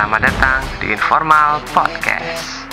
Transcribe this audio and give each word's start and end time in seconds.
Selamat 0.00 0.32
datang 0.32 0.64
di 0.80 0.96
Informal 0.96 1.60
Podcast. 1.76 2.72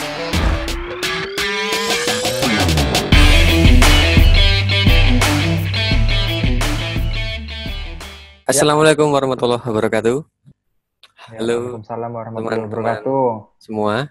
Assalamualaikum 8.48 9.11
warahmatullahi 9.11 9.59
wabarakatuh. 9.59 10.23
Ya, 10.23 11.43
Halo, 11.43 11.84
Waalaikumsalam 11.84 12.11
warahmatullahi 12.16 12.63
wabarakatuh. 12.63 13.27
Semua 13.59 14.07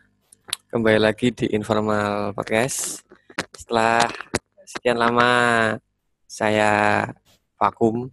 kembali 0.69 1.01
lagi 1.01 1.33
di 1.33 1.49
Informal 1.57 2.37
Podcast. 2.37 3.01
Setelah 3.57 4.13
sekian 4.69 5.01
lama 5.01 5.33
saya 6.29 7.09
vakum, 7.57 8.13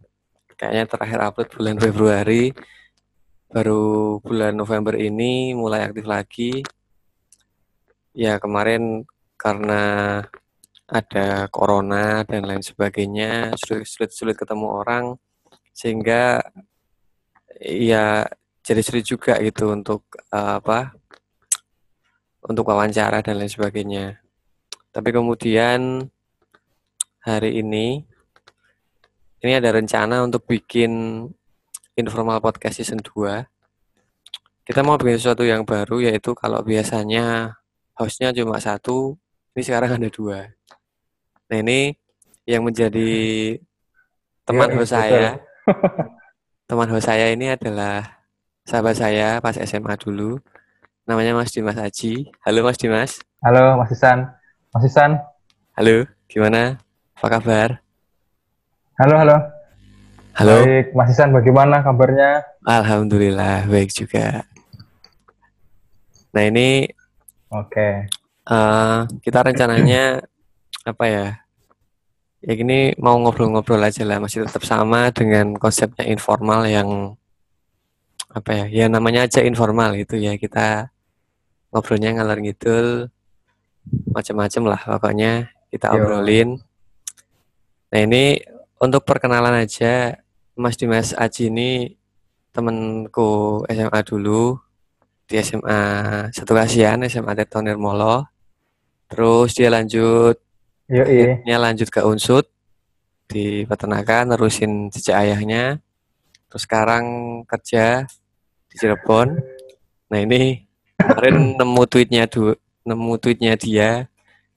kayaknya 0.56 0.88
terakhir 0.88 1.20
upload 1.28 1.52
bulan 1.52 1.76
Februari, 1.76 2.56
baru 3.54 4.18
bulan 4.18 4.58
November 4.58 4.98
ini 4.98 5.54
mulai 5.54 5.86
aktif 5.86 6.10
lagi. 6.10 6.66
Ya 8.18 8.42
kemarin 8.42 9.06
karena 9.38 9.82
ada 10.90 11.46
corona 11.54 12.26
dan 12.26 12.50
lain 12.50 12.66
sebagainya, 12.66 13.54
sulit-sulit 13.62 14.34
ketemu 14.34 14.68
orang, 14.74 15.06
sehingga 15.70 16.42
ya 17.62 18.26
jadi 18.66 18.82
sulit 18.82 19.06
juga 19.06 19.38
gitu 19.38 19.70
untuk 19.70 20.02
eh, 20.34 20.54
apa 20.58 20.98
untuk 22.50 22.66
wawancara 22.74 23.22
dan 23.22 23.38
lain 23.38 23.54
sebagainya. 23.54 24.18
Tapi 24.90 25.10
kemudian 25.14 26.10
hari 27.22 27.62
ini 27.62 28.02
ini 29.46 29.54
ada 29.54 29.70
rencana 29.78 30.26
untuk 30.26 30.50
bikin 30.50 31.26
informal 31.94 32.42
podcast 32.42 32.82
season 32.82 33.00
2. 33.02 33.46
Kita 34.64 34.80
mau 34.82 34.96
bikin 34.96 35.20
sesuatu 35.20 35.44
yang 35.44 35.68
baru 35.68 36.00
yaitu 36.02 36.32
kalau 36.34 36.64
biasanya 36.64 37.58
hostnya 37.94 38.32
cuma 38.32 38.58
satu, 38.58 39.20
ini 39.54 39.62
sekarang 39.62 40.00
ada 40.00 40.08
dua. 40.08 40.50
Nah 41.52 41.58
ini 41.60 41.94
yang 42.48 42.64
menjadi 42.64 43.12
teman 44.48 44.72
Iya, 44.72 44.76
host 44.80 44.92
betul. 44.96 45.02
saya. 45.04 45.28
teman 46.72 46.90
host 46.90 47.06
saya 47.12 47.26
ini 47.36 47.52
adalah 47.52 48.24
sahabat 48.64 48.96
saya 48.96 49.44
pas 49.44 49.60
SMA 49.60 49.94
dulu. 50.00 50.40
Namanya 51.04 51.36
Mas 51.36 51.52
Dimas 51.52 51.76
Aji. 51.76 52.32
Halo 52.48 52.64
Mas 52.64 52.80
Dimas. 52.80 53.20
Halo 53.44 53.76
Mas 53.76 53.92
Isan. 53.92 54.24
Mas 54.72 54.88
Isan. 54.88 55.20
Halo, 55.76 56.08
gimana? 56.32 56.80
Apa 57.20 57.28
kabar? 57.38 57.84
Halo, 58.96 59.20
halo. 59.20 59.38
Halo. 60.34 60.66
Baik, 60.66 60.98
Mas 60.98 61.14
Isan 61.14 61.30
bagaimana 61.30 61.86
kabarnya? 61.86 62.42
Alhamdulillah 62.66 63.70
baik 63.70 63.94
juga. 63.94 64.42
Nah 66.34 66.44
ini 66.50 66.90
Oke. 67.54 68.10
eh, 68.50 69.00
kita 69.22 69.46
rencananya 69.46 70.26
apa 70.90 71.06
ya? 71.06 71.28
Ya 72.42 72.52
gini 72.58 72.98
mau 72.98 73.14
ngobrol-ngobrol 73.22 73.78
aja 73.78 74.02
lah, 74.10 74.18
masih 74.18 74.50
tetap 74.50 74.66
sama 74.66 75.14
dengan 75.14 75.54
konsepnya 75.54 76.10
informal 76.10 76.66
yang 76.66 77.14
apa 78.34 78.66
ya? 78.66 78.66
Ya 78.74 78.86
namanya 78.90 79.30
aja 79.30 79.46
informal 79.46 79.94
itu 79.94 80.18
ya 80.18 80.34
kita 80.42 80.90
ngobrolnya 81.70 82.18
ngalor 82.18 82.42
ngidul 82.42 83.14
macam-macam 84.10 84.64
lah 84.66 84.82
pokoknya 84.98 85.54
kita 85.70 85.94
Yo. 85.94 86.02
obrolin. 86.02 86.58
Nah 87.94 88.02
ini 88.02 88.42
untuk 88.82 89.06
perkenalan 89.06 89.64
aja, 89.64 90.20
Mas 90.54 90.78
Dimas 90.78 91.18
Aji 91.18 91.50
ini 91.50 91.98
temenku 92.54 93.66
SMA 93.66 94.00
dulu 94.06 94.54
di 95.26 95.42
SMA 95.42 95.82
Satu 96.30 96.54
Kasihan, 96.54 97.02
SMA 97.10 97.34
Tirto 97.34 97.58
Nirmolo. 97.66 98.30
Terus 99.10 99.58
dia 99.58 99.74
lanjut, 99.74 100.38
akhirnya 100.86 101.58
lanjut 101.58 101.90
ke 101.90 102.06
Unsut 102.06 102.46
di 103.26 103.66
peternakan, 103.66 104.38
nerusin 104.38 104.94
jejak 104.94 105.26
ayahnya. 105.26 105.82
Terus 106.46 106.70
sekarang 106.70 107.06
kerja 107.50 108.06
di 108.70 108.76
Cirebon. 108.78 109.34
Nah 110.14 110.20
ini 110.22 110.70
kemarin 111.02 111.36
nemu 111.58 111.82
tweetnya 111.90 112.30
du, 112.30 112.54
nemu 112.86 113.14
tweetnya 113.18 113.58
dia 113.58 114.06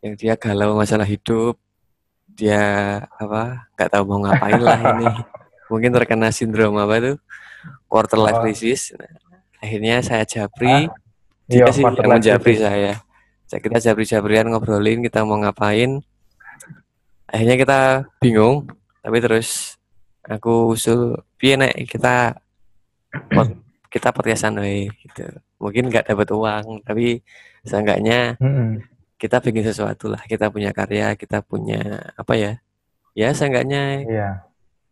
yang 0.05 0.13
dia 0.13 0.37
galau 0.37 0.77
masalah 0.77 1.09
hidup. 1.09 1.57
Dia 2.37 3.01
apa? 3.17 3.65
nggak 3.73 3.89
tahu 3.89 4.05
mau 4.05 4.21
ngapain 4.29 4.61
lah 4.61 4.77
ini. 4.93 5.09
Mungkin 5.67 5.91
terkena 5.91 6.31
sindrom 6.31 6.77
apa 6.77 6.95
tuh? 6.99 7.17
Quarter 7.87 8.19
life 8.19 8.39
crisis. 8.41 8.95
Nah, 8.95 9.11
akhirnya 9.59 9.99
saya 10.01 10.23
japri. 10.23 10.87
Ah, 10.87 10.95
Dia 11.47 11.63
Iya, 11.63 11.75
sih 11.75 11.83
yang 11.83 11.95
crisis. 12.43 12.63
saya. 12.63 12.93
Kita 13.47 13.79
jabri-jabrian 13.79 14.51
ngobrolin 14.51 14.99
kita 15.01 15.23
mau 15.23 15.39
ngapain. 15.39 16.03
Akhirnya 17.27 17.57
kita 17.57 17.79
bingung, 18.19 18.67
tapi 18.99 19.19
terus 19.19 19.79
aku 20.23 20.71
usul 20.71 21.15
piye 21.37 21.55
nek 21.55 21.75
kita 21.87 22.35
kita 23.87 24.11
podcastan 24.11 24.59
we 24.59 24.91
gitu. 25.03 25.27
Mungkin 25.59 25.89
nggak 25.89 26.07
dapat 26.07 26.29
uang, 26.31 26.83
tapi 26.83 27.23
seenggaknya 27.63 28.35
kita 29.17 29.39
bikin 29.39 29.63
sesuatu 29.65 30.11
lah. 30.11 30.23
Kita 30.23 30.51
punya 30.51 30.71
karya, 30.71 31.15
kita 31.15 31.41
punya 31.41 31.81
apa 32.15 32.35
ya? 32.35 32.53
Ya 33.15 33.31
seenggaknya 33.33 34.03
Iya. 34.03 34.31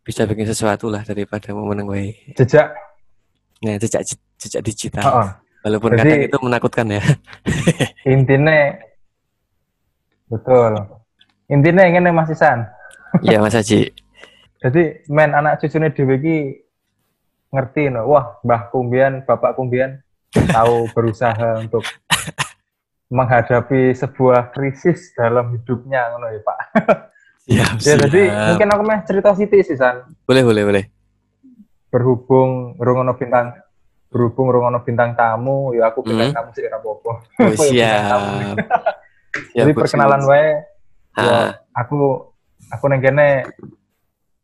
Bisa 0.04 0.28
bikin 0.28 0.44
sesuatu 0.44 0.92
lah 0.92 1.00
daripada 1.00 1.50
mau 1.56 1.64
meneng 1.64 1.88
we. 1.88 2.12
Jejak. 2.36 2.76
Nah, 3.64 3.80
jejak 3.80 4.04
jejak 4.36 4.60
digital. 4.60 5.00
Heeh. 5.02 5.28
Walaupun 5.64 5.96
Jadi- 5.96 6.00
kadang 6.04 6.28
itu 6.28 6.38
menakutkan 6.44 6.86
ya. 6.92 7.02
Intinya 8.14 8.76
betul. 10.28 10.72
Intinya 11.48 11.88
ingin 11.88 12.12
Mas 12.12 12.28
Isan. 12.28 12.68
Iya 13.24 13.40
Mas 13.40 13.56
Haji. 13.56 13.88
Jadi 14.64 15.08
men 15.08 15.32
anak 15.32 15.60
cucunya 15.64 15.88
Dewi 15.88 16.60
ngerti 17.48 17.88
no. 17.88 18.08
Wah, 18.12 18.40
Mbah 18.44 18.68
Kumbian, 18.68 19.24
Bapak 19.24 19.56
Kumbian 19.56 20.04
tahu 20.32 20.84
berusaha 20.96 21.64
untuk 21.64 21.84
menghadapi 23.12 23.92
sebuah 23.96 24.52
krisis 24.52 25.12
dalam 25.16 25.52
hidupnya 25.52 26.12
ngono 26.12 26.32
ya, 26.32 26.40
Pak. 26.44 26.58
Siap, 27.44 27.76
Ya, 27.78 27.94
jadi 28.00 28.22
siap. 28.24 28.46
mungkin 28.48 28.68
aku 28.70 28.82
meh 28.82 28.98
cerita 29.04 29.30
Siti 29.32 29.58
sih, 29.60 29.76
San. 29.76 30.00
boleh 30.24 30.42
boleh 30.42 30.62
boleh. 30.64 30.84
Berhubung 31.88 32.74
rungono 32.76 33.14
bintang 33.14 33.52
berhubung 34.08 34.48
rungono 34.48 34.80
bintang 34.80 35.12
tamu, 35.12 35.70
ya 35.70 35.90
aku 35.90 36.00
bintang 36.02 36.30
Hmm. 36.30 36.36
tamu 36.40 36.50
sih 36.50 36.64
apa-apa. 36.64 37.12
Oh, 37.12 37.52
tamu. 37.52 37.58
siap. 37.60 38.56
Jadi 39.52 39.70
perkenalan 39.72 40.22
wae 40.24 40.48
Ah, 41.14 41.22
ya, 41.22 41.38
aku 41.72 42.26
aku 42.66 42.84
neng 42.88 42.98
kene 42.98 43.46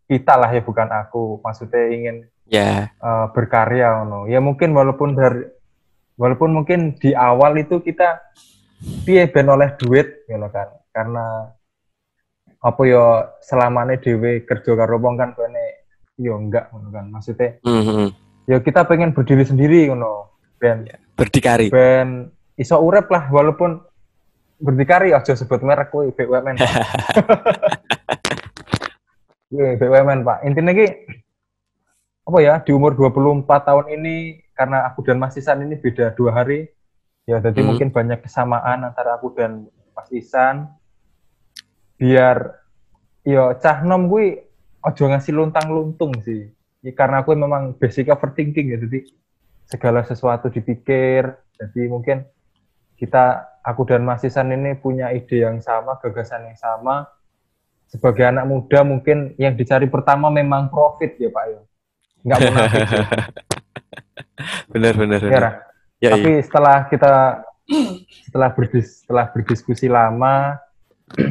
kita 0.05 0.35
lah 0.37 0.51
ya 0.51 0.61
bukan 0.61 0.87
aku. 0.87 1.41
Maksudnya 1.41 1.83
ingin 1.89 2.17
ya, 2.47 2.91
eh, 2.93 3.27
berkarya 3.33 3.97
ngono. 3.97 4.27
Ya 4.27 4.39
mungkin 4.39 4.71
walaupun 4.71 5.15
dari 5.15 5.51
walaupun 6.15 6.53
mungkin 6.53 6.95
di 6.95 7.11
awal 7.11 7.57
itu 7.57 7.81
kita 7.81 8.23
piye 9.03 9.27
ben 9.27 9.49
oleh 9.49 9.75
duit 9.75 10.27
ngono 10.27 10.47
kan. 10.47 10.69
Karena 10.91 11.51
apa 12.61 12.83
ya 12.85 13.05
selamane 13.41 13.97
dhewe 14.01 14.45
kerja 14.45 14.73
karo 14.77 15.01
wong 15.01 15.17
kan 15.17 15.33
kene 15.33 15.89
yo 16.21 16.37
enggak 16.37 16.69
ngono 16.71 16.89
kan. 16.93 17.09
Maksudnya 17.09 17.61
mhm. 17.65 18.13
ya 18.49 18.61
kita 18.61 18.85
pengen 18.85 19.17
berdiri 19.17 19.45
sendiri 19.49 19.89
ngono. 19.89 20.29
Ben 20.61 20.85
berdikari. 21.17 21.73
ben 21.73 22.29
iso 22.61 22.77
urep 22.77 23.09
lah 23.09 23.33
walaupun 23.33 23.81
berdikari 24.61 25.17
aja 25.17 25.33
sebut 25.33 25.65
merek 25.65 25.89
kuwi 25.89 26.13
BUMN. 26.13 26.61
BUMN 29.81 30.21
Pak. 30.21 30.39
Intinya 30.45 30.77
ki 30.77 30.87
apa 32.29 32.39
ya 32.45 32.61
di 32.61 32.71
umur 32.77 32.93
24 32.93 33.49
tahun 33.49 33.87
ini 33.97 34.45
karena 34.53 34.87
aku 34.87 35.03
dan 35.03 35.17
Mas 35.17 35.35
Isan 35.41 35.65
ini 35.65 35.75
beda 35.81 36.13
dua 36.15 36.31
hari 36.37 36.69
ya 37.25 37.41
jadi 37.41 37.59
Hmm. 37.59 37.75
mungkin 37.75 37.89
banyak 37.91 38.23
kesamaan 38.23 38.87
antara 38.87 39.17
aku 39.17 39.35
dan 39.35 39.67
Mas 39.97 40.13
Isan 40.13 40.69
biar 42.01 42.57
yo 43.29 43.53
cah 43.61 43.85
nom 43.85 44.09
gue 44.09 44.49
ojo 44.81 45.05
ngasih 45.05 45.37
luntang-luntung 45.37 46.17
sih 46.25 46.49
Ya, 46.81 46.97
karena 46.97 47.21
aku 47.21 47.37
memang 47.37 47.77
basic 47.77 48.09
overthinking 48.09 48.73
ya 48.73 48.81
jadi 48.81 49.05
segala 49.69 50.01
sesuatu 50.01 50.49
dipikir 50.49 51.29
jadi 51.61 51.93
mungkin 51.93 52.25
kita 52.97 53.45
aku 53.61 53.85
dan 53.85 54.01
Mas 54.01 54.25
Isan 54.25 54.49
ini 54.49 54.73
punya 54.81 55.13
ide 55.13 55.45
yang 55.45 55.61
sama 55.61 56.01
gagasan 56.01 56.49
yang 56.49 56.57
sama 56.57 57.05
sebagai 57.85 58.25
anak 58.25 58.49
muda 58.49 58.81
mungkin 58.81 59.37
yang 59.37 59.61
dicari 59.61 59.93
pertama 59.93 60.33
memang 60.33 60.73
profit 60.73 61.21
ya 61.21 61.29
Pak 61.29 61.45
ya 61.53 61.61
nggak 62.25 62.39
munafik 62.49 62.89
ya. 62.89 63.05
benar 64.73 64.95
benar 64.97 65.21
Ya, 65.21 65.29
benar. 65.29 65.43
Ra? 65.45 65.53
Ya, 66.01 66.09
tapi 66.17 66.31
iya. 66.33 66.41
setelah 66.41 66.77
kita 66.89 67.13
setelah 68.25 68.49
berdis 68.57 69.05
setelah 69.05 69.29
berdiskusi 69.29 69.85
lama 69.85 70.57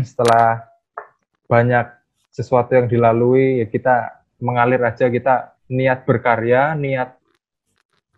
setelah 0.04 0.68
banyak 1.48 1.88
sesuatu 2.30 2.76
yang 2.76 2.88
dilalui 2.88 3.64
ya 3.64 3.68
kita 3.68 3.96
mengalir 4.40 4.80
aja 4.84 5.08
kita 5.08 5.56
niat 5.72 6.04
berkarya 6.08 6.76
niat 6.76 7.16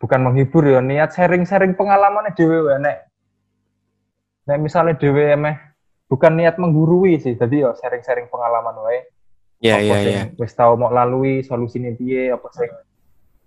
bukan 0.02 0.20
menghibur 0.26 0.66
ya 0.66 0.82
niat 0.82 1.14
sharing-sharing 1.14 1.78
pengalaman 1.78 2.34
dhewe 2.34 2.66
wae 2.66 2.78
nek 2.82 2.98
nek 4.50 4.58
misalnya 4.58 4.98
dhewe 4.98 5.34
emeh 5.34 5.58
bukan 6.10 6.34
niat 6.38 6.58
menggurui 6.58 7.22
sih 7.22 7.38
jadi 7.38 7.70
ya 7.70 7.72
sharing-sharing 7.78 8.28
pengalaman 8.30 8.78
wae 8.86 9.02
Ya, 9.62 9.78
ya, 9.78 10.02
ya. 10.02 10.26
wis 10.42 10.58
tau 10.58 10.74
mau 10.74 10.90
lalui 10.90 11.46
solusine 11.46 11.94
piye 11.94 12.34
apa 12.34 12.50
sing 12.50 12.66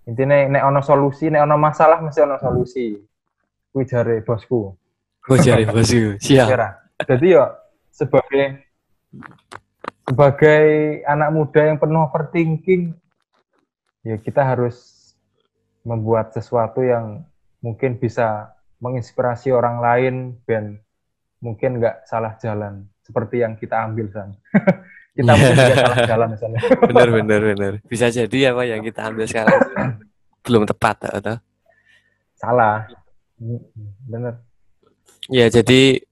intine 0.07 0.47
nek 0.47 0.63
ono 0.63 0.79
solusi 0.79 1.27
nek 1.27 1.43
ono 1.43 1.59
masalah 1.59 1.99
mesti 1.99 2.23
ono 2.23 2.39
solusi 2.39 2.95
kuwi 3.75 3.83
jare 3.83 4.23
bosku 4.23 4.71
Oh, 5.25 5.37
jari 5.41 5.65
bosku. 5.65 6.15
Siap. 6.23 6.47
Jadi 7.01 7.33
ya 7.33 7.49
sebagai 7.95 8.67
sebagai 10.03 10.65
anak 11.07 11.29
muda 11.31 11.61
yang 11.63 11.79
penuh 11.79 12.03
overthinking 12.03 12.91
ya 14.03 14.19
kita 14.19 14.43
harus 14.43 15.07
membuat 15.87 16.35
sesuatu 16.35 16.83
yang 16.83 17.23
mungkin 17.63 17.95
bisa 17.95 18.51
menginspirasi 18.83 19.55
orang 19.55 19.79
lain 19.79 20.15
dan 20.43 20.83
mungkin 21.39 21.79
nggak 21.79 22.03
salah 22.03 22.35
jalan 22.43 22.83
seperti 23.05 23.45
yang 23.45 23.55
kita 23.55 23.85
ambil 23.85 24.09
san. 24.11 24.33
kita 25.15 25.31
mungkin 25.31 25.55
juga 25.55 25.75
salah 25.79 25.99
jalan 26.09 26.27
misalnya. 26.35 26.61
Benar, 26.91 27.07
benar, 27.13 27.41
benar. 27.55 27.73
Bisa 27.87 28.11
jadi 28.11 28.51
apa 28.51 28.67
yang 28.67 28.83
kita 28.83 29.07
ambil 29.07 29.25
sekarang 29.29 29.61
belum 30.43 30.67
tepat 30.67 30.97
atau? 31.07 31.37
salah. 32.35 32.85
Bener. 34.05 34.43
Ya, 35.31 35.47
jadi 35.49 36.03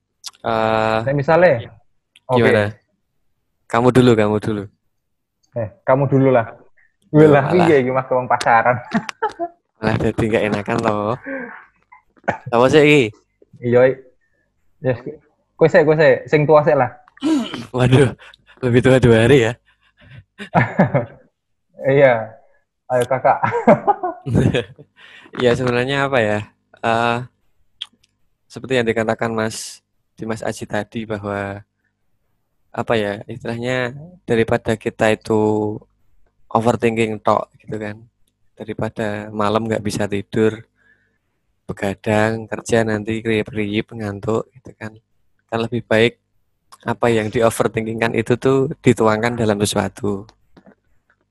eh 0.44 1.00
Nah, 1.04 1.16
misalnya, 1.16 1.72
oke, 2.28 2.38
gimana? 2.40 2.75
Kamu 3.66 3.88
dulu, 3.90 4.12
kamu 4.13 4.38
dulu. 4.44 4.63
eh 5.54 5.69
kamu 5.86 6.04
dulu 6.10 6.30
lah. 6.34 6.48
Wih 7.13 7.30
lah, 7.30 7.54
iya 7.54 7.78
gimana 7.80 8.10
ke 8.10 8.13
pasaran. 8.25 8.78
Malah 9.78 9.95
jadi 10.04 10.24
nggak 10.25 10.44
enakan 10.50 10.78
loh. 10.81 11.13
Apa 12.50 12.66
sih 12.68 12.81
ini? 12.81 13.01
Iya. 13.62 13.94
Yes. 14.81 14.98
Kowe 15.54 15.69
sik, 15.69 15.86
kowe 15.86 15.94
sik, 15.94 16.25
sing 16.25 16.42
tua 16.44 16.66
sik 16.66 16.74
lah. 16.74 16.90
Waduh, 17.75 18.18
lebih 18.66 18.81
tua 18.81 18.98
dua 18.98 19.30
hari 19.30 19.45
ya. 19.45 19.54
Iya. 21.84 22.31
Ayo 22.88 23.04
kakak. 23.06 23.44
ya 25.44 25.51
sebenarnya 25.51 26.07
apa 26.07 26.18
ya? 26.24 26.40
Eh 26.80 27.18
seperti 28.48 28.80
yang 28.80 28.88
dikatakan 28.88 29.36
Mas 29.36 29.82
Dimas 30.13 30.45
Aji 30.45 30.65
tadi 30.69 31.06
bahwa 31.10 31.62
apa 32.74 32.94
ya 32.98 33.21
istilahnya 33.30 33.94
daripada 34.25 34.74
kita 34.74 35.13
itu 35.13 35.77
overthinking 36.50 37.21
tok 37.21 37.54
gitu 37.62 37.77
kan 37.77 38.01
daripada 38.57 39.30
malam 39.30 39.69
nggak 39.69 39.86
bisa 39.86 40.10
tidur 40.10 40.65
begadang 41.69 42.50
kerja 42.50 42.81
nanti 42.81 43.21
kriip-kriip 43.21 43.94
ngantuk 43.94 44.50
gitu 44.57 44.74
kan 44.77 44.98
kan 45.50 45.60
lebih 45.62 45.86
baik 45.86 46.18
apa 46.83 47.07
yang 47.13 47.30
di 47.30 47.39
overthinkingkan 47.45 48.18
itu 48.18 48.36
tuh 48.36 48.74
dituangkan 48.81 49.38
dalam 49.38 49.57
sesuatu 49.62 50.25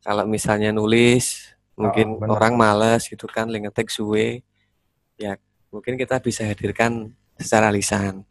kalau 0.03 0.25
misalnya 0.27 0.71
nulis 0.71 1.53
mungkin 1.75 2.23
benar. 2.23 2.39
orang 2.39 2.55
males 2.55 3.07
gitu 3.11 3.27
kan 3.27 3.51
lagi 3.51 3.67
ngetik 3.67 3.91
suwe 3.91 4.47
ya 5.19 5.37
mungkin 5.75 5.99
kita 5.99 6.23
bisa 6.23 6.47
hadirkan 6.47 7.13
secara 7.37 7.69
lisan 7.75 8.23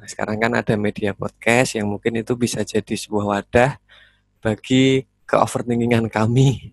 nah 0.00 0.08
sekarang 0.08 0.40
kan 0.40 0.52
ada 0.56 0.74
media 0.80 1.12
podcast 1.12 1.76
yang 1.76 1.84
mungkin 1.92 2.24
itu 2.24 2.32
bisa 2.32 2.64
jadi 2.64 2.94
sebuah 2.96 3.36
wadah 3.36 3.76
bagi 4.40 5.04
ke 5.28 5.36
overthinkingan 5.36 6.08
kami 6.08 6.72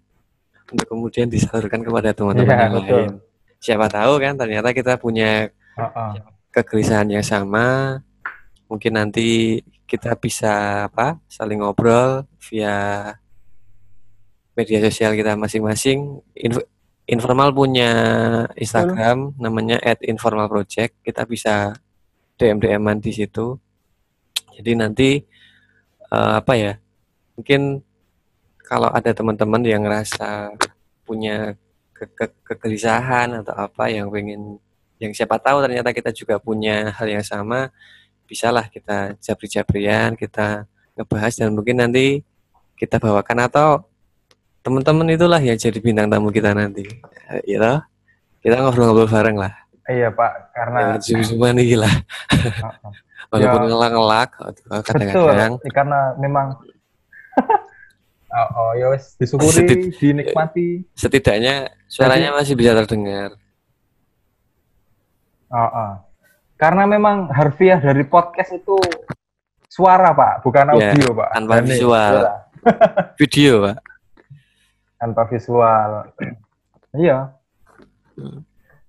untuk 0.72 0.88
kemudian 0.88 1.28
disalurkan 1.28 1.84
kepada 1.84 2.16
teman-teman 2.16 2.56
Iya, 2.56 2.64
yang 2.64 2.74
betul. 2.76 2.96
lain. 3.04 3.12
Siapa 3.60 3.88
tahu 3.92 4.14
kan 4.24 4.34
ternyata 4.40 4.70
kita 4.72 4.96
punya 4.96 5.52
Heeh. 5.76 6.12
kegelisahan 6.56 7.08
yang 7.12 7.24
sama. 7.24 8.00
Mungkin 8.72 8.96
nanti 8.96 9.60
kita 9.88 10.16
bisa 10.20 10.88
apa 10.92 11.20
saling 11.32 11.64
ngobrol 11.64 12.28
via 12.48 13.12
media 14.56 14.80
sosial 14.88 15.16
kita 15.16 15.36
masing-masing. 15.40 16.20
Inf- 16.36 16.68
informal 17.08 17.56
punya 17.56 17.92
Instagram 18.60 19.36
namanya 19.40 19.80
@informalproject 20.04 21.00
kita 21.04 21.24
bisa 21.24 21.76
DM 22.38 22.58
DM-an 22.62 22.98
di 23.02 23.12
situ 23.12 23.58
jadi 24.58 24.72
nanti 24.78 25.22
eh, 26.14 26.34
apa 26.40 26.54
ya 26.54 26.74
mungkin 27.38 27.82
kalau 28.68 28.90
ada 28.92 29.12
teman-teman 29.14 29.64
yang 29.64 29.86
ngerasa 29.86 30.54
punya 31.08 31.56
ke- 31.96 32.12
ke- 32.14 32.38
kegelisahan 32.46 33.42
atau 33.42 33.56
apa 33.56 33.90
yang 33.90 34.12
pengen 34.12 34.60
yang 34.98 35.14
siapa 35.14 35.38
tahu 35.38 35.62
ternyata 35.66 35.94
kita 35.94 36.10
juga 36.14 36.42
punya 36.42 36.94
hal 36.94 37.08
yang 37.08 37.26
sama 37.26 37.70
bisalah 38.28 38.68
kita 38.68 39.16
jabri-jabrian 39.22 40.18
kita 40.18 40.68
ngebahas 40.98 41.34
dan 41.38 41.54
mungkin 41.54 41.80
nanti 41.80 42.26
kita 42.76 42.98
bawakan 43.02 43.48
atau 43.48 43.86
teman-teman 44.66 45.16
itulah 45.16 45.40
yang 45.40 45.56
jadi 45.56 45.80
bintang 45.80 46.12
tamu 46.12 46.34
kita 46.34 46.52
nanti 46.52 46.84
ya 47.48 47.58
toh? 47.62 47.80
kita 48.44 48.60
ngobrol-ngobrol 48.60 49.08
bareng 49.08 49.38
lah 49.40 49.54
Iya 49.88 50.12
Pak, 50.12 50.32
karena 50.52 50.80
zoom-zooman 51.00 51.56
nih 51.56 51.80
lah 51.80 51.94
Heeh. 52.36 52.92
walaupun 53.28 53.62
Ya. 53.62 53.68
ngelak-ngelak 53.68 54.30
betul. 54.36 54.80
kadang-kadang 54.84 55.54
Ya, 55.58 55.72
karena 55.72 56.00
memang 56.18 56.48
oh, 58.36 58.50
oh 58.54 58.72
ya 58.74 58.92
wes 58.92 59.16
disyukuri, 59.16 59.52
Setit- 59.54 59.96
dinikmati. 59.96 60.84
setidaknya 60.92 61.72
suaranya 61.88 62.32
masih 62.34 62.54
bisa 62.54 62.76
terdengar 62.76 63.36
Oh, 65.48 65.56
oh. 65.64 65.92
Karena 66.56 66.84
memang 66.84 67.32
harfiah 67.32 67.78
dari 67.78 68.04
podcast 68.04 68.52
itu 68.52 68.76
suara 69.66 70.12
Pak, 70.12 70.44
bukan 70.44 70.76
Ya, 70.76 70.92
audio 70.92 71.16
Pak. 71.16 71.30
tanpa 71.32 71.54
Dan 71.54 71.64
visual. 71.66 72.14
iya, 72.18 72.34
video 73.20 73.54
pak 73.64 73.78
tanpa 74.98 75.22
visual. 75.24 75.90
iya. 76.92 77.32
Hmm. 78.18 78.42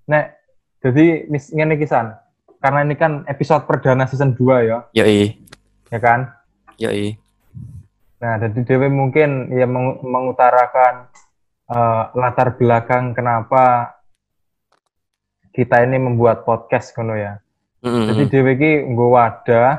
Nek, 0.09 0.38
jadi 0.79 1.27
mis 1.27 1.51
ngene 1.51 1.75
iki, 1.75 1.87
San. 1.87 2.15
Karena 2.59 2.83
ini 2.83 2.99
kan 2.99 3.23
episode 3.31 3.65
perdana 3.65 4.07
season 4.07 4.35
2 4.35 4.67
ya, 4.67 4.79
yoi 4.91 5.39
ya 5.89 5.99
kan? 6.03 6.27
yoi 6.75 7.15
Nah, 8.19 8.35
jadi 8.43 8.67
Dewi 8.67 8.91
mungkin 8.91 9.55
ya 9.55 9.63
meng- 9.71 10.03
mengutarakan 10.03 11.07
eh, 11.71 12.05
latar 12.19 12.59
belakang 12.59 13.15
kenapa 13.15 13.95
kita 15.55 15.87
ini 15.87 16.03
membuat 16.03 16.43
podcast 16.43 16.95
ngono 16.99 17.15
ya. 17.15 17.39
Mm-mm. 17.87 18.11
Jadi 18.11 18.23
Dewi 18.27 18.53
ki 18.59 18.73
nggo 18.91 19.15
wadah, 19.15 19.79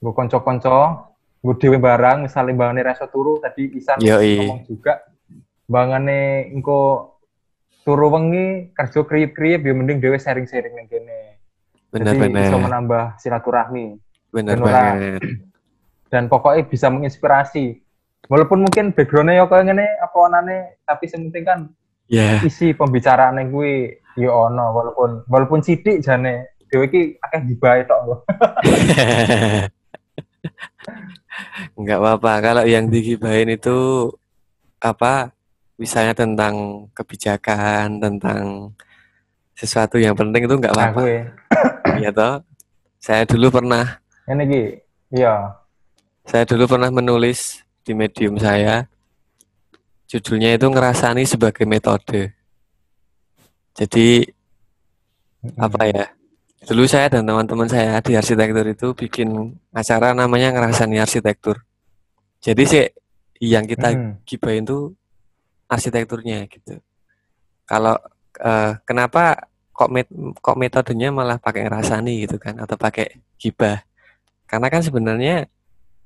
nggo 0.00 0.12
kanca-kanca, 0.12 1.08
nggo 1.40 1.52
dhewe 1.56 1.80
barang, 1.80 2.28
misalnya 2.28 2.52
bangane 2.52 2.84
reso 2.84 3.08
turu 3.08 3.40
tadi 3.40 3.72
Isan 3.72 4.00
Yoi. 4.04 4.44
ngomong 4.44 4.60
juga 4.68 5.00
bangane 5.64 6.52
engko 6.52 7.13
turu 7.84 8.08
wengi 8.10 8.72
kerja 8.72 9.00
kriip-kriip 9.04 9.60
ya 9.60 9.72
mending 9.76 10.00
dhewe 10.00 10.16
sharing-sharing 10.16 10.72
ning 10.74 10.88
kene. 10.88 11.36
Jadi 11.94 12.26
bisa 12.32 12.58
menambah 12.58 13.20
silaturahmi 13.22 14.00
benar 14.34 14.58
benar. 14.58 14.66
banget 14.66 15.22
dan 16.14 16.30
pokoknya 16.30 16.62
bisa 16.70 16.86
menginspirasi. 16.94 17.82
Walaupun 18.30 18.64
mungkin 18.64 18.94
backgroundnya 18.94 19.42
ya 19.42 19.50
kayak 19.50 19.68
ngene 19.68 19.86
apa 20.00 20.16
onane, 20.16 20.80
tapi 20.86 21.10
yang 21.12 21.28
penting 21.28 21.44
kan 21.44 21.58
ya 22.08 22.40
isi 22.40 22.72
pembicaraan 22.72 23.36
gue 23.50 24.00
ya 24.16 24.30
ono 24.30 24.72
walaupun 24.72 25.26
walaupun 25.28 25.60
sidik 25.60 26.00
jane 26.00 26.54
dhewe 26.70 26.88
iki 26.88 27.18
akeh 27.20 27.40
gibahe 27.50 27.82
tok 27.84 28.00
lho. 28.06 28.16
nggak 31.74 31.98
apa-apa 32.00 32.32
kalau 32.40 32.64
yang 32.64 32.86
digibahin 32.86 33.50
itu 33.50 34.08
apa 34.78 35.33
misalnya 35.74 36.14
tentang 36.14 36.86
kebijakan 36.94 37.98
tentang 37.98 38.70
sesuatu 39.54 39.98
yang 39.98 40.14
penting 40.14 40.46
itu 40.46 40.54
nggak 40.58 40.74
apa-apa. 40.74 41.02
Ya. 41.98 42.10
Toh. 42.18 42.42
Saya 42.98 43.22
dulu 43.28 43.52
pernah 43.52 44.00
ngene 44.26 44.42
iki. 44.48 44.62
Iya. 45.14 45.60
saya 46.24 46.48
dulu 46.48 46.64
pernah 46.66 46.88
menulis 46.88 47.60
di 47.84 47.92
medium 47.92 48.40
saya. 48.40 48.88
Judulnya 50.08 50.56
itu 50.56 50.66
ngerasani 50.72 51.28
sebagai 51.28 51.68
metode. 51.68 52.32
Jadi 53.76 54.24
apa 55.60 55.82
ya? 55.84 56.06
Dulu 56.64 56.88
saya 56.88 57.12
dan 57.12 57.28
teman-teman 57.28 57.68
saya 57.68 58.00
di 58.00 58.16
arsitektur 58.16 58.64
itu 58.64 58.96
bikin 58.96 59.52
acara 59.76 60.16
namanya 60.16 60.48
ngerasani 60.56 60.96
arsitektur. 60.96 61.60
Jadi 62.40 62.62
sih 62.64 62.84
yang 63.44 63.68
kita 63.68 63.92
Hmm. 63.92 64.16
gibahin 64.24 64.64
tuh 64.64 64.96
arsitekturnya 65.74 66.46
gitu 66.46 66.78
kalau 67.66 67.98
eh, 68.38 68.72
kenapa 68.86 69.50
kok 69.74 69.90
met- 69.90 70.14
kok 70.38 70.58
metodenya 70.58 71.10
malah 71.10 71.36
pakai 71.42 71.66
ngerasani 71.66 72.24
gitu 72.30 72.38
kan 72.38 72.54
atau 72.62 72.78
pakai 72.78 73.18
gibah 73.36 73.82
karena 74.46 74.70
kan 74.70 74.82
sebenarnya 74.86 75.50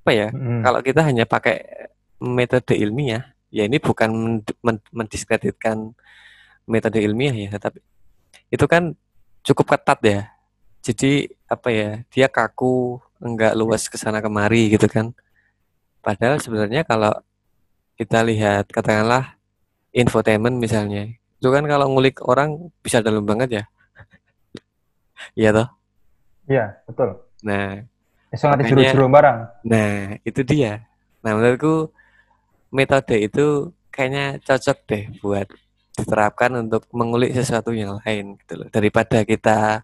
apa 0.02 0.10
ya 0.16 0.28
Hmm. 0.32 0.64
kalau 0.64 0.80
kita 0.80 1.04
hanya 1.04 1.28
pakai 1.28 1.60
metode 2.18 2.74
ilmiah, 2.74 3.30
ya 3.46 3.62
ini 3.62 3.78
bukan 3.78 4.10
men- 4.10 4.58
men- 4.58 4.88
mendiskreditkan 4.90 5.94
metode 6.66 6.98
ilmiah 6.98 7.30
ya, 7.46 7.54
tapi 7.62 7.78
itu 8.50 8.66
kan 8.66 8.90
cukup 9.46 9.78
ketat 9.78 10.00
ya. 10.02 10.20
Jadi 10.82 11.30
apa 11.46 11.68
ya, 11.70 11.90
dia 12.10 12.26
kaku, 12.26 12.98
enggak 13.22 13.54
luas 13.54 13.86
ke 13.86 13.94
sana 13.94 14.18
kemari 14.18 14.74
gitu 14.74 14.90
kan. 14.90 15.14
Padahal 16.02 16.42
sebenarnya 16.42 16.82
kalau 16.82 17.14
kita 17.94 18.26
lihat 18.26 18.66
katakanlah 18.66 19.37
infotainment 19.98 20.56
misalnya, 20.62 21.10
itu 21.10 21.48
kan 21.50 21.66
kalau 21.66 21.90
ngulik 21.90 22.22
orang 22.22 22.70
bisa 22.78 23.02
dalam 23.02 23.26
banget 23.26 23.62
ya. 23.62 23.64
Iya 25.34 25.50
toh? 25.50 25.68
Iya, 26.46 26.78
betul. 26.86 27.18
Nah, 27.42 27.82
ngerti 28.30 28.46
Makanya- 28.46 28.68
jero-jero 28.70 29.06
barang. 29.10 29.38
Nah, 29.66 30.16
itu 30.22 30.40
dia. 30.46 30.86
Nah, 31.26 31.34
menurutku 31.34 31.90
metode 32.70 33.16
itu 33.18 33.74
kayaknya 33.90 34.38
cocok 34.46 34.78
deh 34.86 35.04
buat 35.18 35.48
diterapkan 35.98 36.54
untuk 36.62 36.86
mengulik 36.94 37.34
sesuatu 37.34 37.74
yang 37.74 37.98
lain 38.06 38.38
gitu 38.38 38.62
loh. 38.62 38.68
Daripada 38.70 39.26
kita 39.26 39.82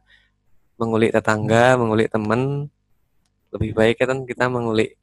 mengulik 0.78 1.10
tetangga, 1.10 1.74
mengulik 1.74 2.08
teman, 2.14 2.70
lebih 3.50 3.70
baik 3.74 3.98
kan 4.02 4.22
kita 4.22 4.46
mengulik 4.46 4.94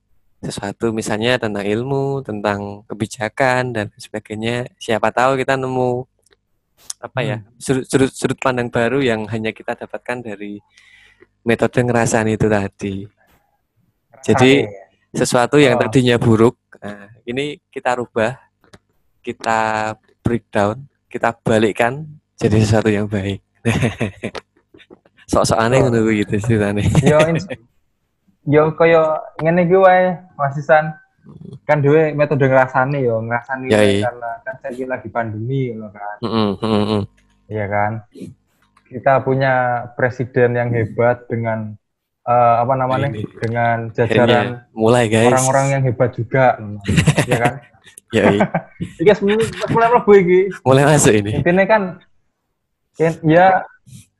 sesuatu 0.41 0.89
misalnya 0.89 1.37
tentang 1.37 1.61
ilmu, 1.63 2.25
tentang 2.25 2.81
kebijakan 2.89 3.71
dan 3.77 3.85
sebagainya. 3.95 4.65
Siapa 4.81 5.13
tahu 5.13 5.37
kita 5.37 5.53
nemu 5.53 6.01
apa 6.97 7.19
ya, 7.21 7.37
sudut, 7.61 7.85
sudut 7.85 8.09
sudut 8.09 8.37
pandang 8.41 8.73
baru 8.73 9.05
yang 9.05 9.29
hanya 9.29 9.53
kita 9.53 9.77
dapatkan 9.77 10.33
dari 10.33 10.57
metode 11.45 11.77
ngerasani 11.85 12.37
itu 12.37 12.47
tadi. 12.49 12.95
Jadi 14.21 14.65
sesuatu 15.13 15.61
yang 15.61 15.77
Oh. 15.77 15.81
tadinya 15.85 16.17
buruk, 16.17 16.57
nah, 16.81 17.09
ini 17.25 17.61
kita 17.69 18.01
rubah, 18.01 18.37
kita 19.21 19.93
breakdown, 20.25 20.89
kita 21.05 21.37
balikkan 21.45 22.05
jadi 22.37 22.57
sesuatu 22.65 22.89
yang 22.89 23.05
baik. 23.05 23.41
Sok-sok 25.29 25.59
aneh 25.61 25.85
Oh. 25.85 25.89
gitu 26.09 26.35
yo 27.05 27.19
ins- 27.29 27.45
yo 28.47 28.73
koyo 28.73 29.21
ngene 29.41 29.65
iki 29.67 29.77
wae 29.77 30.17
Mas 30.37 30.57
Isan. 30.57 30.93
Kan 31.69 31.85
dhewe 31.85 32.17
metode 32.17 32.49
ngrasani 32.49 33.05
yo, 33.05 33.21
ngrasani 33.21 33.69
Ya, 33.69 33.85
iya. 33.85 34.09
karena 34.09 34.29
kan 34.41 34.55
saiki 34.65 34.83
lagi 34.89 35.07
pandemi 35.13 35.69
loh 35.77 35.93
kan. 35.93 36.17
Heeh, 36.25 36.49
heeh, 36.57 36.83
heeh. 36.89 37.03
Iya 37.51 37.65
kan? 37.69 37.91
Kita 38.89 39.21
punya 39.21 39.85
presiden 39.93 40.57
yang 40.57 40.73
hebat 40.73 41.29
dengan 41.29 41.77
eh, 42.25 42.55
apa 42.57 42.73
namanya? 42.73 43.13
Ini. 43.13 43.21
Dengan 43.37 43.77
jajaran 43.93 44.65
mulai 44.73 45.05
guys. 45.07 45.29
orang-orang 45.29 45.65
yang 45.77 45.81
hebat 45.85 46.09
juga. 46.17 46.57
Iya 47.29 47.37
kan? 47.37 47.53
Ya, 48.11 48.27
iya. 48.27 48.43
Iki 49.01 49.23
mulai 49.23 49.47
mulai 49.71 49.87
mlebu 49.87 50.11
iki. 50.19 50.39
mulai 50.67 50.83
masuk 50.83 51.15
ini. 51.15 51.31
Intinya 51.39 51.63
kan 51.63 51.81
kan 52.99 53.13
ya 53.23 53.63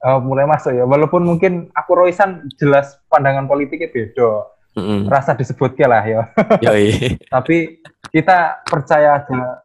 eh, 0.01 0.19
mulai 0.21 0.45
masuk 0.49 0.73
ya. 0.73 0.85
Walaupun 0.85 1.21
mungkin 1.21 1.69
aku 1.73 1.91
Roisan 1.93 2.49
jelas 2.57 2.97
pandangan 3.07 3.45
politiknya 3.45 3.89
beda. 3.93 4.31
Heeh. 4.77 4.99
Rasa 5.07 5.35
disebutnya 5.35 5.87
lah 5.87 6.03
ya. 6.03 6.21
Tapi 7.33 7.81
kita 8.11 8.63
percaya 8.65 9.21
aja 9.21 9.63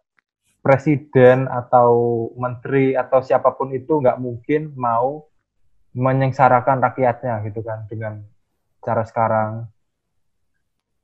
presiden 0.60 1.46
atau 1.46 2.26
menteri 2.34 2.98
atau 2.98 3.22
siapa 3.22 3.54
pun 3.54 3.70
itu 3.70 4.02
nggak 4.02 4.18
mungkin 4.18 4.74
mau 4.74 5.30
menyengsarakan 5.94 6.82
rakyatnya 6.82 7.40
gitu 7.46 7.62
kan 7.62 7.86
dengan 7.86 8.20
cara 8.82 9.06
sekarang. 9.06 9.70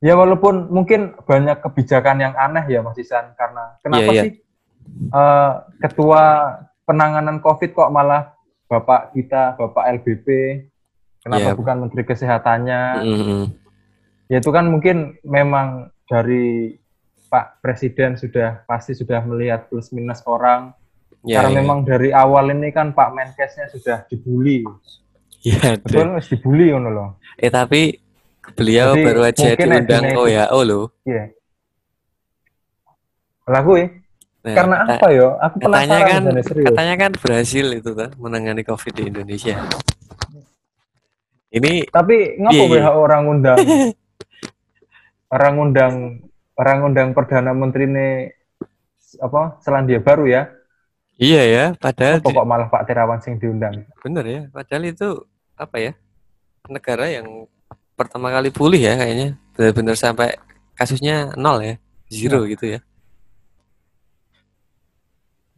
Ya 0.03 0.19
walaupun 0.19 0.67
mungkin 0.67 1.15
banyak 1.15 1.63
kebijakan 1.63 2.19
yang 2.19 2.35
aneh 2.35 2.67
ya 2.67 2.83
Mas 2.83 2.99
Isan 2.99 3.39
karena 3.39 3.79
kenapa 3.87 4.03
Iya, 4.03 4.13
iya. 4.13 4.23
sih 4.27 4.33
eh, 5.15 5.53
ketua 5.79 6.23
penanganan 6.83 7.39
COVID 7.39 7.71
kok 7.71 7.95
malah 7.95 8.32
Bapak 8.73 9.13
kita, 9.13 9.53
Bapak 9.53 9.85
LBP, 9.93 10.27
kenapa 11.21 11.53
Iya. 11.53 11.53
bukan 11.53 11.77
Menteri 11.79 12.03
Kesehatannya? 12.03 12.81
Heeh, 12.99 13.21
heeh. 13.21 13.45
ya 14.27 14.41
itu 14.41 14.49
kan 14.49 14.65
mungkin 14.65 14.97
memang 15.21 15.69
dari 16.09 16.73
Pak 17.29 17.61
Presiden 17.61 18.17
sudah 18.17 18.65
pasti 18.65 18.93
sudah 18.93 19.21
melihat 19.23 19.69
plus 19.69 19.93
minus 19.93 20.25
orang 20.25 20.73
Ya, 21.23 21.39
karena 21.39 21.53
iya. 21.53 21.59
memang 21.61 21.79
dari 21.85 22.11
awal 22.11 22.51
ini 22.51 22.73
kan 22.73 22.91
Pak 22.91 23.13
Menkesnya 23.13 23.69
sudah 23.69 24.09
dibully 24.09 24.65
Iya, 25.39 25.77
deh. 25.77 25.85
betul 25.85 26.09
harus 26.11 26.27
dibully 26.27 26.73
ngono 26.73 26.91
loh 26.91 27.09
Eh 27.37 27.47
tapi 27.47 27.95
beliau 28.53 28.91
Jadi, 28.91 29.05
baru 29.05 29.21
aja 29.23 29.49
diundang 29.53 29.85
agennya 30.03 30.11
itu- 30.11 30.23
OYO 30.25 30.61
loh. 30.65 30.85
iya 31.05 31.25
lagu 33.45 33.73
ya 33.77 33.87
Nah, 34.43 34.55
karena 34.59 34.77
kata- 34.83 34.99
apa 34.99 35.09
yo? 35.15 35.29
Aku 35.39 35.57
katanya 35.63 35.99
kan 36.03 36.23
serius. 36.43 36.67
katanya 36.67 36.95
kan 36.99 37.11
berhasil 37.15 37.67
itu 37.71 37.91
kan 37.95 38.11
menangani 38.19 38.63
COVID 38.63 38.93
di 38.93 39.03
Indonesia. 39.07 39.55
Ini 41.53 41.87
tapi 41.89 42.41
ngapa 42.41 42.55
Iya, 42.57 42.65
iya. 42.67 42.83
WHO 42.89 42.99
orang 42.99 43.23
undang 43.33 43.59
orang 45.29 45.55
undang 45.57 45.95
orang 46.59 46.79
undang 46.83 47.09
perdana 47.13 47.53
menteri 47.53 47.87
ini 47.87 48.09
apa 49.21 49.61
Selandia 49.61 50.01
Baru 50.01 50.27
ya? 50.27 50.49
Iya 51.17 51.43
ya, 51.45 51.65
padahal 51.77 52.19
pokok 52.19 52.43
malah 52.43 52.67
Pak 52.67 52.83
Terawan 52.89 53.21
sing 53.23 53.39
diundang? 53.39 53.85
Bener 54.03 54.25
ya, 54.27 54.41
padahal 54.51 54.91
itu 54.91 55.23
apa 55.55 55.77
ya 55.79 55.93
negara 56.67 57.07
yang 57.07 57.47
pertama 57.95 58.33
kali 58.33 58.51
pulih 58.51 58.81
ya 58.81 58.99
kayaknya. 58.99 59.39
Benar-benar 59.55 59.95
sampai 59.95 60.35
kasusnya 60.75 61.31
nol 61.37 61.63
ya, 61.63 61.75
zero 62.11 62.43
gitu 62.49 62.75
ya. 62.75 62.81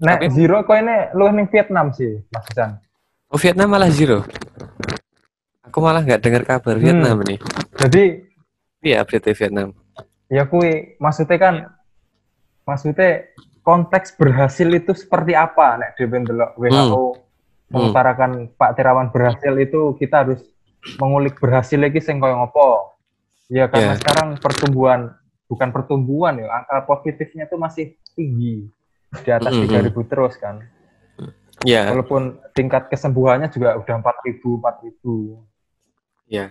Nek 0.05 0.21
Tapi- 0.21 0.31
zero 0.31 0.61
kok 0.63 0.77
ini 0.77 0.97
lu 1.17 1.25
ning 1.33 1.49
Vietnam 1.49 1.89
sih, 1.91 2.21
Mas 2.29 2.45
Isan. 2.53 2.77
Oh 3.27 3.41
Vietnam 3.41 3.73
malah 3.73 3.89
zero. 3.89 4.21
Aku 5.65 5.81
malah 5.81 6.05
nggak 6.05 6.21
dengar 6.21 6.43
kabar 6.45 6.77
Vietnam 6.77 7.25
nih. 7.25 7.41
Jadi 7.75 8.05
Iya 8.85 9.01
update 9.01 9.33
Vietnam. 9.33 9.73
ya 10.29 10.45
kui 10.45 10.97
maksudnya 10.99 11.37
kan 11.37 11.55
maksudnya 12.63 13.29
konteks 13.61 14.13
berhasil 14.15 14.69
itu 14.69 14.93
seperti 14.93 15.33
apa 15.33 15.79
nek 15.79 15.97
ndelok 15.97 16.53
WHO 16.55 17.05
mengutarakan 17.71 18.53
Pak 18.53 18.77
Terawan 18.77 19.09
berhasil 19.09 19.53
itu 19.57 19.97
kita 19.97 20.23
harus 20.23 20.45
mengulik 21.01 21.41
berhasil 21.41 21.81
lagi 21.81 21.97
sing 21.99 22.21
koyo 22.21 22.37
ngopo. 22.37 22.93
Ya 23.49 23.69
karena 23.69 23.97
Ya. 23.97 24.01
sekarang 24.01 24.37
pertumbuhan 24.37 25.17
bukan 25.45 25.69
pertumbuhan 25.71 26.37
ya, 26.37 26.49
angka 26.51 26.85
positifnya 26.85 27.45
itu 27.45 27.57
masih 27.57 27.85
tinggi 28.13 28.69
di 29.23 29.31
atas 29.31 29.53
Mm, 29.55 29.69
mm, 29.69 29.93
3000 29.93 30.11
terus 30.11 30.35
kan. 30.41 30.57
Ya, 31.63 31.89
Walaupun 31.95 32.43
tingkat 32.53 32.91
kesembuhannya 32.91 33.49
juga 33.49 33.79
udah 33.79 33.95
4000 34.03 34.59
4000. 34.59 35.39
ya. 36.27 36.51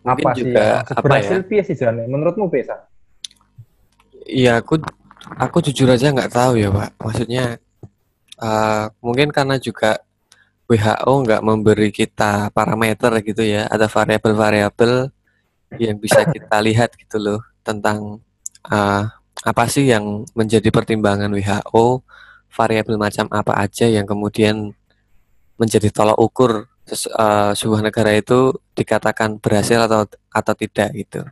Mungkin 0.00 0.24
apa 0.26 0.30
sih 0.32 0.48
juga 0.48 0.66
apa 0.84 0.96
ya? 0.96 1.00
berhasil 1.04 1.38
piye 1.44 1.62
sih 1.62 1.76
Jane? 1.76 2.08
Menurutmu 2.08 2.48
San? 2.64 2.80
Iya, 4.24 4.64
aku 4.64 4.80
aku 5.36 5.56
jujur 5.70 5.88
aja 5.92 6.10
nggak 6.12 6.32
tahu 6.32 6.56
ya, 6.56 6.68
Pak. 6.72 6.90
Maksudnya 6.98 7.44
eh, 8.40 8.84
mungkin 9.04 9.28
karena 9.30 9.60
juga 9.60 10.00
WHO 10.70 11.12
nggak 11.26 11.42
memberi 11.44 11.90
kita 11.92 12.48
parameter 12.54 13.12
gitu 13.22 13.42
ya, 13.44 13.68
ada 13.68 13.86
variabel-variabel 13.86 15.12
yang 15.78 15.96
bisa 16.00 16.24
kita 16.34 16.56
lihat 16.64 16.96
gitu 16.96 17.20
loh 17.20 17.40
tentang 17.62 18.18
eh, 18.66 19.04
apa 19.40 19.64
sih 19.70 19.88
yang 19.88 20.28
menjadi 20.36 20.68
pertimbangan 20.68 21.32
WHO, 21.32 22.04
variabel 22.52 23.00
macam 23.00 23.26
apa 23.30 23.56
aja 23.56 23.86
yang 23.88 24.04
kemudian 24.04 24.74
menjadi 25.56 25.88
tolak 25.92 26.18
ukur 26.18 26.66
eh, 26.90 27.52
sebuah 27.54 27.80
negara 27.84 28.12
itu 28.16 28.56
dikatakan 28.74 29.40
berhasil 29.40 29.86
atau 29.86 30.04
atau 30.32 30.54
tidak 30.56 30.88
gitu. 30.96 31.22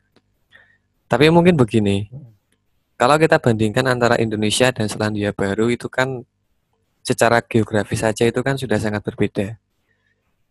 Tapi 1.08 1.32
mungkin 1.32 1.56
begini, 1.56 2.12
kalau 3.00 3.16
kita 3.16 3.40
bandingkan 3.40 3.88
antara 3.88 4.20
Indonesia 4.20 4.68
dan 4.68 4.90
Selandia 4.90 5.32
Baru 5.32 5.72
itu 5.72 5.88
kan 5.88 6.26
secara 7.00 7.40
geografis 7.40 8.04
saja 8.04 8.28
itu 8.28 8.44
kan 8.44 8.60
sudah 8.60 8.76
sangat 8.76 9.00
berbeda. 9.00 9.56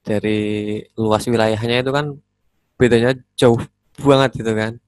Dari 0.02 0.82
luas 0.98 1.28
wilayahnya 1.30 1.86
itu 1.86 1.92
kan 1.94 2.18
bedanya 2.80 3.14
jauh 3.38 3.62
banget 4.02 4.42
gitu 4.42 4.54
kan. 4.58 4.82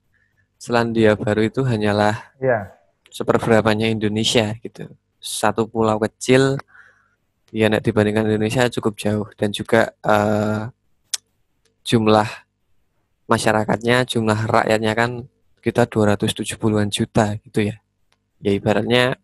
Selandia 0.60 1.16
Baru 1.16 1.40
itu 1.40 1.64
hanyalah 1.64 2.36
Iya. 2.36 2.68
seperberapanya 3.08 3.88
Indonesia 3.88 4.52
gitu. 4.60 4.92
Satu 5.16 5.64
pulau 5.64 5.96
kecil 5.96 6.60
ya 7.50 7.66
nek 7.66 7.80
dibandingkan 7.82 8.28
Indonesia 8.28 8.68
cukup 8.68 8.94
jauh 9.00 9.26
dan 9.40 9.50
juga 9.50 9.96
eh, 10.04 10.68
jumlah 11.82 12.28
masyarakatnya, 13.24 14.04
jumlah 14.04 14.36
rakyatnya 14.46 14.92
kan 14.92 15.10
kita 15.64 15.88
270-an 15.88 16.88
juta 16.92 17.40
gitu 17.40 17.72
ya. 17.72 17.80
Ya 18.40 18.50
ibaratnya 18.52 19.16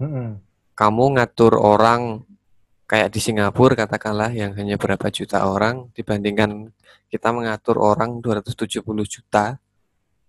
Mm-mm. 0.00 0.40
kamu 0.72 1.04
ngatur 1.20 1.60
orang 1.60 2.24
kayak 2.88 3.12
di 3.12 3.20
Singapura 3.20 3.76
katakanlah 3.76 4.32
yang 4.32 4.56
hanya 4.56 4.80
berapa 4.80 5.12
juta 5.12 5.44
orang 5.44 5.92
dibandingkan 5.92 6.72
kita 7.12 7.32
mengatur 7.36 7.76
orang 7.80 8.20
270 8.24 8.80
juta 9.04 9.60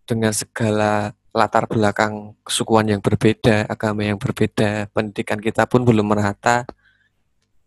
dengan 0.10 0.34
segala 0.34 1.14
latar 1.30 1.70
belakang 1.70 2.34
kesukuan 2.42 2.90
yang 2.90 3.02
berbeda, 3.06 3.70
agama 3.70 4.02
yang 4.02 4.18
berbeda, 4.18 4.90
pendidikan 4.90 5.38
kita 5.38 5.70
pun 5.70 5.86
belum 5.86 6.10
merata. 6.10 6.66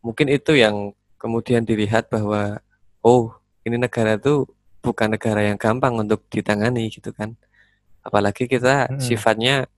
mungkin 0.02 0.26
itu 0.34 0.58
yang 0.58 0.90
kemudian 1.14 1.62
dilihat 1.62 2.10
bahwa 2.10 2.58
oh 3.06 3.30
ini 3.62 3.78
negara 3.78 4.18
tuh 4.18 4.50
bukan 4.82 5.14
negara 5.14 5.46
yang 5.46 5.54
gampang 5.54 5.94
untuk 5.94 6.26
ditangani 6.26 6.90
gitu 6.90 7.14
kan 7.14 7.38
apalagi 8.02 8.50
kita 8.50 8.90
Mm-mm. 8.90 8.98
sifatnya 8.98 9.70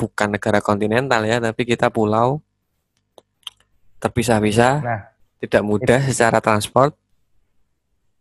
bukan 0.00 0.32
negara 0.32 0.64
kontinental 0.64 1.20
ya 1.28 1.36
tapi 1.44 1.68
kita 1.68 1.92
pulau 1.92 2.40
terpisah-pisah 4.00 4.74
Nah, 4.80 5.02
tidak 5.44 5.60
mudah 5.60 6.00
secara 6.08 6.40
transport 6.40 6.96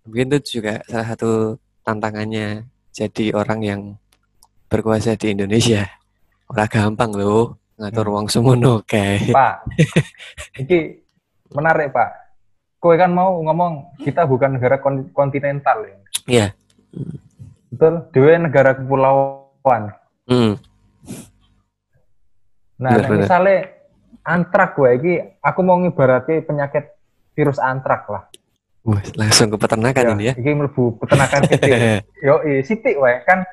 mungkin 0.03 0.35
itu 0.35 0.59
juga 0.59 0.83
salah 0.91 1.15
satu 1.15 1.55
tantangannya 1.87 2.67
jadi 2.99 3.31
orang 3.31 3.59
yang 3.63 3.81
berkuasa 4.67 5.15
di 5.15 5.31
Indonesia 5.31 5.87
ora 6.51 6.67
gampang 6.67 7.15
loh 7.15 7.55
ngatur 7.79 8.11
Hmm. 8.11 8.15
uang 8.19 8.27
semono 8.27 8.83
kayak 8.83 9.31
Pak, 9.31 9.55
ini 10.59 10.99
menarik 11.55 11.95
Pak. 11.95 12.09
Kowe 12.75 12.95
kan 12.95 13.11
mau 13.11 13.39
ngomong 13.39 13.95
kita 14.03 14.27
bukan 14.27 14.59
negara 14.59 14.79
kon- 14.79 15.11
kontinental 15.11 15.83
ya. 15.83 15.95
Iya. 16.27 16.47
Betul, 17.71 18.03
dewe 18.11 18.35
negara 18.35 18.75
kepulauan. 18.75 19.95
hmm. 20.27 20.53
Nah, 22.79 22.95
Bener, 22.95 23.23
misalnya 23.23 23.57
antrak 24.23 24.75
gue 24.75 24.89
iki 24.95 25.13
aku 25.39 25.59
mau 25.63 25.75
ngibarati 25.79 26.43
penyakit 26.43 26.95
virus 27.35 27.59
antrak 27.59 28.07
lah. 28.07 28.23
Wah, 28.87 29.03
langsung 29.19 29.51
ke 29.51 29.57
peternakan 29.59 30.15
ini 30.15 30.31
ya 30.31 30.33
Iki 30.39 30.51
mlebu 30.55 30.83
peternakan 31.03 31.41
gede. 31.51 31.99
Yo, 32.27 32.39
sithik 32.63 32.95
wae 32.95 33.19
kan. 33.27 33.43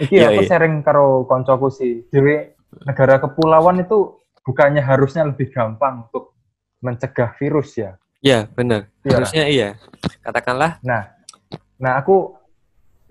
Iki 0.00 0.14
Iya, 0.16 0.32
aku 0.32 0.42
iya. 0.42 0.48
sharing 0.48 0.80
karo 0.80 1.28
koncoku 1.28 1.68
sih. 1.68 2.06
Dewe 2.08 2.56
negara 2.88 3.20
kepulauan 3.20 3.84
itu 3.84 4.18
bukannya 4.42 4.80
harusnya 4.80 5.28
lebih 5.28 5.52
gampang 5.52 6.08
untuk 6.08 6.32
mencegah 6.80 7.36
virus 7.36 7.76
ya. 7.76 8.00
Iya, 8.24 8.48
benar. 8.48 8.88
Iya. 9.04 9.14
Harusnya 9.20 9.44
iya. 9.46 9.68
Katakanlah, 10.24 10.80
Nah, 10.80 11.12
nah 11.76 12.00
aku 12.00 12.32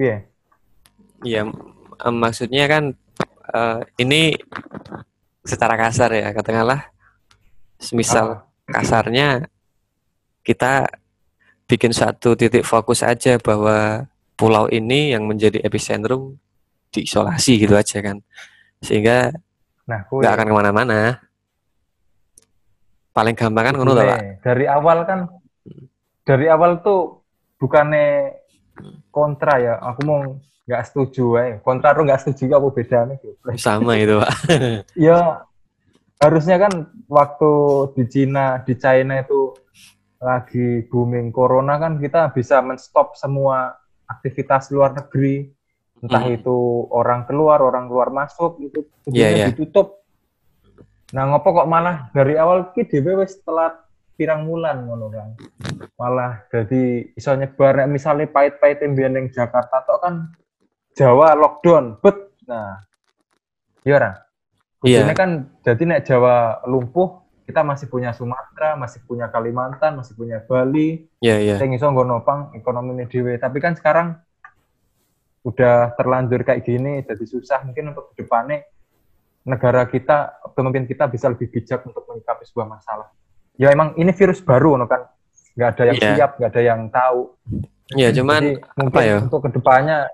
iya. 0.01 0.25
iya 1.21 1.45
maksudnya 2.09 2.65
kan 2.65 2.83
eh, 3.53 3.79
ini 4.01 4.33
secara 5.45 5.77
kasar 5.77 6.09
ya, 6.17 6.33
katakanlah 6.33 6.89
semisal 7.77 8.47
Ah, 8.63 8.71
kasarnya 8.71 9.45
kita 10.41 10.87
bikin 11.73 11.89
satu 11.89 12.37
titik 12.37 12.61
fokus 12.61 13.01
aja 13.01 13.41
bahwa 13.41 14.05
pulau 14.37 14.69
ini 14.69 15.17
yang 15.17 15.25
menjadi 15.25 15.57
epicentrum 15.65 16.37
diisolasi 16.93 17.65
gitu 17.65 17.73
aja 17.73 17.97
kan. 18.05 18.21
Sehingga 18.77 19.33
nah, 19.89 20.05
nggak 20.05 20.33
akan 20.37 20.47
ke 20.53 20.55
mana-mana. 20.55 21.17
Paling 23.09 23.33
gampang 23.33 23.73
kan 23.73 23.73
ngono 23.73 23.97
Pak. 23.97 24.45
Dari 24.45 24.65
awal 24.69 25.01
kan 25.09 25.19
dari 26.21 26.45
awal 26.45 26.85
tuh 26.85 27.25
bukannya 27.57 28.37
kontra 29.09 29.57
ya. 29.57 29.73
Aku 29.81 30.05
mau 30.05 30.21
nggak 30.69 30.83
setuju 30.85 31.41
ya. 31.41 31.57
Kontra 31.65 31.97
tuh 31.97 32.05
nggak 32.05 32.21
setuju 32.21 32.53
apa 32.53 32.69
bedanya 32.69 33.17
gitu. 33.17 33.33
Sama 33.57 33.97
itu, 33.97 34.21
Pak. 34.21 34.33
Ya 35.09 35.41
harusnya 36.21 36.55
kan 36.55 36.87
waktu 37.11 37.51
di 37.99 38.03
Cina, 38.07 38.61
di 38.63 38.79
China 38.79 39.19
itu 39.19 39.42
lagi 40.23 40.87
booming 40.87 41.35
corona 41.35 41.75
kan 41.75 41.99
kita 41.99 42.31
bisa 42.31 42.63
menstop 42.63 43.19
semua 43.19 43.75
aktivitas 44.07 44.71
luar 44.71 44.95
negeri. 44.95 45.51
Entah 46.03 46.19
Hmm. 46.19 46.35
itu 46.35 46.57
orang 46.91 47.23
keluar, 47.23 47.63
orang 47.63 47.87
keluar 47.87 48.11
masuk 48.11 48.59
itu 48.59 48.83
Iya, 48.83 48.91
kudunya 49.07 49.27
iya. 49.31 49.45
ditutup. 49.51 50.03
Nah, 51.15 51.23
ngopo 51.31 51.63
kok 51.63 51.69
malah 51.69 52.11
dari 52.11 52.35
awal 52.35 52.75
ki 52.75 52.83
dhewe 52.91 53.23
wis 53.23 53.39
telat 53.39 53.71
pirang 54.19 54.43
wulan 54.43 54.83
ngono 54.83 55.07
kan. 55.07 55.31
Malah 55.95 56.43
jadi 56.51 57.07
iso 57.15 57.31
nyebar 57.39 57.79
nek 57.79 57.91
misale 57.91 58.27
pahit-pahit 58.27 58.83
mbiyen 58.83 59.15
ning 59.15 59.25
Jakarta 59.31 59.79
tok 59.87 59.99
kan 60.03 60.15
Jawa 60.93 61.33
lockdown, 61.39 62.03
bet. 62.03 62.35
Nah, 62.51 62.83
iya 63.87 63.93
ora? 63.95 64.11
Iya. 64.83 65.07
Ini 65.07 65.13
kan 65.15 65.29
jadi 65.63 65.83
nek 65.87 66.03
Jawa 66.03 66.67
lumpuh, 66.67 67.22
kita 67.43 67.61
masih 67.61 67.91
punya 67.91 68.15
Sumatera, 68.15 68.79
masih 68.79 69.03
punya 69.03 69.27
Kalimantan, 69.27 69.99
masih 69.99 70.15
punya 70.15 70.39
Bali, 70.43 71.07
Iya, 71.19 71.37
iya. 71.39 71.55
sing 71.59 71.75
iso 71.75 71.91
nggo 71.91 72.07
nopang 72.07 72.55
dhewe. 73.11 73.35
Tapi 73.35 73.57
kan 73.59 73.75
sekarang 73.75 74.15
udah 75.43 75.91
terlanjur 75.99 76.39
kayak 76.47 76.63
gini, 76.63 77.03
jadi 77.03 77.23
susah 77.27 77.67
mungkin 77.67 77.91
untuk 77.91 78.15
ke 78.15 78.23
depannya 78.23 78.63
negara 79.43 79.83
kita, 79.83 80.39
pemimpin 80.55 80.87
kita 80.87 81.11
bisa 81.11 81.27
lebih 81.27 81.51
bijak 81.51 81.83
untuk 81.83 82.07
menyikapi 82.07 82.47
sebuah 82.47 82.79
masalah. 82.79 83.11
Ya 83.59 83.75
emang 83.75 83.91
ini 83.99 84.15
virus 84.15 84.39
baru, 84.39 84.79
no 84.79 84.87
kan? 84.87 85.03
Nggak 85.59 85.69
ada 85.75 85.83
yang 85.83 85.97
Iya. 85.99 86.09
siap, 86.15 86.31
nggak 86.39 86.51
ada 86.55 86.61
yang 86.63 86.81
tahu. 86.87 87.21
Ya, 87.93 88.09
cuman 88.09 88.41
Jadi 88.55 88.79
mungkin 88.79 89.03
ya? 89.03 89.17
untuk 89.19 89.39
ke 89.43 89.49
depannya 89.51 90.07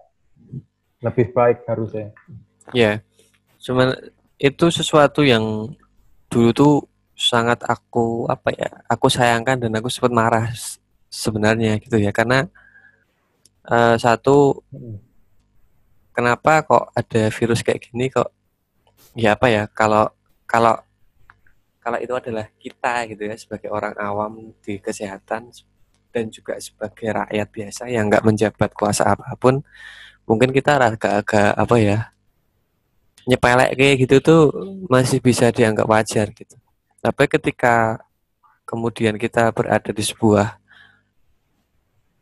lebih 0.99 1.31
baik 1.31 1.63
harusnya. 1.69 2.09
ya, 2.69 3.01
cuman 3.61 3.93
itu 4.37 4.65
sesuatu 4.69 5.21
yang 5.21 5.71
dulu 6.27 6.49
tuh 6.51 6.73
sangat 7.19 7.59
aku 7.67 8.23
apa 8.31 8.49
ya, 8.55 8.69
aku 8.87 9.11
sayangkan 9.11 9.59
dan 9.67 9.71
aku 9.75 9.91
sempat 9.91 10.15
marah 10.15 10.47
sebenarnya 11.11 11.75
gitu 11.83 11.99
ya, 11.99 12.15
karena 12.15 12.47
eh, 13.67 13.95
satu 13.99 14.63
kenapa 16.15 16.63
kok 16.63 16.85
ada 16.95 17.21
virus 17.31 17.59
kayak 17.63 17.91
gini 17.91 18.07
kok 18.11 18.31
ya 19.15 19.35
apa 19.35 19.47
ya 19.51 19.63
kalau 19.71 20.11
kalau 20.47 20.75
kalau 21.79 21.97
itu 21.99 22.13
adalah 22.13 22.45
kita 22.59 23.07
gitu 23.07 23.23
ya 23.23 23.35
sebagai 23.39 23.71
orang 23.71 23.95
awam 23.97 24.51
di 24.59 24.77
kesehatan 24.83 25.49
dan 26.11 26.25
juga 26.27 26.59
sebagai 26.59 27.07
rakyat 27.13 27.47
biasa 27.47 27.83
yang 27.87 28.11
nggak 28.11 28.25
menjabat 28.25 28.69
kuasa 28.75 29.15
apa 29.15 29.33
pun 29.39 29.63
mungkin 30.27 30.51
kita 30.51 30.77
agak-agak 30.77 31.55
apa 31.55 31.75
ya 31.79 31.99
nyepelek 33.29 33.77
kayak 33.77 33.95
gitu 34.03 34.15
tuh 34.19 34.41
masih 34.89 35.21
bisa 35.21 35.49
dianggap 35.53 35.85
wajar 35.87 36.27
gitu 36.33 36.57
tapi 36.99 37.23
ketika 37.31 37.99
kemudian 38.67 39.15
kita 39.15 39.49
berada 39.55 39.89
di 39.89 40.03
sebuah 40.03 40.59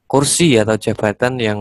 kursi 0.08 0.56
atau 0.56 0.80
jabatan 0.80 1.34
yang 1.42 1.60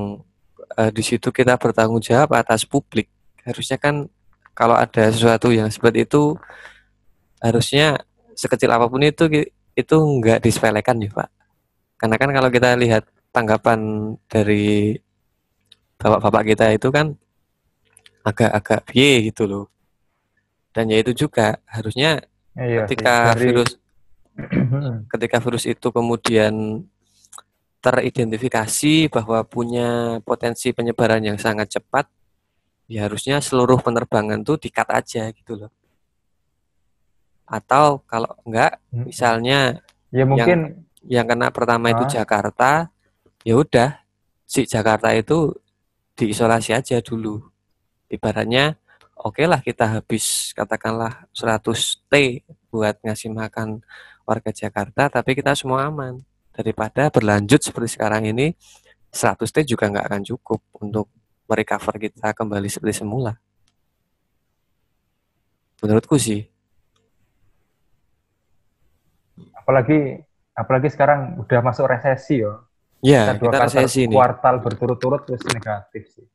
eh, 0.78 0.90
di 0.94 1.02
situ 1.02 1.32
kita 1.34 1.58
bertanggung 1.58 2.00
jawab 2.04 2.36
atas 2.36 2.62
publik 2.62 3.10
harusnya 3.42 3.78
kan 3.80 4.06
kalau 4.56 4.72
ada 4.72 5.12
sesuatu 5.12 5.52
yang 5.52 5.68
seperti 5.68 6.08
itu 6.08 6.32
harusnya 7.44 8.00
sekecil 8.32 8.72
apa 8.72 8.88
pun 8.88 9.04
itu 9.04 9.28
itu 9.76 9.96
nggak 9.96 10.40
disepelekan 10.40 10.96
ya 11.04 11.12
Pak. 11.12 11.28
Karena 12.00 12.16
kan 12.16 12.30
kalau 12.32 12.48
kita 12.48 12.72
lihat 12.76 13.04
tanggapan 13.32 13.80
dari 14.28 14.96
bapak-bapak 16.00 16.42
kita 16.56 16.66
itu 16.72 16.88
kan 16.88 17.12
agak-agak 18.24 18.80
piye 18.88 19.28
gitu 19.28 19.44
loh. 19.44 19.64
Dan 20.72 20.92
ya 20.92 21.00
itu 21.00 21.12
juga 21.28 21.60
harusnya 21.68 22.24
Iya, 22.56 22.88
ketika 22.88 23.36
Dari- 23.36 23.40
virus 23.52 23.70
ketika 25.12 25.36
virus 25.40 25.64
itu 25.64 25.88
kemudian 25.92 26.84
teridentifikasi 27.80 29.08
bahwa 29.12 29.40
punya 29.46 30.18
potensi 30.26 30.74
penyebaran 30.74 31.22
yang 31.22 31.38
sangat 31.38 31.78
cepat, 31.78 32.10
ya 32.90 33.06
harusnya 33.06 33.38
seluruh 33.38 33.78
penerbangan 33.78 34.42
tuh 34.42 34.58
dikat 34.58 34.88
aja 34.90 35.30
gitu 35.30 35.54
loh. 35.54 35.70
Atau 37.46 38.02
kalau 38.10 38.34
enggak, 38.42 38.82
misalnya 38.90 39.78
ya 40.10 40.26
mungkin 40.26 40.82
yang 41.06 41.30
kena 41.30 41.54
pertama 41.54 41.94
itu 41.94 42.04
Ah. 42.10 42.12
Jakarta, 42.20 42.70
ya 43.46 43.54
udah 43.54 44.02
si 44.42 44.66
Jakarta 44.66 45.14
itu 45.14 45.54
diisolasi 46.18 46.74
aja 46.74 46.98
dulu. 46.98 47.38
Ibaratnya, 48.10 48.74
oke 49.16 49.42
lah 49.42 49.60
kita 49.60 50.00
habis 50.00 50.52
katakanlah 50.52 51.24
100 51.32 51.72
T 52.06 52.14
buat 52.68 52.96
ngasih 53.00 53.32
makan 53.32 53.80
warga 54.22 54.50
Jakarta, 54.50 55.08
tapi 55.08 55.32
kita 55.32 55.54
semua 55.54 55.86
aman. 55.86 56.20
Daripada 56.50 57.12
berlanjut 57.12 57.60
seperti 57.60 57.96
sekarang 57.96 58.28
ini, 58.28 58.56
100 59.12 59.44
T 59.52 59.64
juga 59.64 59.88
nggak 59.88 60.06
akan 60.08 60.22
cukup 60.24 60.60
untuk 60.80 61.06
merecover 61.44 61.94
kita 61.96 62.32
kembali 62.32 62.66
seperti 62.66 63.04
semula. 63.04 63.36
Menurutku 65.78 66.16
sih, 66.16 66.40
apalagi 69.52 70.20
apalagi 70.56 70.88
sekarang 70.88 71.36
udah 71.36 71.60
masuk 71.60 71.84
resesi 71.84 72.40
ya. 72.40 72.56
ya 73.04 73.22
Kita 73.28 73.32
dua 73.36 73.50
kita 73.52 73.58
kuartal, 73.60 73.66
resesi 73.68 74.00
nih. 74.08 74.16
kuartal 74.16 74.54
berturut-turut 74.64 75.20
terus 75.28 75.42
negatif 75.44 76.02
sih. 76.16 76.26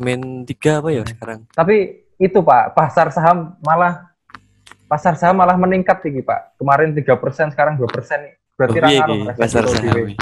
Min 0.00 0.44
3 0.44 0.80
apa 0.80 0.88
ya 0.92 1.04
Hmm. 1.04 1.10
sekarang? 1.12 1.40
Tapi 1.52 1.76
itu 2.16 2.38
Pak, 2.40 2.72
pasar 2.72 3.12
saham 3.12 3.56
malah 3.60 4.08
pasar 4.88 5.14
saham 5.20 5.36
malah 5.36 5.56
meningkat 5.56 6.00
tinggi 6.00 6.24
Pak. 6.24 6.56
Kemarin 6.56 6.96
3%, 6.96 7.52
sekarang 7.52 7.76
2% 7.76 7.84
nih. 8.24 8.34
Berarti 8.56 8.76
ra 8.80 8.88
iya, 8.92 9.04
iya, 9.04 9.32
pasar 9.36 9.64
saham. 9.68 10.16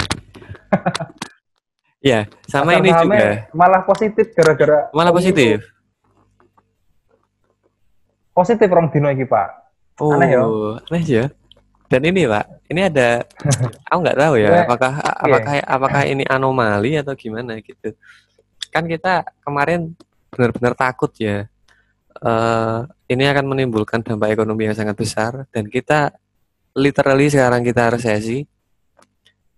Ya, 2.05 2.19
sama 2.45 2.77
Pasar 2.77 2.81
ini 2.85 2.89
juga. 2.93 3.29
malah 3.49 3.81
positif 3.81 4.29
gara-gara 4.37 4.91
Malah 4.93 5.09
positif. 5.09 5.65
Positif 8.35 8.67
rong 8.67 8.91
dino 8.91 9.07
iki 9.09 9.23
Pak. 9.25 9.49
Oh, 10.03 10.11
Aneh 10.11 10.27
ya? 10.35 10.43
aneh 10.91 11.03
ya. 11.07 11.25
Dan 11.87 12.01
ini 12.03 12.27
Pak, 12.27 12.45
ini 12.67 12.81
ada, 12.83 13.23
aku 13.89 13.99
nggak 14.03 14.19
tahu 14.19 14.33
ya, 14.35 14.49
Gue- 14.51 14.63
apakah 14.67 14.93
apakah 14.99 15.53
apakah 15.63 16.01
ini 16.03 16.27
anomali 16.27 16.99
atau 16.99 17.15
gimana 17.15 17.57
gitu. 17.63 17.95
Kan 18.69 18.85
kita 18.91 19.23
kemarin 19.39 19.95
benar-benar 20.29 20.75
takut 20.75 21.09
ya, 21.15 21.47
eh 22.15 22.79
ini 23.11 23.23
akan 23.27 23.45
menimbulkan 23.51 23.99
dampak 24.01 24.31
ekonomi 24.31 24.71
yang 24.71 24.77
sangat 24.77 24.95
besar 24.95 25.45
dan 25.51 25.67
kita 25.67 26.15
literally 26.75 27.27
sekarang 27.31 27.63
kita 27.63 27.91
resesi. 27.91 28.43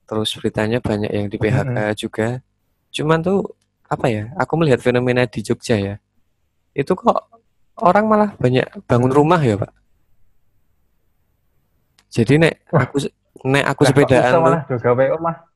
Terus 0.08 0.30
beritanya 0.39 0.80
banyak 0.80 1.12
yang 1.12 1.28
di 1.28 1.36
PHK 1.36 1.78
juga. 2.00 2.39
Cuman 2.96 3.20
tuh 3.20 3.43
apa 3.91 4.08
ya? 4.08 4.32
Aku 4.39 4.56
melihat 4.56 4.80
fenomena 4.80 5.28
di 5.28 5.43
Jogja 5.43 5.76
ya. 5.76 5.96
Itu 6.72 6.96
kok 6.96 7.28
orang 7.84 8.06
malah 8.08 8.30
banyak 8.39 8.88
bangun 8.88 9.12
rumah 9.12 9.41
ya, 9.43 9.60
Pak. 9.60 9.74
Jadi 12.08 12.34
nek 12.39 12.54
Wah. 12.72 12.88
aku 12.88 12.96
nek 13.52 13.65
aku 13.67 13.82
kok 13.84 13.89
sepedaan 13.91 14.32
tuh. 14.32 14.41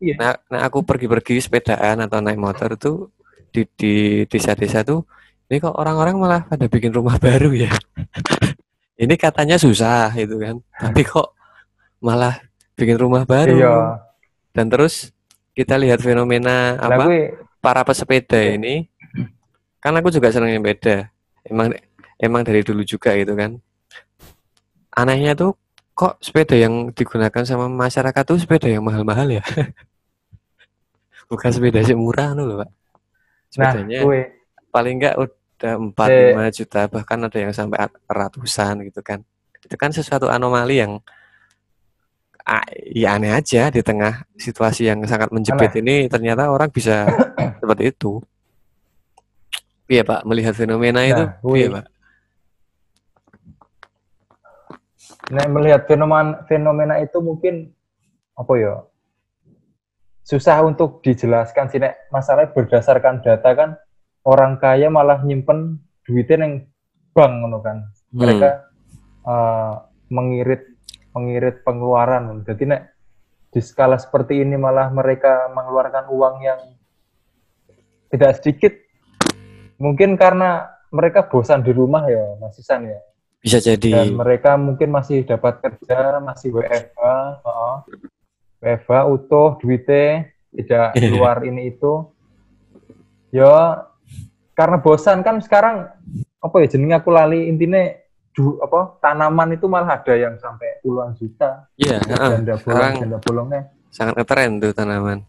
Iya. 0.04 0.16
nah, 0.20 0.34
nah 0.52 0.60
aku 0.68 0.84
pergi-pergi 0.84 1.42
sepedaan 1.42 2.04
atau 2.04 2.20
naik 2.20 2.38
motor 2.38 2.76
tuh 2.76 3.10
di 3.56 3.64
di 3.76 3.94
desa-desa 4.28 4.84
tuh 4.84 5.08
ini 5.52 5.60
kok 5.60 5.76
orang-orang 5.76 6.16
malah 6.16 6.42
pada 6.48 6.72
bikin 6.72 6.96
rumah 6.96 7.20
baru 7.20 7.52
ya. 7.52 7.72
ini 9.04 9.20
katanya 9.20 9.60
susah 9.60 10.16
itu 10.16 10.40
kan. 10.40 10.64
Tapi 10.72 11.04
kok 11.04 11.36
malah 12.00 12.40
bikin 12.80 12.96
rumah 12.96 13.28
baru. 13.28 13.60
Iya. 13.60 13.76
Dan 14.56 14.72
terus 14.72 15.12
kita 15.52 15.76
lihat 15.76 16.00
fenomena 16.00 16.80
apa? 16.80 17.04
kuwi 17.04 17.36
para 17.62 17.84
pesepeda 17.84 18.40
ini 18.42 18.88
kan 19.78 19.94
aku 19.94 20.10
juga 20.10 20.32
senang 20.32 20.56
sepeda 20.56 21.12
emang 21.46 21.76
emang 22.18 22.42
dari 22.42 22.64
dulu 22.64 22.82
juga 22.82 23.14
gitu 23.20 23.36
kan 23.36 23.60
anehnya 24.96 25.36
tuh 25.36 25.54
kok 25.92 26.18
sepeda 26.24 26.56
yang 26.58 26.90
digunakan 26.96 27.44
sama 27.44 27.68
masyarakat 27.68 28.24
tuh 28.24 28.40
sepeda 28.40 28.72
yang 28.72 28.82
mahal-mahal 28.82 29.28
ya 29.28 29.44
bukan 31.30 31.50
sepeda 31.52 31.84
sih 31.84 31.96
murah 31.96 32.34
anu 32.34 32.48
loh 32.48 32.58
pak 32.64 32.70
nah 33.60 33.76
sepedanya 33.76 34.00
kuwi 34.08 34.22
paling 34.72 34.96
enggak 34.98 35.16
udah 35.62 35.78
4 35.78 36.10
Eh. 36.10 36.34
5 36.34 36.50
juta 36.58 36.82
bahkan 36.90 37.22
ada 37.22 37.38
yang 37.38 37.54
sampai 37.54 37.78
at- 37.86 38.02
ratusan 38.10 38.82
gitu 38.90 39.06
kan. 39.06 39.22
Itu 39.62 39.78
kan 39.78 39.94
sesuatu 39.94 40.26
anomali 40.26 40.82
yang 40.82 40.98
ya 42.92 43.16
aneh 43.16 43.30
aja 43.32 43.70
di 43.70 43.86
tengah 43.86 44.26
situasi 44.34 44.90
yang 44.90 45.06
sangat 45.06 45.30
menjepit 45.30 45.78
ini. 45.78 46.10
Ternyata 46.10 46.50
orang 46.50 46.74
bisa 46.74 47.06
seperti 47.62 47.94
itu. 47.94 48.18
Iya 49.86 50.02
pak 50.02 50.26
melihat 50.26 50.58
fenomena 50.58 51.06
itu. 51.06 51.22
Nah, 51.22 51.38
kuwi. 51.46 51.58
iya 51.62 51.68
pak. 51.78 51.86
Nek 55.32 55.48
melihat 55.48 55.82
fenomena 55.86 56.42
fenomena 56.50 56.96
itu 57.00 57.22
mungkin 57.22 57.70
apa 58.34 58.54
ya 58.58 58.74
susah 60.26 60.58
untuk 60.66 61.06
dijelaskan 61.06 61.70
sih. 61.70 61.78
Nek 61.78 62.10
masalah 62.10 62.50
berdasarkan 62.50 63.22
data 63.22 63.50
kan 63.54 63.70
orang 64.28 64.62
kaya 64.62 64.88
malah 64.88 65.22
nyimpen 65.26 65.82
duitnya 66.06 66.46
yang 66.46 66.54
bank 67.12 67.34
ngono 67.42 67.60
kan. 67.64 67.78
Hmm. 68.12 68.20
mereka 68.20 68.50
eh, 69.24 69.74
mengirit 70.12 70.64
mengirit 71.16 71.64
pengeluaran. 71.64 72.44
Jadi 72.44 72.64
nek 72.68 72.82
di 73.52 73.60
skala 73.60 74.00
seperti 74.00 74.40
ini 74.40 74.56
malah 74.56 74.88
mereka 74.92 75.52
mengeluarkan 75.52 76.08
uang 76.12 76.36
yang 76.44 76.62
tidak 78.12 78.40
sedikit. 78.40 78.74
Mungkin 79.80 80.16
karena 80.16 80.72
mereka 80.92 81.26
bosan 81.28 81.64
di 81.64 81.72
rumah 81.72 82.08
ya 82.08 82.40
Mas 82.40 82.60
Isan 82.60 82.88
ya. 82.88 83.00
Bisa 83.42 83.58
jadi. 83.58 84.06
Dan 84.06 84.20
mereka 84.20 84.56
mungkin 84.56 84.94
masih 84.94 85.26
dapat 85.26 85.60
kerja 85.64 86.22
masih 86.22 86.54
WFH 86.54 87.02
heeh. 87.42 87.78
WFH 88.62 89.00
utuh 89.10 89.58
duitnya 89.58 90.30
tidak 90.54 90.88
keluar 91.02 91.42
ini 91.42 91.74
itu. 91.74 92.12
Ya 93.32 93.88
karena 94.52 94.78
bosan 94.78 95.22
kan 95.22 95.40
sekarang 95.40 95.88
apa 96.38 96.56
ya 96.58 96.68
jenenge 96.68 96.96
aku 96.96 97.10
lali 97.10 97.48
intinya 97.48 97.82
du, 98.32 98.56
apa 98.60 98.98
tanaman 99.00 99.52
itu 99.52 99.66
malah 99.66 99.96
ada 99.96 100.14
yang 100.14 100.36
sampai 100.36 100.80
puluhan 100.80 101.12
juta. 101.14 101.68
Iya 101.76 102.00
heeh. 102.00 102.30
janda 102.36 102.54
bolong 102.54 102.62
sekarang 102.62 102.94
janda 102.98 103.18
bolongnya. 103.20 103.62
sangat 103.88 104.14
ngetren 104.16 104.52
tuh 104.58 104.72
tanaman. 104.72 105.20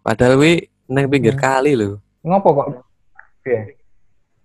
Padahal 0.00 0.36
wi 0.36 0.52
neng 0.84 1.08
pinggir 1.08 1.32
Hmm. 1.32 1.42
kali 1.42 1.72
loh 1.74 1.96
ngopo 2.20 2.48
kok 2.54 2.66
Oke. 3.38 3.56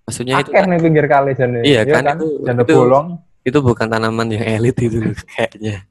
maksudnya 0.04 0.40
itu 0.40 0.52
akeh 0.52 0.64
nih 0.66 0.80
pinggir 0.80 1.06
kali 1.06 1.32
janda 1.34 1.60
Iya 1.62 1.82
Ya 1.82 1.94
kan, 1.96 2.04
itu- 2.18 2.40
janda 2.44 2.64
itu- 2.64 2.76
bolong. 2.76 3.08
itu 3.42 3.58
bukan 3.58 3.88
tanaman 3.88 4.28
yang 4.30 4.44
elit 4.46 4.76
itu 4.78 5.00
kayaknya. 5.32 5.88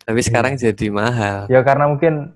Tapi 0.00 0.20
sekarang 0.20 0.52
jadi 0.54 0.86
mahal. 0.90 1.46
Ya 1.46 1.62
karena 1.62 1.86
mungkin 1.86 2.34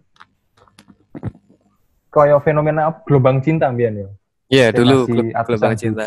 koyo 2.15 2.39
fenomena 2.39 2.95
gelombang 3.03 3.43
cinta 3.43 3.75
mbiyen 3.75 4.07
ya 4.07 4.09
Iya 4.47 4.67
Yang 4.71 4.77
dulu 4.79 4.97
gelombang 5.35 5.75
cinta. 5.75 6.05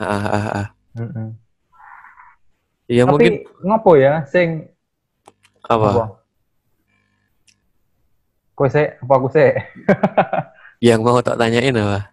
Ah, 0.00 0.08
ah, 0.08 0.24
ah, 0.24 0.46
ah. 0.64 0.66
Mm-mm. 0.96 1.28
Iya 2.86 3.02
mungkin 3.04 3.44
ngopo 3.60 3.98
ya 3.98 4.24
sing 4.30 4.72
apa 5.66 5.86
apa? 5.90 6.04
Kowe 8.56 8.68
sih 8.72 8.86
apa 8.88 9.12
aku 9.12 9.28
sih? 9.28 9.52
yang 10.86 11.04
mau 11.04 11.20
tak 11.20 11.36
tanyain 11.36 11.76
apa 11.76 12.08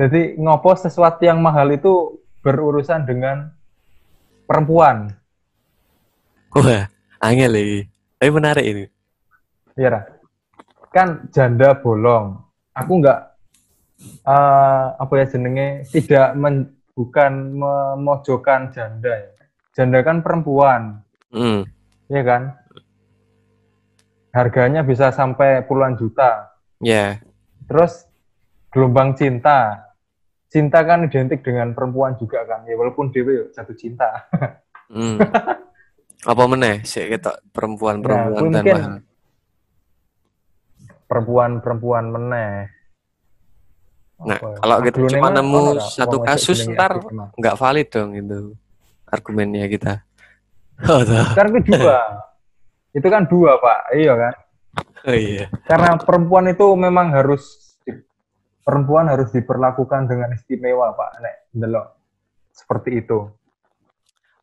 Jadi 0.00 0.40
ngopo 0.40 0.72
sesuatu 0.72 1.20
yang 1.20 1.44
mahal 1.44 1.68
itu 1.68 2.16
berurusan 2.40 3.04
dengan 3.04 3.52
perempuan. 4.48 5.12
wah 6.52 6.84
angel 7.20 7.50
lagi 7.52 7.80
tapi 8.16 8.30
menarik 8.30 8.64
ini 8.64 8.84
Iya? 9.72 10.04
Kan 10.92 11.26
janda 11.32 11.74
bolong. 11.80 12.38
Aku 12.76 13.00
nggak 13.00 13.20
eh, 14.28 14.86
apa 15.00 15.12
ya 15.16 15.24
jenenge 15.26 15.88
tidak 15.88 16.36
men, 16.36 16.76
bukan 16.92 17.56
memojokkan 17.56 18.70
janda 18.70 19.12
ya. 19.12 19.32
Janda 19.72 20.04
kan 20.04 20.20
perempuan, 20.20 21.00
hmm. 21.32 21.64
ya 22.12 22.22
kan? 22.22 22.42
Harganya 24.32 24.84
bisa 24.84 25.08
sampai 25.12 25.64
puluhan 25.64 25.96
juta. 25.96 26.52
ya 26.80 27.20
Terus 27.68 28.04
gelombang 28.68 29.16
cinta. 29.16 29.88
Cinta 30.52 30.84
kan 30.84 31.08
identik 31.08 31.40
dengan 31.40 31.72
perempuan 31.72 32.20
juga 32.20 32.44
kan. 32.44 32.68
Ya 32.68 32.76
walaupun 32.76 33.08
dewe 33.08 33.48
jatuh 33.56 33.76
cinta. 33.76 34.28
hmm. 34.92 35.16
apa 36.22 36.42
meneh 36.46 36.86
sih 36.86 37.10
kita 37.10 37.42
perempuan-perempuan 37.50 38.46
Ya, 38.54 38.62
dan 38.62 38.64
mungkin 38.64 39.11
Perempuan-perempuan 41.12 42.08
meneh. 42.08 42.72
Nah, 44.22 44.38
Apa 44.40 44.48
ya? 44.48 44.56
kalau 44.64 44.76
kita 44.80 44.96
Aglone 44.96 45.12
cuma 45.12 45.28
mah 45.28 45.30
nemu 45.36 45.62
satu 45.82 46.16
kasus, 46.24 46.58
ntar 46.72 46.96
Aglone? 46.96 47.36
nggak 47.36 47.58
valid 47.58 47.88
dong 47.92 48.10
itu 48.16 48.38
argumennya 49.10 49.66
kita 49.68 49.92
oh. 50.88 51.02
Kan 51.36 51.52
itu 51.52 51.68
dua. 51.68 52.00
itu 52.96 53.06
kan 53.12 53.22
dua, 53.28 53.60
Pak. 53.60 53.80
Iya 53.92 54.12
kan? 54.16 54.34
oh 55.10 55.16
iya 55.16 55.46
Karena 55.68 56.00
perempuan 56.00 56.48
itu 56.48 56.64
memang 56.72 57.12
harus 57.12 57.74
perempuan 58.64 59.10
harus 59.12 59.28
diperlakukan 59.36 60.08
dengan 60.08 60.32
istimewa, 60.32 60.96
Pak. 60.96 61.10
Nek 61.20 61.34
ndelok 61.52 61.86
seperti 62.56 63.04
itu. 63.04 63.28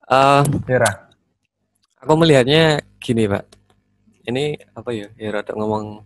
Eh, 0.05 0.43
Ra? 0.77 1.09
aku 1.99 2.13
melihatnya 2.15 2.79
gini 2.99 3.27
pak 3.27 3.43
ini 4.27 4.55
apa 4.75 4.89
ya 4.95 5.07
ya 5.19 5.29
rada 5.35 5.51
ngomong 5.51 6.03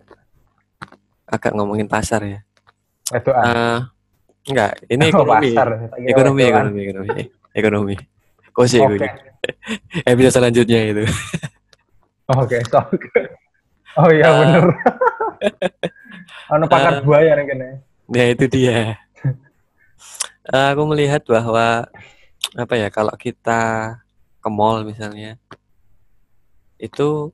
agak 1.33 1.51
ngomongin 1.51 1.87
pasar 1.87 2.21
ya 2.21 2.39
Wedokan. 3.09 3.43
Eh, 3.43 3.77
enggak 4.45 4.71
ini 4.87 5.03
Oh, 5.03 5.09
ekonomi 5.11 5.49
pasar. 5.49 5.67
Ekonomi 5.99 6.41
ekonomi 6.43 6.79
ekonomi 6.83 7.21
ekonomi 7.51 7.95
kok 8.47 8.65
sih 8.65 8.79
Oke. 8.79 8.95
gue 8.95 9.09
episode 10.07 10.33
selanjutnya 10.35 10.79
itu 10.87 11.03
Oke, 12.25 12.55
sok. 12.63 12.87
Oh 13.95 14.07
iya 14.07 14.25
Ah. 14.25 14.37
bener. 14.39 14.65
Ono 16.49 16.65
pakar 16.65 16.93
Ah. 16.97 17.01
buaya 17.01 17.35
nih 17.35 17.45
kene. 17.45 17.69
ya 18.09 18.25
itu 18.27 18.45
dia 18.47 18.95
Eh, 20.43 20.67
aku 20.69 20.83
melihat 20.85 21.23
bahwa 21.23 21.87
apa 22.53 22.73
ya 22.73 22.87
kalau 22.87 23.15
kita 23.15 23.95
ke 24.37 24.49
mall 24.49 24.83
misalnya 24.83 25.39
itu 26.75 27.31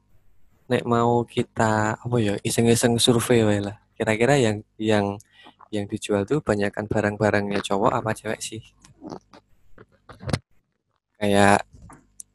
nek 0.65 0.85
mau 0.85 1.21
kita 1.23 1.97
apa 1.97 2.15
ya 2.17 2.37
iseng-iseng 2.39 2.97
survei 2.97 3.41
wae 3.41 3.59
lah 3.59 3.77
kira-kira 3.99 4.39
yang 4.39 4.63
yang 4.79 5.19
yang 5.69 5.85
dijual 5.85 6.23
tuh 6.23 6.39
banyakkan 6.39 6.87
barang-barangnya 6.87 7.59
cowok 7.59 7.91
apa 7.93 8.15
cewek 8.15 8.39
sih 8.39 8.63
kayak 11.19 11.61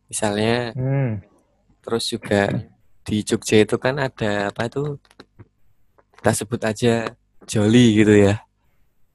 misalnya 0.07 0.77
Hmm. 0.77 1.25
terus 1.81 2.05
juga 2.07 2.53
di 3.03 3.21
Jogja 3.21 3.65
itu 3.65 3.77
kan 3.77 3.97
ada 3.99 4.53
apa 4.53 4.69
tuh 4.69 5.01
kita 6.21 6.31
sebut 6.33 6.61
aja 6.63 6.95
Jolly 7.45 7.97
gitu 7.97 8.15
ya 8.15 8.45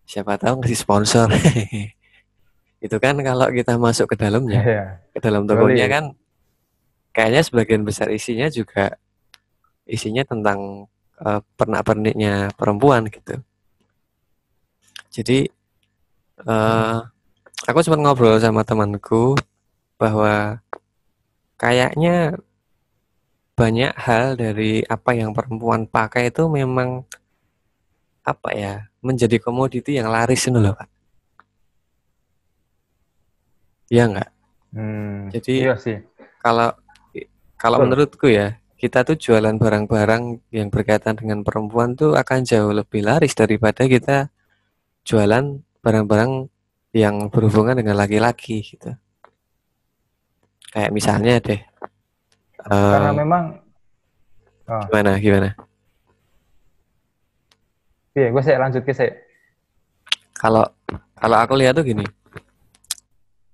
siapa 0.04 0.38
tahu 0.38 0.62
ngasih 0.62 0.78
sponsor 0.78 1.28
itu 2.86 2.98
kan 2.98 3.16
kalau 3.20 3.48
kita 3.50 3.78
masuk 3.78 4.10
ke 4.10 4.16
dalamnya 4.18 4.62
Iya. 4.62 4.84
ke 5.14 5.20
dalam 5.22 5.46
tokonya 5.46 5.86
Boleh. 5.86 5.90
kan 5.90 6.04
kayaknya 7.12 7.42
sebagian 7.42 7.84
besar 7.86 8.10
isinya 8.10 8.50
juga 8.50 8.98
isinya 9.86 10.22
tentang 10.22 10.86
eh, 11.26 11.42
pernak-perniknya 11.58 12.56
perempuan 12.56 13.08
gitu. 13.12 13.40
Jadi 15.10 15.50
eh 16.48 17.00
aku 17.68 17.80
sempat 17.84 18.00
ngobrol 18.00 18.40
sama 18.40 18.64
temanku 18.64 19.36
bahwa 20.00 20.64
kayaknya 21.60 22.40
banyak 23.60 23.92
hal 24.00 24.40
dari 24.40 24.80
apa 24.88 25.12
yang 25.12 25.36
perempuan 25.36 25.84
pakai 25.84 26.32
itu 26.32 26.48
memang 26.48 27.04
apa 28.24 28.50
ya 28.56 28.88
menjadi 29.04 29.36
komoditi 29.44 30.00
yang 30.00 30.08
laris 30.08 30.48
itu 30.48 30.56
loh 30.56 30.72
Pak. 30.72 30.88
Iya 33.92 34.04
enggak? 34.08 34.30
Hmm, 34.72 35.34
Jadi 35.34 35.66
iya 35.66 35.76
sih. 35.76 35.98
kalau 36.40 36.72
kalau 37.60 37.78
Betul. 37.82 37.86
menurutku 37.90 38.28
ya 38.32 38.56
kita 38.80 39.04
tuh 39.04 39.20
jualan 39.20 39.60
barang-barang 39.60 40.40
yang 40.56 40.72
berkaitan 40.72 41.20
dengan 41.20 41.44
perempuan 41.44 42.00
tuh 42.00 42.16
akan 42.16 42.48
jauh 42.48 42.72
lebih 42.72 43.04
laris 43.04 43.36
daripada 43.36 43.84
kita 43.84 44.32
jualan 45.04 45.60
barang-barang 45.84 46.48
yang 46.96 47.28
berhubungan 47.28 47.76
dengan 47.76 48.00
laki-laki 48.00 48.64
gitu. 48.64 48.96
Kayak 50.72 50.96
misalnya 50.96 51.44
deh, 51.44 51.62
Karena 52.64 53.12
eh, 53.12 53.20
memang 53.20 53.44
oh, 54.72 54.84
gimana 54.88 55.12
gimana? 55.20 55.50
iya, 58.16 58.28
gue 58.32 58.44
saya 58.44 58.64
lanjut 58.64 58.84
ke 58.88 58.96
saya. 58.96 59.12
Kalau 60.40 60.64
kalau 61.20 61.36
aku 61.36 61.54
lihat 61.60 61.76
tuh 61.76 61.84
gini, 61.84 62.08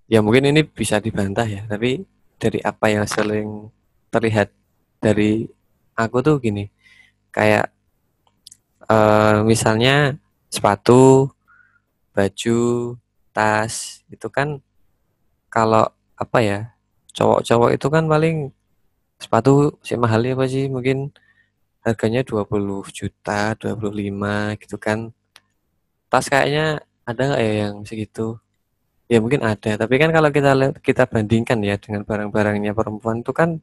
ya 0.05 0.21
mungkin 0.21 0.53
ini 0.53 0.61
bisa 0.61 1.01
dibantah 1.01 1.49
ya, 1.49 1.65
tapi 1.65 2.05
dari 2.37 2.61
apa 2.61 2.85
yang 2.93 3.09
sering 3.09 3.73
terlihat 4.13 4.53
dari 5.05 5.45
aku 5.93 6.17
tuh 6.25 6.35
gini, 6.41 6.65
kayak 7.29 7.69
eh, 8.89 9.37
misalnya 9.45 10.17
sepatu, 10.49 11.29
baju, 12.15 12.59
tas 13.35 14.01
itu 14.07 14.27
kan 14.31 14.57
kalau 15.51 15.85
apa 16.15 16.39
ya 16.39 16.59
cowok-cowok 17.15 17.69
itu 17.75 17.87
kan 17.91 18.03
paling 18.07 18.37
sepatu 19.19 19.75
si 19.83 19.95
mahalnya 19.95 20.35
apa 20.35 20.45
sih 20.47 20.67
mungkin 20.67 21.11
harganya 21.85 22.21
20 22.25 22.81
juta 22.91 23.53
25 23.55 24.59
gitu 24.61 24.75
kan. 24.81 25.13
Tas 26.11 26.25
kayaknya 26.31 26.81
ada 27.07 27.21
nggak 27.29 27.41
ya 27.43 27.53
yang 27.67 27.75
segitu? 27.87 28.39
Ya 29.11 29.21
mungkin 29.21 29.45
ada 29.45 29.71
tapi 29.77 29.95
kan 30.01 30.09
kalau 30.09 30.29
kita 30.33 30.51
kita 30.81 31.03
bandingkan 31.05 31.61
ya 31.61 31.75
dengan 31.77 32.01
barang-barangnya 32.07 32.73
perempuan 32.73 33.21
itu 33.21 33.31
kan 33.35 33.61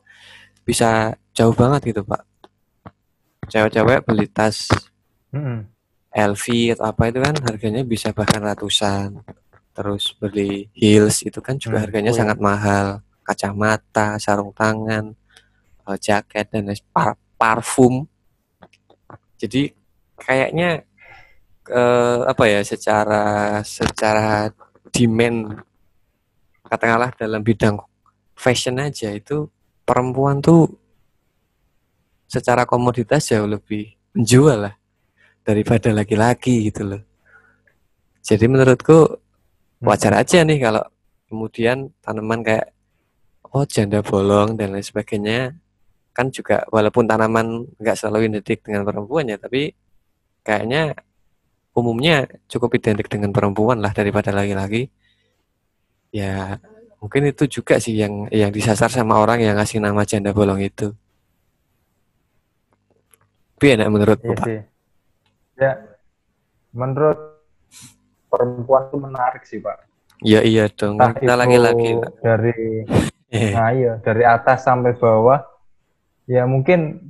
bisa 0.62 1.12
jauh 1.32 1.52
banget 1.52 1.92
gitu 1.94 2.02
pak. 2.02 2.22
Cewek-cewek 3.48 4.06
beli 4.06 4.26
tas 4.30 4.70
Mm-mm. 5.34 5.66
LV 6.12 6.44
atau 6.76 6.84
apa 6.88 7.02
itu 7.08 7.18
kan 7.18 7.34
harganya 7.48 7.82
bisa 7.82 8.12
bahkan 8.12 8.40
ratusan. 8.40 9.20
Terus 9.72 10.12
beli 10.16 10.68
heels 10.76 11.24
itu 11.24 11.40
kan 11.40 11.56
juga 11.56 11.80
Hmm, 11.80 11.84
harganya 11.88 12.12
oh 12.12 12.16
iya. 12.16 12.20
sangat 12.20 12.38
mahal. 12.38 12.86
Kacamata 13.24 14.20
sarung 14.20 14.52
tangan 14.52 15.16
eh, 15.88 15.98
jaket 15.98 16.46
dan 16.52 16.68
par- 16.92 17.18
parfum. 17.34 18.04
Jadi 19.40 19.72
kayaknya 20.16 20.84
eh, 21.66 22.18
apa 22.22 22.44
ya 22.46 22.60
secara 22.62 23.24
secara 23.64 24.52
demand 24.92 25.64
katakanlah 26.62 27.10
dalam 27.16 27.40
bidang 27.40 27.80
fashion 28.36 28.76
aja 28.78 29.12
itu 29.12 29.48
perempuan 29.92 30.40
tuh 30.40 30.72
secara 32.24 32.64
komoditas 32.64 33.28
jauh 33.28 33.44
lebih 33.44 33.92
menjual 34.16 34.64
lah 34.64 34.74
daripada 35.44 35.92
laki-laki 35.92 36.72
gitu 36.72 36.96
loh. 36.96 37.02
Jadi 38.24 38.48
menurutku 38.48 39.20
wajar 39.84 40.16
aja 40.16 40.40
nih 40.40 40.64
kalau 40.64 40.80
kemudian 41.28 41.92
tanaman 42.00 42.40
kayak 42.40 42.72
oh 43.52 43.68
janda 43.68 44.00
bolong 44.00 44.56
dan 44.56 44.72
lain 44.72 44.80
sebagainya 44.80 45.52
kan 46.16 46.32
juga 46.32 46.64
walaupun 46.72 47.04
tanaman 47.04 47.68
nggak 47.76 47.96
selalu 48.00 48.32
identik 48.32 48.64
dengan 48.64 48.88
perempuan 48.88 49.28
ya 49.28 49.36
tapi 49.36 49.76
kayaknya 50.40 50.96
umumnya 51.76 52.28
cukup 52.48 52.80
identik 52.80 53.12
dengan 53.12 53.32
perempuan 53.32 53.80
lah 53.84 53.92
daripada 53.92 54.32
laki-laki 54.32 54.88
ya 56.12 56.56
mungkin 57.02 57.22
itu 57.26 57.50
juga 57.50 57.76
sih 57.76 57.98
yang 57.98 58.30
yang 58.30 58.48
disasar 58.48 58.86
sama 58.88 59.18
orang 59.18 59.42
yang 59.42 59.58
ngasih 59.58 59.82
nama 59.82 60.06
janda 60.06 60.30
bolong 60.30 60.62
itu 60.62 60.94
tapi 63.58 63.66
enak 63.74 63.88
menurutku 63.88 64.26
Iya 64.28 64.38
pak 64.38 64.46
sih. 64.46 64.60
Ya, 65.54 65.72
menurut 66.72 67.18
perempuan 68.26 68.82
itu 68.88 68.96
menarik 68.98 69.42
sih 69.44 69.58
pak. 69.58 69.86
iya 70.20 70.40
iya 70.42 70.64
dong 70.66 70.98
Entah 70.98 71.14
kita 71.14 71.34
Pak. 71.98 72.12
dari 72.18 72.54
Eh, 73.32 73.48
Nah 73.56 73.72
iya, 73.72 73.96
dari 73.96 74.28
atas 74.28 74.60
sampai 74.60 74.92
bawah. 74.92 75.40
Ya 76.28 76.44
mungkin 76.44 77.00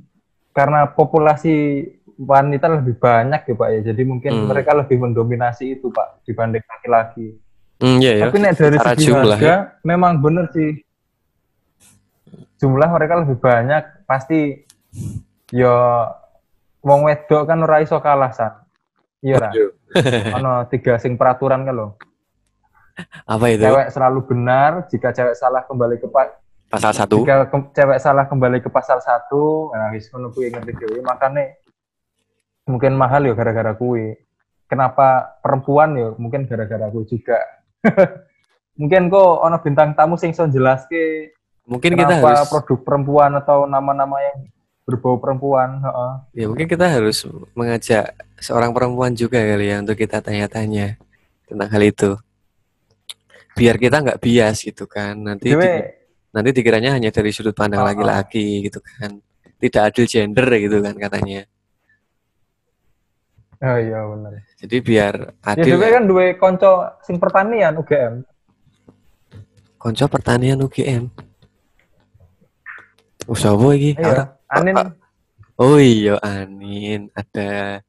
karena 0.55 0.87
populasi 0.87 1.83
wanita 2.15 2.71
lebih 2.71 2.95
banyak 2.95 3.43
ya 3.43 3.53
Pak 3.53 3.69
ya. 3.69 3.79
Jadi 3.91 4.01
mungkin 4.07 4.31
Hmm. 4.31 4.47
mereka 4.47 4.71
lebih 4.71 5.03
mendominasi 5.03 5.75
itu 5.75 5.91
Pak 5.91 6.23
dibanding 6.23 6.63
laki-laki. 6.63 7.35
Hmm, 7.83 7.97
iya 7.99 8.11
ya 8.15 8.23
Tapi 8.25 8.37
nek 8.39 8.51
dari 8.55 8.77
secara 8.77 8.95
segi 8.95 9.03
jumlah 9.05 9.35
harga 9.35 9.43
ya. 9.43 9.57
memang 9.83 10.13
bener 10.17 10.47
sih. 10.49 10.71
Jumlah 12.57 12.89
mereka 12.89 13.19
lebih 13.19 13.37
banyak 13.37 14.07
pasti 14.07 14.63
ya 15.51 16.07
wong 16.79 16.99
wedok 17.03 17.43
kan 17.43 17.59
ora 17.59 17.83
iso 17.83 17.99
kalah 17.99 18.31
san. 18.31 18.55
Iya 19.19 19.35
lah. 19.37 19.51
Ono 20.37 20.65
tiga 20.67 20.95
sing 20.95 21.13
peraturan 21.13 21.63
kan 21.63 21.75
loh. 21.75 21.91
apa 23.25 23.49
itu 23.49 23.65
Cewek 23.65 23.89
selalu 23.89 24.19
benar, 24.23 24.85
jika 24.85 25.09
cewek 25.09 25.33
salah 25.33 25.65
kembali 25.65 25.97
ke 25.97 26.05
pa- 26.05 26.37
pasal 26.69 26.93
satu 26.93 27.21
jika 27.21 27.49
ke- 27.49 27.73
cewek 27.73 27.97
salah 27.97 28.25
kembali 28.25 28.61
ke 28.61 28.69
pasal 28.69 29.01
satu, 29.01 29.73
nah 29.73 29.89
wis 29.89 30.05
ngono 30.07 30.29
kuwi 30.29 30.49
ngerti 30.49 30.71
dhewe. 30.73 31.01
Makane 31.01 31.57
mungkin 32.63 32.93
mahal 32.93 33.25
ya 33.25 33.33
gara-gara 33.33 33.73
kuwi. 33.73 34.13
Kenapa 34.65 35.37
perempuan 35.41 35.97
ya 35.97 36.13
mungkin 36.15 36.45
gara-gara 36.45 36.85
kuwi 36.87 37.09
juga. 37.09 37.41
mungkin 38.79 39.11
kok 39.11 39.33
ono 39.43 39.57
bintang 39.61 39.93
tamu 39.93 40.17
sing 40.17 40.33
iso 40.33 40.49
jelaske 40.49 41.35
mungkin 41.69 41.95
kita 41.95 42.19
harus 42.19 42.49
produk 42.49 42.79
perempuan 42.83 43.31
atau 43.39 43.69
nama-nama 43.69 44.19
yang 44.19 44.51
berbau 44.83 45.15
perempuan, 45.15 45.79
heeh. 45.79 46.43
ya 46.43 46.45
mungkin 46.51 46.67
kita 46.67 46.91
harus 46.91 47.23
mengajak 47.55 48.19
seorang 48.35 48.75
perempuan 48.75 49.15
juga 49.15 49.39
kali 49.39 49.71
ya 49.71 49.79
untuk 49.79 49.95
kita 49.95 50.19
tanya-tanya 50.19 50.99
tentang 51.47 51.69
hal 51.71 51.83
itu. 51.87 52.11
Biar 53.55 53.79
kita 53.79 54.03
nggak 54.03 54.19
bias 54.19 54.67
gitu 54.67 54.83
kan. 54.83 55.15
Nanti 55.15 55.55
Dewe. 55.55 55.63
di- 55.63 55.87
nanti 56.35 56.49
dikiranya 56.51 56.99
hanya 56.99 57.15
dari 57.15 57.31
sudut 57.31 57.55
pandang 57.55 57.79
Oh, 57.79 57.87
oh. 57.87 57.89
laki-laki 57.95 58.67
gitu 58.67 58.83
kan. 58.83 59.23
Tidak 59.55 59.81
adil 59.87 60.03
gender 60.03 60.47
gitu 60.59 60.83
kan 60.83 60.95
katanya 60.99 61.47
Oh 63.63 63.77
iya 63.77 63.99
bener. 64.03 64.33
jadi 64.57 64.75
biar 64.77 65.15
Ya 65.39 65.51
adil 65.55 65.75
ya. 65.77 65.89
kan 65.89 66.03
duwe 66.03 66.35
kanca 66.35 66.71
sing 66.99 67.15
pertanian 67.15 67.73
UGM. 67.73 68.27
konco 69.77 70.05
pertanian 70.05 70.59
UGM 70.59 71.07
oh 73.23 73.35
siapa 73.35 73.67
iki 73.71 73.95
Iya, 73.95 74.35
Anin. 74.49 74.75
oh 75.55 75.75
iya 75.75 76.15
Anin 76.19 77.07
ada 77.13 77.79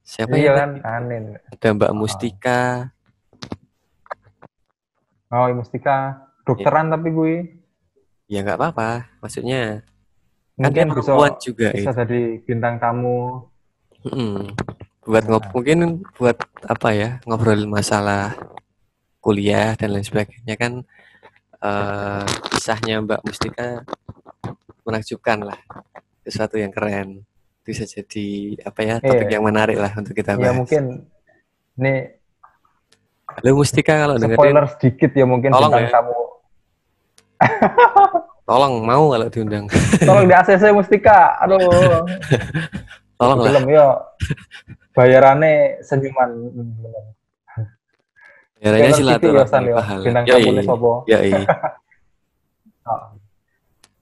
siapa 0.00 0.34
Iya 0.34 0.46
ya 0.46 0.52
kan, 0.56 0.70
Anin. 0.84 1.24
ada 1.44 1.66
Mbak 1.72 1.90
Oh. 1.90 1.96
Mustika 1.96 2.62
Oh, 5.28 5.46
iya, 5.46 5.54
Mustika. 5.54 6.26
Dokteran 6.42 6.90
tapi 6.90 7.08
gue 7.08 7.34
ya 8.26 8.42
nggak 8.42 8.58
apa-apa 8.58 8.90
maksudnya 9.18 9.86
kan 10.52 10.70
dia 10.70 10.82
mungkin 10.82 10.86
bisa 10.92 11.02
perempuan 11.08 11.32
juga 11.40 11.68
bisa 11.70 11.90
itu 11.90 11.98
jadi 12.00 12.20
bintang 12.40 12.74
tamu. 12.76 13.46
Mm. 14.02 14.50
Buat 15.10 15.24
ngob 15.26 15.42
Nah. 15.42 15.50
mungkin 15.52 15.78
buat 16.14 16.38
apa 16.64 16.88
ya 16.92 17.18
ngobrolin 17.24 17.66
masalah 17.66 18.38
kuliah 19.18 19.74
dan 19.74 19.90
lain 19.90 20.06
sebagainya 20.06 20.54
kan 20.54 20.72
eh 21.60 22.24
kisahnya 22.48 23.02
Mbak 23.02 23.20
Mustika 23.20 23.82
menakjubkan 24.80 25.44
lah 25.44 25.58
sesuatu 26.22 26.56
yang 26.56 26.70
keren 26.70 27.26
bisa 27.60 27.84
jadi 27.84 28.28
apa 28.62 28.80
ya 28.80 28.94
topik 28.98 29.26
Iya. 29.26 29.36
yang 29.36 29.44
menarik 29.44 29.76
lah 29.76 29.92
untuk 29.92 30.14
kita 30.14 30.32
Ya 30.32 30.40
bahas 30.40 30.56
mungkin 30.56 31.04
ini 31.74 31.94
halo 33.28 33.50
Mustika 33.52 33.94
kalau 33.98 34.14
dengerin 34.16 34.38
spoiler 34.38 34.64
sedikit 34.72 35.10
ya 35.12 35.24
mungkin 35.24 35.50
Tolong 35.50 35.70
bintang 35.70 35.84
ya. 35.84 35.92
tamu. 35.92 36.18
tolong 38.48 38.74
mau 38.80 39.04
kalau 39.08 39.26
diundang 39.28 39.64
Tolong 40.00 40.24
di 40.24 40.34
ACC 40.34 40.64
Mustika. 40.70 41.38
Aduh. 41.38 41.60
tolong 43.20 43.38
lah 43.38 43.52
Film 43.52 43.66
yo. 43.68 43.86
Bayarannya 44.96 45.78
senyuman. 45.86 46.30
Bayarannya 48.60 48.92
Taylor 48.92 48.92
City 48.92 49.06
ya, 49.06 49.16
silaturahmi 49.16 49.70
ya. 49.70 49.74
pahala. 49.78 50.04
Bintang 50.04 50.24
tamunya 50.26 50.62
sopo? 50.66 50.92
yoi. 51.08 51.32
Oh, 52.80 53.12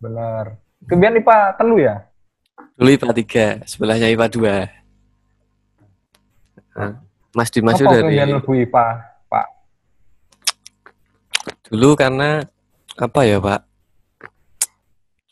bener. 0.00 0.56
Kemudian 0.88 1.18
IPA 1.20 1.38
telu 1.60 1.76
ya? 1.82 2.08
Dulu 2.78 2.88
IPA 2.94 3.10
3, 3.66 3.68
sebelahnya 3.68 4.06
IPA 4.08 4.26
2. 4.32 4.64
Nah, 6.78 6.92
Mas 7.34 7.50
Dimas 7.52 7.74
Apa 7.76 8.00
dari 8.00 8.16
lebu 8.16 8.54
IPA, 8.54 8.86
Pak? 9.28 9.46
dulu 11.68 11.92
karena 11.98 12.46
apa 12.96 13.20
ya 13.28 13.36
Pak? 13.42 13.60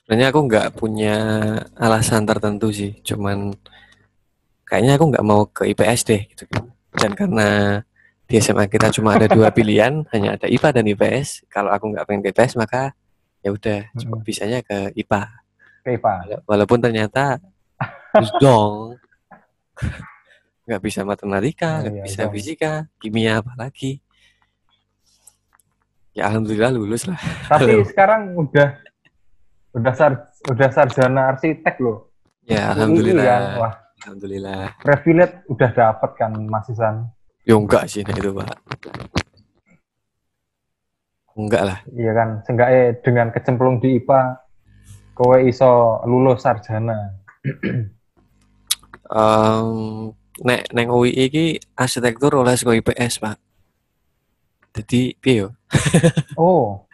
Sebenarnya 0.04 0.28
aku 0.30 0.40
nggak 0.46 0.68
punya 0.76 1.16
alasan 1.74 2.28
tertentu 2.28 2.70
sih, 2.70 2.94
cuman 3.02 3.56
kayaknya 4.66 4.98
aku 4.98 5.04
nggak 5.14 5.24
mau 5.24 5.46
ke 5.46 5.70
IPS 5.72 6.00
deh 6.04 6.22
gitu. 6.26 6.44
Dan 6.90 7.14
karena 7.14 7.80
di 8.26 8.42
SMA 8.42 8.66
kita 8.66 8.90
cuma 8.90 9.14
ada 9.14 9.30
dua 9.30 9.54
pilihan, 9.54 10.02
hanya 10.10 10.34
ada 10.34 10.50
IPA 10.50 10.68
dan 10.74 10.84
IPS. 10.90 11.46
Kalau 11.46 11.70
aku 11.70 11.94
nggak 11.94 12.04
pengen 12.04 12.20
ke 12.26 12.28
IPS 12.34 12.58
maka 12.58 12.90
ya 13.40 13.54
udah 13.54 13.86
Mm-mm. 13.94 14.20
bisanya 14.26 14.60
ke 14.66 14.90
IPA. 14.98 15.22
Ke 15.86 15.94
IPA. 15.94 16.42
Walaupun 16.42 16.82
ternyata 16.82 17.38
dong 18.42 18.98
nggak 20.66 20.82
bisa 20.82 21.06
matematika, 21.06 21.78
Oh, 21.78 21.82
nggak 21.86 21.94
iya, 21.94 22.04
bisa 22.04 22.20
dong. 22.26 22.32
fisika, 22.34 22.72
kimia 22.98 23.38
apalagi. 23.38 24.02
Ya 26.10 26.26
alhamdulillah 26.26 26.74
lulus 26.74 27.06
lah. 27.06 27.20
Tapi 27.46 27.86
sekarang 27.86 28.34
udah 28.34 28.82
udah 29.76 29.92
sar, 29.94 30.12
udah 30.48 30.68
sarjana 30.72 31.30
arsitek 31.30 31.76
loh. 31.78 32.10
Ya 32.48 32.72
alhamdulillah. 32.74 33.60
Wah, 33.62 33.74
Alhamdulillah. 34.06 34.78
privilege 34.86 35.34
udah 35.50 35.70
dapat 35.74 36.10
kan 36.14 36.30
Mas 36.46 36.70
Isan. 36.70 37.10
Ya 37.42 37.58
enggak 37.58 37.90
sih 37.90 38.06
nah 38.06 38.14
itu 38.14 38.30
pak. 38.30 38.54
Enggak 41.34 41.62
lah. 41.66 41.78
Iya 41.90 42.12
kan, 42.14 42.28
seenggaknya 42.46 42.84
dengan 43.02 43.26
kecemplung 43.34 43.82
di 43.82 43.98
IPA 43.98 44.20
kowe 45.18 45.38
iso 45.42 45.98
lulus 46.06 46.46
sarjana. 46.46 47.18
Em, 49.10 49.68
nek 50.46 50.70
neng 50.70 50.88
UI 50.94 51.10
iki 51.10 51.58
arsitektur 51.74 52.38
oleh 52.38 52.54
sekolah 52.54 52.78
IPS 52.78 53.18
pak. 53.18 53.36
Jadi 54.78 55.18
piye 55.18 55.44
yo? 55.44 55.48
Oh, 56.38 56.86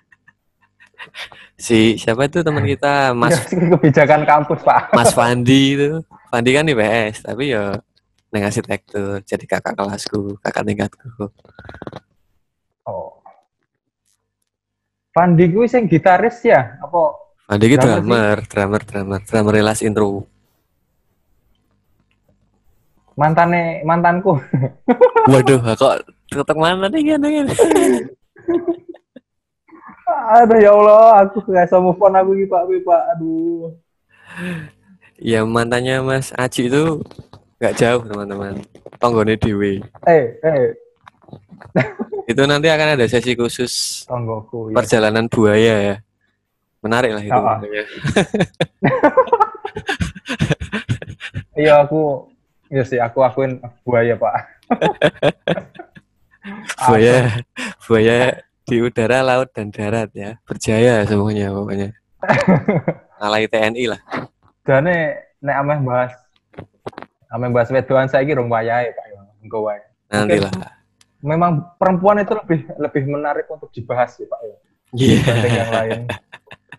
Si 1.59 1.95
siapa 1.95 2.27
itu 2.27 2.43
teman 2.43 2.67
kita 2.67 3.15
Mas 3.15 3.39
ya, 3.39 3.59
kebijakan 3.79 4.23
kampus 4.27 4.67
Pak. 4.67 4.91
Mas 4.95 5.15
Fandi 5.15 5.79
itu. 5.79 6.03
Fandi 6.33 6.57
kan 6.57 6.65
IPS 6.65 7.29
tapi 7.29 7.53
ya 7.53 7.77
neng 8.33 8.49
arsitektur 8.49 9.21
jadi 9.21 9.45
kakak 9.45 9.77
kelasku, 9.77 10.41
kakak 10.41 10.65
tingkatku. 10.65 11.29
Oh. 12.89 13.21
Pandi 15.13 15.53
kuwi 15.53 15.69
sing 15.69 15.93
gitaris 15.93 16.41
ya? 16.41 16.81
Apa 16.81 17.21
Fandi 17.45 17.69
ki 17.69 17.77
Drummer 17.77 18.01
drummer, 18.01 18.37
drummer, 18.49 18.81
drummer, 18.81 19.21
drummer 19.29 19.53
relas 19.53 19.85
intro. 19.85 20.25
mantane 23.13 23.85
mantanku? 23.85 24.41
Waduh, 25.33 25.61
kok 25.77 26.01
ketek 26.33 26.57
mana 26.57 26.89
nih 26.89 27.13
kan? 27.13 27.29
Aduh 30.33 30.59
ya 30.65 30.73
Allah, 30.73 31.29
aku 31.29 31.45
gak 31.45 31.69
bisa 31.69 31.77
move 31.77 32.01
on 32.01 32.17
aku 32.17 32.33
iki 32.41 32.49
Pak, 32.49 32.65
Pak. 32.89 33.03
Aduh. 33.17 33.77
Ya 35.23 35.47
mantannya 35.47 36.03
Mas 36.03 36.35
Aji 36.35 36.67
itu 36.67 36.99
nggak 37.63 37.79
jauh 37.79 38.03
teman-teman. 38.03 38.59
Tonggone 38.99 39.39
Dewi. 39.39 39.79
Eh, 40.11 40.35
eh, 40.43 40.75
Itu 42.31 42.43
nanti 42.47 42.67
akan 42.67 42.99
ada 42.99 43.07
sesi 43.07 43.39
khusus 43.39 44.03
tonggoku. 44.11 44.75
Ya. 44.75 44.83
perjalanan 44.83 45.31
buaya 45.31 45.75
ya. 45.79 45.97
Menarik 46.83 47.15
lah 47.15 47.23
itu. 47.23 47.39
Oh. 47.39 47.63
Iya 51.53 51.85
aku 51.85 52.33
Iya 52.73 52.89
sih, 52.89 52.97
aku 52.97 53.21
akuin 53.21 53.61
buaya, 53.85 54.17
Pak. 54.17 54.33
Buaya, 56.89 57.45
buaya 57.85 58.41
di 58.65 58.81
udara, 58.81 59.21
laut 59.21 59.53
dan 59.53 59.69
darat 59.69 60.09
ya. 60.17 60.41
Berjaya 60.49 61.05
semuanya 61.05 61.53
pokoknya. 61.53 61.93
Alai 63.21 63.45
TNI 63.45 63.93
lah. 63.93 64.01
Jane 64.63 64.97
nek 65.43 65.57
ameh 65.59 65.79
bahas 65.83 66.13
ameh 67.35 67.51
bahas 67.51 67.69
wedoan 67.73 68.07
saiki 68.07 68.37
rong 68.37 68.47
wayahe, 68.53 68.95
Pak. 68.95 69.07
ya. 69.11 69.21
Engko 69.43 69.59
wae. 69.67 69.83
Nanti 70.13 70.39
Oke. 70.39 70.47
lah. 70.47 70.55
Memang 71.23 71.53
perempuan 71.79 72.19
itu 72.23 72.35
lebih 72.35 72.61
lebih 72.79 73.03
menarik 73.11 73.47
untuk 73.51 73.71
dibahas 73.75 74.15
ya, 74.19 74.27
Pak. 74.31 74.41
Ya. 74.43 74.57
Iya. 74.93 75.17
Dibanding 75.19 75.55
yang 75.57 75.73
lain. 75.73 76.01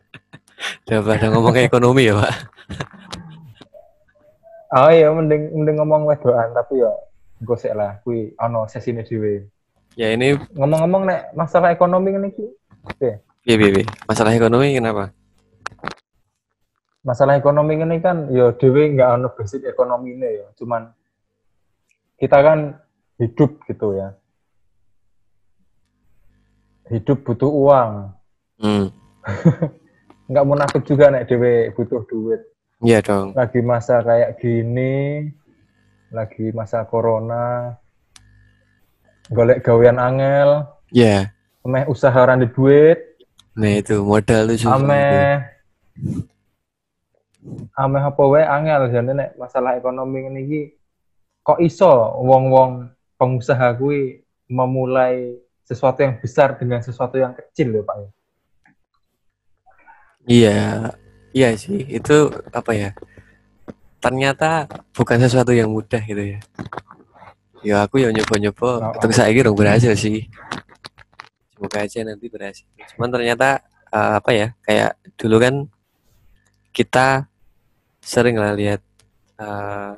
Daripada 0.87 1.25
ngomong 1.31 1.55
ekonomi 1.59 2.07
ya 2.07 2.15
Pak. 2.19 2.33
Oh 4.73 4.89
iya, 4.89 5.05
mending 5.13 5.53
mending 5.53 5.77
ngomong 5.77 6.09
wedoan 6.09 6.49
tapi 6.49 6.81
ya 6.81 6.89
gosek 7.45 7.77
lah 7.77 8.01
kuwi 8.01 8.33
ono 8.41 8.65
sesine 8.65 9.05
dhewe. 9.05 9.45
Ya 9.93 10.09
ini 10.17 10.33
Ngomong-ngomong 10.57 11.05
nek 11.05 11.29
masalah 11.37 11.69
ekonomi 11.69 12.09
ngene 12.09 12.33
iki, 12.33 12.49
Iya, 12.97 13.21
iya, 13.45 13.69
iya. 13.69 13.85
Masalah 14.09 14.33
ekonomi 14.33 14.73
kenapa? 14.73 15.13
Masalah 17.03 17.35
ekonomi 17.35 17.75
ini 17.75 17.99
kan 17.99 18.31
ya 18.31 18.55
dhewe 18.55 18.95
nggak 18.95 19.09
ono 19.19 19.27
basic 19.35 19.67
ekonomi 19.67 20.15
ini 20.15 20.39
ya, 20.39 20.47
cuman 20.55 20.87
kita 22.15 22.39
kan 22.39 22.59
hidup 23.19 23.59
gitu 23.67 23.93
ya. 23.93 24.15
Hidup 26.87 27.23
butuh 27.23 27.51
uang. 27.51 27.91
Hmm. 28.59 28.87
Nggak 30.31 30.47
munafik 30.47 30.83
juga 30.87 31.11
nek 31.11 31.27
dhewe 31.27 31.71
butuh 31.75 32.03
duit. 32.07 32.41
Iya 32.83 32.99
dong. 32.99 33.31
Lagi 33.35 33.59
masa 33.59 34.03
kayak 34.03 34.39
gini, 34.39 35.27
lagi 36.11 36.51
masa 36.51 36.83
corona, 36.83 37.75
golek 39.31 39.63
gawean 39.63 39.99
angel, 39.99 40.67
Iya. 40.91 41.31
ameh 41.63 41.87
usaha 41.87 42.15
ora 42.15 42.35
ndek 42.35 42.51
duit, 42.51 42.99
Nah 43.55 43.79
itu 43.79 44.03
modal 44.03 44.51
susah. 44.51 44.75
ameh 44.75 45.39
ameh 47.75 48.03
apa 48.03 48.23
wae 48.23 48.43
angel 48.45 48.87
jane 48.91 49.11
nek 49.11 49.29
masalah 49.35 49.75
ekonomi 49.75 50.23
ngene 50.23 50.39
iki 50.47 50.61
kok 51.43 51.59
iso 51.59 51.91
wong-wong 52.23 52.87
pengusaha 53.19 53.75
kuwi 53.75 54.23
memulai 54.47 55.39
sesuatu 55.63 56.03
yang 56.03 56.19
besar 56.19 56.55
dengan 56.59 56.79
sesuatu 56.83 57.15
yang 57.15 57.31
kecil 57.35 57.71
ya 57.71 57.83
Pak 57.83 57.97
ya. 57.97 58.09
Iya, 60.23 60.59
iya 61.35 61.49
sih. 61.59 61.83
Itu 61.87 62.31
apa 62.51 62.71
ya? 62.71 62.89
Ternyata 63.99 64.67
bukan 64.95 65.19
sesuatu 65.19 65.51
yang 65.51 65.71
mudah 65.71 65.99
gitu 66.03 66.35
ya. 66.35 66.39
Ya 67.63 67.75
aku 67.87 68.03
ya 68.03 68.11
nyoba-nyoba, 68.11 68.91
Oh, 68.91 68.91
untuk 68.91 69.15
saya 69.15 69.31
kira 69.31 69.51
berhasil 69.51 69.95
sih. 69.95 70.27
Semoga 71.55 71.87
aja 71.87 72.03
nanti 72.03 72.27
berhasil. 72.27 72.67
Cuman 72.95 73.07
ternyata 73.07 73.63
eh, 73.91 74.11
apa 74.19 74.31
ya? 74.35 74.47
Kayak 74.67 74.99
dulu 75.15 75.35
kan 75.39 75.55
kita 76.75 77.31
sering 78.03 78.35
lah 78.35 78.51
lihat 78.51 78.83
eh, 79.39 79.93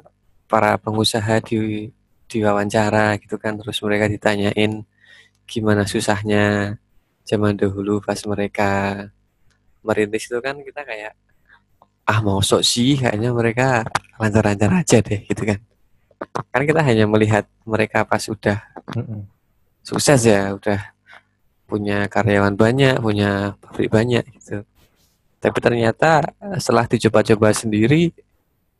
para 0.46 0.78
pengusaha 0.78 1.41
di 1.41 1.89
diwawancara 2.30 3.18
gitu 3.18 3.41
kan, 3.41 3.58
terus 3.58 3.82
mereka 3.82 4.06
ditanyain 4.06 4.86
gimana 5.50 5.89
susahnya 5.89 6.78
zaman 7.26 7.58
dahulu 7.58 7.98
pas 8.02 8.22
mereka 8.30 9.02
merintis 9.82 10.30
itu 10.30 10.38
kan 10.41 10.58
kita 10.62 10.86
kayak 10.86 11.13
ah 12.06 12.22
mau 12.22 12.38
sok 12.41 12.62
sih 12.62 13.02
kayaknya 13.02 13.34
mereka 13.34 13.82
lancar-lancar 14.21 14.69
aja 14.86 15.02
deh 15.02 15.25
gitu 15.25 15.42
kan. 15.42 15.60
Kan 16.54 16.63
kita 16.69 16.82
hanya 16.86 17.10
melihat 17.10 17.50
mereka 17.65 18.06
pas 18.06 18.21
udah 18.29 18.62
Mm-mm. 18.94 19.25
sukses 19.82 20.21
ya 20.25 20.54
udah 20.54 20.94
punya 21.65 22.06
karyawan 22.06 22.54
banyak 22.54 23.02
punya 23.02 23.58
pabrik 23.58 23.90
banyak 23.90 24.21
gitu 24.38 24.62
tapi 25.46 25.60
ternyata 25.62 26.25
eh, 26.41 26.58
setelah 26.58 26.89
dicoba-coba 26.89 27.54
sendiri 27.54 28.10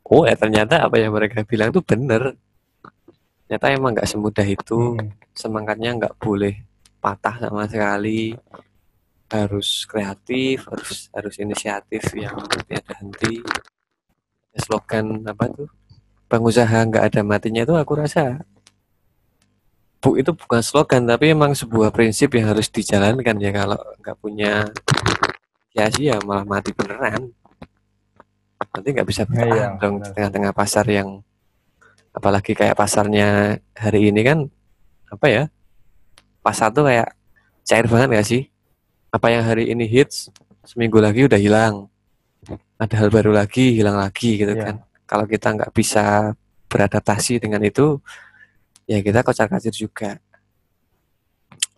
oh 0.10 0.26
ya 0.26 0.34
ternyata 0.34 0.90
apa 0.90 0.98
yang 0.98 1.14
mereka 1.14 1.46
bilang 1.46 1.70
tuh 1.70 1.86
bener. 1.86 2.34
Ternyata 3.46 3.66
emang 3.78 3.94
nggak 3.94 4.10
semudah 4.10 4.48
itu. 4.50 4.98
Mm-mm. 4.98 5.14
semangatnya 5.38 5.94
nggak 5.94 6.18
boleh 6.18 6.66
patah 6.98 7.38
sama 7.38 7.70
sekali. 7.70 8.34
Harus 9.30 9.86
kreatif 9.86 10.66
harus 10.66 11.10
harus 11.14 11.36
inisiatif 11.38 12.02
yang 12.18 12.38
tiada 12.66 12.94
henti 12.98 13.42
Ya, 14.56 14.64
slogan 14.64 15.20
apa 15.28 15.52
tuh 15.52 15.68
pengusaha 16.32 16.88
nggak 16.88 17.12
ada 17.12 17.22
matinya 17.28 17.68
itu 17.68 17.76
aku 17.76 18.00
rasa 18.00 18.40
bu 20.00 20.16
itu 20.16 20.32
bukan 20.32 20.64
slogan 20.64 21.04
tapi 21.04 21.36
emang 21.36 21.52
sebuah 21.52 21.92
prinsip 21.92 22.32
yang 22.40 22.56
harus 22.56 22.72
dijalankan 22.72 23.36
ya 23.36 23.52
kalau 23.52 23.76
nggak 24.00 24.16
punya 24.24 24.64
sia-sia 25.76 26.16
malah 26.24 26.48
mati 26.48 26.72
beneran 26.72 27.36
nanti 28.72 28.88
nggak 28.96 29.08
bisa 29.08 29.28
bertahan 29.28 29.76
Iya, 29.76 29.80
dong 29.80 29.96
di 30.00 30.08
benar. 30.08 30.14
tengah-tengah 30.16 30.54
pasar 30.56 30.86
yang 30.88 31.20
apalagi 32.16 32.56
kayak 32.56 32.80
pasarnya 32.80 33.60
hari 33.76 34.08
ini 34.08 34.22
kan 34.24 34.40
apa 35.12 35.28
ya 35.28 35.44
pas 36.40 36.56
satu 36.56 36.88
kayak 36.88 37.12
cair 37.66 37.90
banget 37.90 38.08
gak 38.14 38.28
sih? 38.30 38.44
Apa 39.10 39.34
yang 39.34 39.42
hari 39.42 39.74
ini 39.74 39.90
hits, 39.90 40.30
seminggu 40.62 41.02
lagi 41.02 41.26
udah 41.26 41.40
hilang. 41.42 41.90
Ada 42.78 43.02
hal 43.02 43.10
baru 43.10 43.34
lagi, 43.34 43.74
hilang 43.74 43.98
lagi 43.98 44.38
gitu 44.38 44.54
Iya. 44.54 44.64
kan. 44.70 44.76
Kalau 45.10 45.26
kita 45.26 45.50
nggak 45.58 45.72
bisa 45.74 46.36
beradaptasi 46.70 47.42
dengan 47.42 47.66
itu, 47.66 47.98
ya 48.86 49.02
kita 49.02 49.26
kocar 49.26 49.50
kacir 49.50 49.74
juga. 49.74 50.22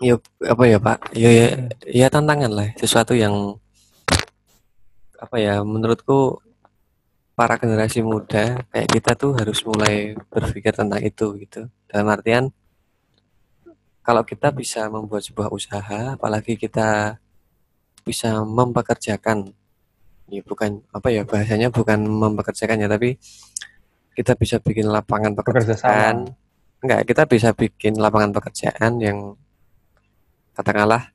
Ya 0.03 0.19
apa 0.43 0.63
ya 0.67 0.77
Pak? 0.77 1.15
Ya, 1.15 1.29
ya, 1.31 1.47
ya 1.87 2.07
tantangan 2.11 2.51
lah, 2.51 2.67
sesuatu 2.75 3.15
yang 3.15 3.55
apa 5.18 5.36
ya? 5.41 5.61
Menurutku 5.65 6.41
para 7.38 7.53
generasi 7.61 8.01
muda 8.01 8.65
kayak 8.74 8.89
kita 8.89 9.11
tuh 9.13 9.38
harus 9.38 9.61
mulai 9.61 10.18
berpikir 10.34 10.74
tentang 10.74 11.01
itu 11.05 11.38
gitu. 11.38 11.70
Dalam 11.86 12.09
artian 12.09 12.49
kalau 14.01 14.24
kita 14.24 14.55
bisa 14.55 14.88
membuat 14.88 15.22
sebuah 15.22 15.51
usaha, 15.51 16.15
apalagi 16.15 16.55
kita 16.55 17.20
bisa 18.07 18.39
mempekerjakan, 18.39 19.51
ya 20.32 20.41
bukan 20.47 20.80
apa 20.95 21.11
ya 21.11 21.28
bahasanya 21.28 21.68
bukan 21.68 22.07
mempekerjakan 22.07 22.88
ya, 22.88 22.88
tapi 22.88 23.20
kita 24.15 24.34
bisa 24.39 24.63
bikin 24.63 24.88
lapangan 24.88 25.36
pekerjaan. 25.36 26.32
Enggak, 26.80 27.03
kita 27.03 27.28
bisa 27.28 27.51
bikin 27.51 27.99
lapangan 27.99 28.32
pekerjaan 28.32 28.97
yang 29.03 29.36
katakanlah 30.55 31.11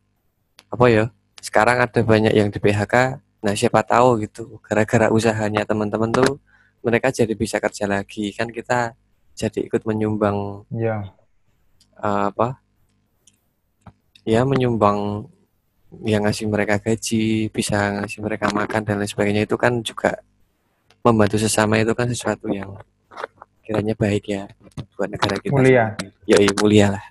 apa 0.68 0.84
ya? 0.92 1.04
Sekarang 1.40 1.80
ada 1.80 2.00
banyak 2.04 2.30
yang 2.36 2.52
di 2.52 2.60
PHK. 2.60 3.18
Nah, 3.42 3.52
siapa 3.52 3.82
tahu 3.82 4.22
gitu, 4.22 4.62
gara-gara 4.62 5.10
usahanya 5.10 5.66
teman-teman 5.66 6.14
tuh 6.14 6.38
mereka 6.80 7.10
jadi 7.10 7.34
bisa 7.34 7.58
kerja 7.58 7.90
lagi. 7.90 8.30
Kan 8.30 8.48
kita 8.48 8.94
jadi 9.34 9.66
ikut 9.66 9.82
menyumbang 9.82 10.62
Iya. 10.70 11.10
eh, 11.98 12.24
apa? 12.30 12.62
Ya, 14.22 14.46
menyumbang 14.46 15.26
yang 16.06 16.22
ngasih 16.22 16.46
mereka 16.46 16.78
gaji, 16.78 17.50
bisa 17.50 17.98
ngasih 17.98 18.22
mereka 18.22 18.46
makan 18.48 18.80
dan 18.86 18.96
lain 19.02 19.10
sebagainya 19.10 19.42
itu 19.44 19.58
kan 19.58 19.82
juga 19.82 20.22
membantu 21.02 21.36
sesama 21.36 21.82
itu 21.82 21.90
kan 21.92 22.06
sesuatu 22.06 22.46
yang 22.46 22.78
kiranya 23.62 23.92
baik 23.98 24.24
ya 24.30 24.46
buat 24.94 25.10
negara 25.10 25.36
kita. 25.42 25.50
Mulia. 25.52 25.84
Ya, 26.24 26.38
mulia 26.62 26.86
lah. 26.94 27.04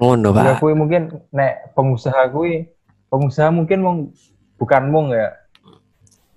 Ngono, 0.00 0.32
Ya 0.34 0.56
Pak. 0.56 0.64
kuwi 0.64 0.74
mungkin 0.74 1.02
nek 1.30 1.76
pengusaha 1.76 2.26
kuwi 2.32 2.66
pengusaha 3.14 3.54
mungkin 3.54 3.78
mung 3.78 3.98
bukan 4.58 4.90
mung 4.90 5.14
ya. 5.14 5.38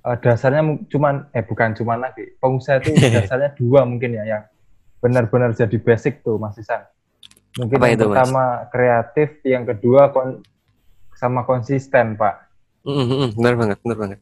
Eh, 0.05 0.17
dasarnya 0.21 0.61
cuman 0.93 1.25
eh 1.34 1.41
bukan 1.41 1.73
cuman 1.73 2.05
lagi. 2.05 2.38
Pengusaha 2.38 2.86
itu 2.86 2.93
dasarnya 3.17 3.57
dua 3.57 3.82
mungkin 3.89 4.13
ya 4.13 4.23
yang 4.30 4.43
benar-benar 5.01 5.57
jadi 5.57 5.78
basic 5.82 6.21
tuh 6.21 6.38
Mas 6.38 6.53
Isan. 6.61 6.86
Mungkin 7.57 7.82
Apa 7.82 7.86
yang 7.89 7.97
itu, 7.97 8.05
Mas? 8.05 8.13
pertama 8.13 8.43
kreatif, 8.69 9.30
yang 9.41 9.65
kedua 9.65 10.13
kon 10.13 10.45
sama 11.17 11.41
konsisten, 11.49 12.13
Pak. 12.13 12.45
Mm, 12.86 13.34
benar 13.34 13.53
banget, 13.57 13.78
benar 13.82 13.97
banget. 13.97 14.19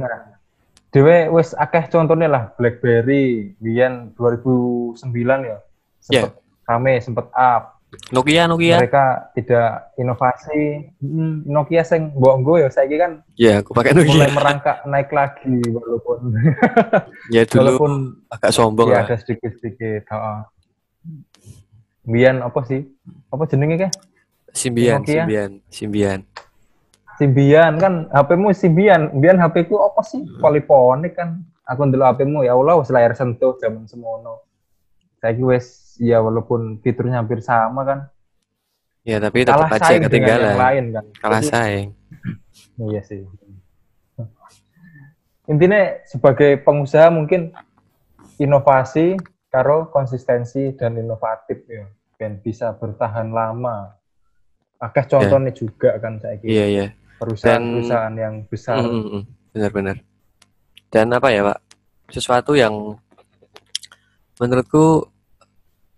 Nah, 0.00 0.40
dhewe 0.88 1.28
wis 1.36 1.52
akeh 1.52 1.92
contohnya 1.92 2.28
lah 2.32 2.44
BlackBerry 2.56 3.52
biyen 3.60 4.16
2009 4.16 4.96
ya. 5.44 5.60
Sempet 6.00 6.32
rame, 6.64 6.94
sempet 7.04 7.28
up. 7.36 7.79
Nokia, 8.10 8.46
Nokia. 8.46 8.78
Mereka 8.78 9.34
tidak 9.34 9.90
inovasi. 9.94 10.94
Hmm, 11.02 11.42
Nokia 11.42 11.82
sing 11.82 12.14
mbok 12.14 12.34
nggo 12.38 12.54
ya 12.58 12.68
saiki 12.70 12.94
kan 12.94 13.26
Ya, 13.34 13.62
aku 13.62 13.74
pakai 13.74 13.92
mulai 13.92 14.06
Nokia. 14.06 14.30
merangkak 14.30 14.76
naik 14.86 15.10
lagi 15.10 15.58
walaupun 15.66 16.18
Ya 17.34 17.42
dulu 17.44 17.58
walaupun 17.58 17.92
agak 18.28 18.50
sombong 18.50 18.88
ya 18.90 18.94
lah. 18.94 19.02
ada 19.04 19.16
sedikit-sedikit. 19.18 20.06
Heeh. 20.06 20.38
Biyen 22.02 22.40
apa 22.40 22.60
sih? 22.64 22.86
Apa 23.28 23.42
jenenge 23.44 23.76
ke? 23.76 23.88
Simbian, 24.50 25.02
Nokia. 25.02 25.22
Simbian, 25.22 25.50
Simbian. 25.68 26.20
Simbian 27.16 27.72
kan 27.76 27.94
HP-mu 28.08 28.50
Simbian. 28.50 29.10
Biyen 29.14 29.36
HP 29.36 29.66
ku 29.66 29.78
apa 29.78 30.00
sih? 30.02 30.22
Hmm. 30.22 30.38
Polyphonic 30.38 31.14
kan. 31.14 31.42
Aku 31.66 31.86
ndelok 31.86 32.14
HP-mu 32.14 32.42
ya 32.42 32.54
Allah 32.54 32.78
wis 32.78 32.90
layar 32.90 33.14
sentuh 33.14 33.54
zaman 33.58 33.86
semono. 33.86 34.42
Saiki 35.18 35.42
wis 35.42 35.89
ya 36.00 36.18
walaupun 36.18 36.80
fiturnya 36.80 37.20
hampir 37.20 37.44
sama 37.44 37.84
kan. 37.84 37.98
Ya, 39.04 39.16
tapi 39.16 39.44
tetap 39.44 39.68
Kalah 39.68 39.76
aja 39.76 39.96
ketinggalan. 40.00 40.44
yang 40.52 40.60
lain 40.60 40.84
kan. 40.96 41.04
Kalah 41.20 41.40
Jadi- 41.40 41.52
saing. 41.52 41.88
Iya 42.80 43.00
sih. 43.04 43.20
Intinya 45.44 45.80
sebagai 46.06 46.62
pengusaha 46.62 47.10
mungkin 47.10 47.52
inovasi 48.38 49.20
karo 49.50 49.90
konsistensi 49.90 50.72
dan 50.72 50.96
inovatif 50.96 51.60
ya, 51.66 51.84
ben 52.16 52.38
bisa 52.38 52.72
bertahan 52.72 53.28
lama. 53.28 53.92
Akeh 54.80 55.04
contohnya 55.04 55.52
juga 55.52 55.98
kan 56.00 56.16
saya 56.16 56.40
Iya, 56.40 56.64
iya. 56.66 56.86
perusahaan-perusahaan 57.20 58.14
yang 58.16 58.34
besar. 58.48 58.80
Mm, 58.80 58.88
mm, 58.88 59.06
mm. 59.12 59.22
Benar-benar. 59.52 59.96
Dan 60.88 61.06
apa 61.12 61.28
ya, 61.28 61.44
Pak? 61.44 61.58
Sesuatu 62.08 62.56
yang 62.56 62.96
menurutku 64.40 65.04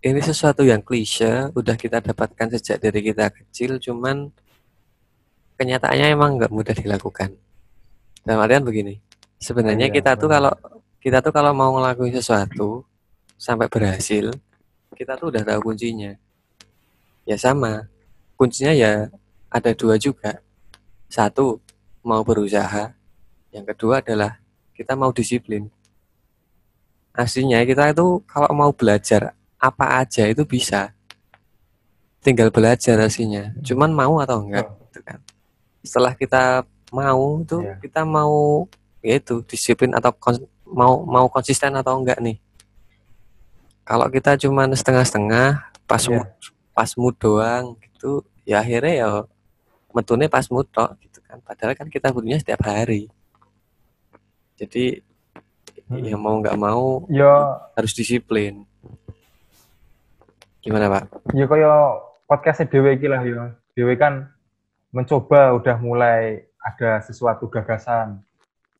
ini 0.03 0.19
sesuatu 0.19 0.67
yang 0.67 0.83
klise, 0.83 1.55
udah 1.55 1.79
kita 1.79 2.03
dapatkan 2.03 2.59
sejak 2.59 2.83
dari 2.83 3.01
kita 3.07 3.31
kecil, 3.31 3.79
cuman 3.79 4.35
kenyataannya 5.55 6.07
emang 6.11 6.43
nggak 6.43 6.51
mudah 6.51 6.75
dilakukan. 6.75 7.39
Dalam 8.27 8.43
artian 8.43 8.67
begini, 8.67 8.99
sebenarnya 9.39 9.87
Iya, 9.87 9.95
kita 9.95 10.19
tuh 10.19 10.27
kalau 10.27 10.51
kita 10.99 11.23
tuh 11.23 11.31
kalau 11.31 11.55
mau 11.55 11.71
ngelakuin 11.79 12.19
sesuatu 12.19 12.83
sampai 13.39 13.71
berhasil, 13.71 14.35
kita 14.99 15.15
tuh 15.15 15.31
udah 15.31 15.43
tahu 15.47 15.71
kuncinya. 15.71 16.19
Ya 17.23 17.39
sama, 17.39 17.87
kuncinya 18.35 18.75
ya 18.75 19.07
ada 19.47 19.71
dua 19.71 20.03
juga. 20.03 20.43
Satu, 21.07 21.63
mau 22.03 22.27
berusaha. 22.27 22.91
Yang 23.55 23.65
kedua 23.75 24.03
adalah 24.03 24.43
kita 24.75 24.99
mau 24.99 25.15
disiplin. 25.15 25.71
Aslinya 27.15 27.63
kita 27.63 27.95
itu 27.95 28.19
kalau 28.27 28.51
mau 28.51 28.75
belajar 28.75 29.37
apa 29.63 30.03
aja 30.03 30.27
itu 30.27 30.43
bisa. 30.43 30.91
Tinggal 32.19 32.51
belajar 32.51 32.99
aslinya. 32.99 33.55
Cuman 33.63 33.91
mau 33.91 34.19
atau 34.19 34.43
enggak 34.43 34.67
Oh, 34.67 34.75
gitu 34.85 35.01
kan. 35.01 35.19
Setelah 35.81 36.15
kita 36.15 36.67
mau 36.91 37.39
itu 37.39 37.63
Iya. 37.63 37.75
kita 37.79 38.03
mau 38.03 38.67
yaitu 39.01 39.43
disiplin 39.43 39.91
atau 39.91 40.11
kons- 40.13 40.43
mau 40.65 41.03
mau 41.03 41.27
konsisten 41.27 41.71
atau 41.73 41.95
enggak 41.97 42.19
nih. 42.19 42.39
Kalau 43.83 44.07
kita 44.09 44.35
cuman 44.37 44.71
setengah-setengah 44.73 45.49
pas 45.85 46.03
mood, 46.07 46.29
pas 46.73 46.91
mood 46.95 47.15
doang 47.17 47.75
gitu 47.81 48.23
ya 48.43 48.59
akhirnya 48.59 48.95
ya 48.97 49.09
metune 49.91 50.27
pas 50.27 50.47
mood 50.47 50.67
tok 50.69 50.95
gitu 51.01 51.19
kan. 51.21 51.39
Padahal 51.41 51.75
kan 51.75 51.87
kita 51.87 52.11
butuhnya 52.11 52.39
setiap 52.39 52.63
hari. 52.63 53.11
Jadi 54.55 55.03
Hmm. 55.83 55.99
ya 56.01 56.15
mau 56.15 56.39
nggak 56.39 56.57
mau 56.57 57.05
Ya, 57.07 57.59
harus 57.75 57.93
disiplin. 57.93 58.65
Gimana 60.63 60.87
Pak? 60.89 61.03
ya 61.35 61.45
kaya 61.45 61.73
podcastnya 62.25 62.71
Dewe 62.71 62.95
iki 62.95 63.11
lah 63.11 63.21
ya. 63.21 63.51
Dewe 63.75 63.99
kan 63.99 64.31
mencoba 64.91 65.57
udah 65.57 65.77
mulai 65.79 66.47
ada 66.59 67.03
sesuatu 67.03 67.49
gagasan 67.49 68.23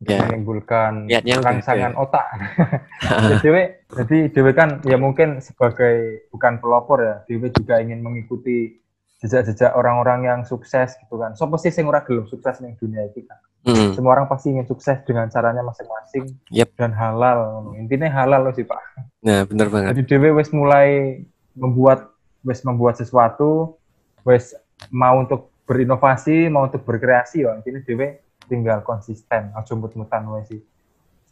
Ya. 0.03 0.19
menimbulkan 0.19 1.07
Niatnya 1.07 1.39
rangsangan 1.39 1.95
otak. 1.95 2.27
ya, 3.31 3.39
Dewe, 3.39 3.87
jadi 3.87 4.35
Dewe 4.35 4.51
kan 4.51 4.83
ya 4.83 4.99
mungkin 4.99 5.39
sebagai 5.39 6.27
bukan 6.35 6.59
pelopor 6.59 6.99
ya, 6.99 7.15
Dewe 7.23 7.55
juga 7.55 7.79
ingin 7.79 8.03
mengikuti 8.03 8.83
jejak-jejak 9.23 9.71
orang-orang 9.79 10.27
yang 10.27 10.41
sukses 10.43 10.99
gitu 10.99 11.23
kan. 11.23 11.39
Sopo 11.39 11.55
sih 11.55 11.71
sing 11.71 11.87
ora 11.87 12.03
gelem 12.03 12.27
sukses 12.27 12.59
ning 12.59 12.75
dunia 12.83 13.07
ini 13.07 13.23
kan. 13.23 13.39
Hmm, 13.63 13.95
Semua 13.95 14.19
orang 14.19 14.27
pasti 14.27 14.51
ingin 14.51 14.67
sukses 14.67 14.99
dengan 15.07 15.31
caranya 15.31 15.63
masing-masing 15.63 16.35
Yep. 16.51 16.75
dan 16.75 16.91
halal. 16.91 17.71
Intinya 17.79 18.11
halal 18.11 18.43
loh 18.43 18.55
sih 18.59 18.67
Pak. 18.67 18.83
Nah, 19.23 19.47
bener 19.47 19.71
banget. 19.71 19.95
Jadi 19.95 20.03
Dewe 20.11 20.35
wis 20.35 20.51
mulai 20.51 21.23
membuat 21.57 22.13
wis 22.43 22.61
membuat 22.67 22.99
sesuatu, 22.99 23.79
wis 24.27 24.55
mau 24.91 25.19
untuk 25.23 25.55
berinovasi, 25.65 26.51
mau 26.51 26.67
untuk 26.67 26.83
berkreasi 26.83 27.47
ya. 27.47 27.55
Intinya 27.59 27.81
Dewe 27.87 28.21
tinggal 28.51 28.83
konsisten, 28.83 29.55
aja 29.55 29.73
mut-mutan 29.79 30.27
wae 30.29 30.45
sih. 30.45 30.61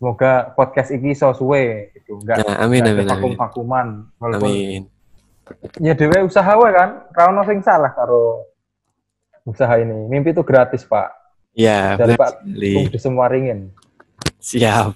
Semoga 0.00 0.56
podcast 0.56 0.94
ini 0.94 1.12
so 1.12 1.28
suwe 1.36 1.92
gitu, 1.92 2.16
enggak 2.24 2.40
Nah, 2.40 2.64
amin 2.64 2.80
amin 2.88 3.04
ada 3.04 3.04
amin. 3.04 3.10
vakum-vakuman. 3.36 3.86
Walaupun 4.16 4.48
Amin. 4.48 4.82
ya 5.82 5.92
Dewe 5.92 6.24
usaha 6.24 6.52
wae 6.56 6.72
kan, 6.72 6.90
ra 7.12 7.28
ono 7.28 7.42
sing 7.44 7.60
salah 7.60 7.92
karo 7.92 8.48
usaha 9.44 9.76
ini. 9.76 10.08
Mimpi 10.08 10.30
itu 10.32 10.46
gratis, 10.46 10.86
Pak. 10.86 11.10
Ya, 11.52 11.98
Dari 11.98 12.14
Pak 12.14 12.46
di 12.46 12.98
semua 13.02 13.26
ringin. 13.26 13.74
Siap. 14.38 14.94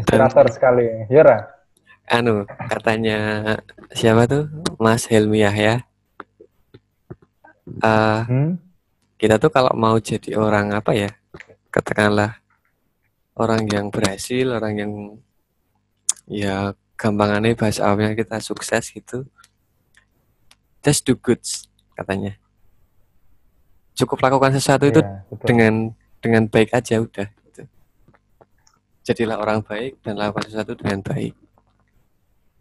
Inspirator 0.00 0.46
sekali. 0.48 1.06
Ya 1.12 1.22
ra? 1.22 1.38
Anu, 2.06 2.44
katanya 2.68 3.18
siapa 3.90 4.26
tuh? 4.26 4.50
Mas 4.76 5.06
Helmi 5.06 5.40
Yahya. 5.40 5.86
Eh, 7.78 8.20
Hmm? 8.28 8.58
kita 9.16 9.38
tuh 9.38 9.48
kalau 9.48 9.70
mau 9.74 9.96
jadi 9.96 10.34
orang 10.34 10.74
apa 10.74 10.92
ya? 10.92 11.10
Katakanlah 11.70 12.42
orang 13.38 13.64
yang 13.66 13.86
berhasil, 13.88 14.44
orang 14.50 14.74
yang 14.76 14.92
ya 16.26 16.74
gampangannya 16.94 17.54
bahasa 17.54 17.82
awamnya 17.82 18.14
kita 18.14 18.38
sukses 18.38 18.94
gitu 18.94 19.26
just 20.78 21.02
do 21.02 21.18
good 21.18 21.42
katanya 21.98 22.38
cukup 23.92 24.22
lakukan 24.22 24.54
sesuatu 24.54 24.86
itu 24.86 25.02
Iya, 25.02 25.26
betul. 25.26 25.46
dengan 25.50 25.74
dengan 26.22 26.42
baik 26.46 26.70
aja 26.70 27.02
udah 27.02 27.26
gitu. 27.26 27.62
jadilah 29.02 29.34
orang 29.36 29.66
baik 29.66 29.98
dan 29.98 30.14
lakukan 30.14 30.46
sesuatu 30.46 30.78
dengan 30.78 31.02
baik 31.02 31.34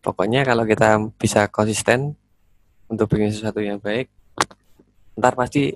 pokoknya 0.01 0.43
kalau 0.43 0.65
kita 0.65 0.97
bisa 1.15 1.47
konsisten 1.47 2.17
untuk 2.91 3.07
bikin 3.07 3.31
sesuatu 3.31 3.61
yang 3.63 3.79
baik 3.79 4.09
ntar 5.15 5.37
pasti 5.37 5.75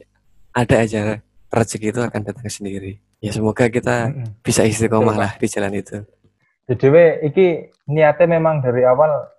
ada 0.56 0.76
aja 0.82 1.20
rezeki 1.52 1.88
itu 1.92 2.02
akan 2.04 2.22
datang 2.24 2.48
sendiri. 2.48 3.00
Ya 3.20 3.32
semoga 3.32 3.68
kita 3.68 4.12
Mm-mm. 4.12 4.42
bisa 4.44 4.64
istiqomah 4.64 5.16
lah 5.16 5.32
di 5.40 5.48
jalan 5.48 5.76
itu. 5.76 6.04
Jadi 6.66 6.86
we, 6.90 7.06
iki 7.30 7.48
niatnya 7.86 8.40
memang 8.40 8.64
dari 8.66 8.82
awal 8.84 9.30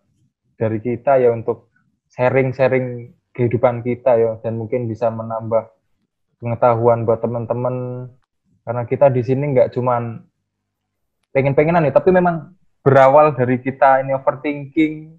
dari 0.57 0.79
kita 0.81 1.19
ya 1.21 1.35
untuk 1.35 1.69
sharing-sharing 2.15 3.13
kehidupan 3.35 3.85
kita 3.85 4.17
ya 4.17 4.31
dan 4.41 4.57
mungkin 4.57 4.89
bisa 4.89 5.13
menambah 5.13 5.69
pengetahuan 6.41 7.05
buat 7.05 7.21
teman-teman. 7.21 8.09
Karena 8.67 8.83
kita 8.87 9.13
di 9.13 9.23
sini 9.23 9.53
nggak 9.53 9.75
cuman 9.77 10.23
pengen-pengenan 11.31 11.85
ya 11.87 11.93
tapi 11.93 12.11
memang 12.15 12.57
berawal 12.87 13.35
dari 13.35 13.59
kita 13.59 14.07
ini 14.07 14.15
overthinking. 14.15 15.19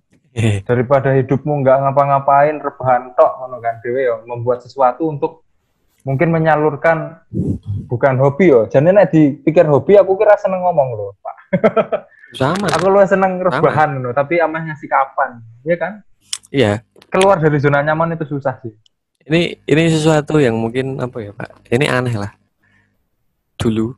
Daripada 0.63 1.11
hidupmu 1.11 1.65
nggak 1.65 1.77
ngapa-ngapain 1.83 2.61
rebahan 2.63 3.11
tok 3.17 3.31
ngono 3.41 3.57
kan 3.59 3.81
dewe 3.81 4.05
ya 4.05 4.15
membuat 4.23 4.63
sesuatu 4.63 5.09
untuk 5.09 5.43
mungkin 6.07 6.31
menyalurkan 6.31 7.19
bukan 7.91 8.15
hobi 8.21 8.53
yo. 8.53 8.69
Jadi 8.71 8.87
nek 8.87 9.11
dipikir 9.11 9.67
hobi 9.67 9.99
aku 9.99 10.15
kira 10.15 10.39
seneng 10.39 10.63
ngomong 10.63 10.87
loh 10.95 11.11
pak. 11.19 11.35
Sama. 12.39 12.69
Aku 12.69 12.87
lu 12.87 13.01
seneng 13.03 13.41
rebahan 13.41 13.97
loh 13.99 14.13
tapi 14.13 14.37
amah 14.37 14.61
ngasih 14.71 14.87
kapan 14.87 15.41
ya 15.67 15.75
kan? 15.75 15.93
Iya. 16.53 16.71
Keluar 17.11 17.41
dari 17.41 17.57
zona 17.57 17.83
nyaman 17.83 18.15
itu 18.15 18.29
susah 18.29 18.61
sih. 18.61 18.71
Ini 19.27 19.57
ini 19.67 19.83
sesuatu 19.89 20.37
yang 20.39 20.55
mungkin 20.55 21.01
apa 21.01 21.17
ya 21.19 21.33
pak? 21.33 21.65
Ini 21.67 21.89
aneh 21.89 22.15
lah. 22.15 22.31
Dulu 23.57 23.89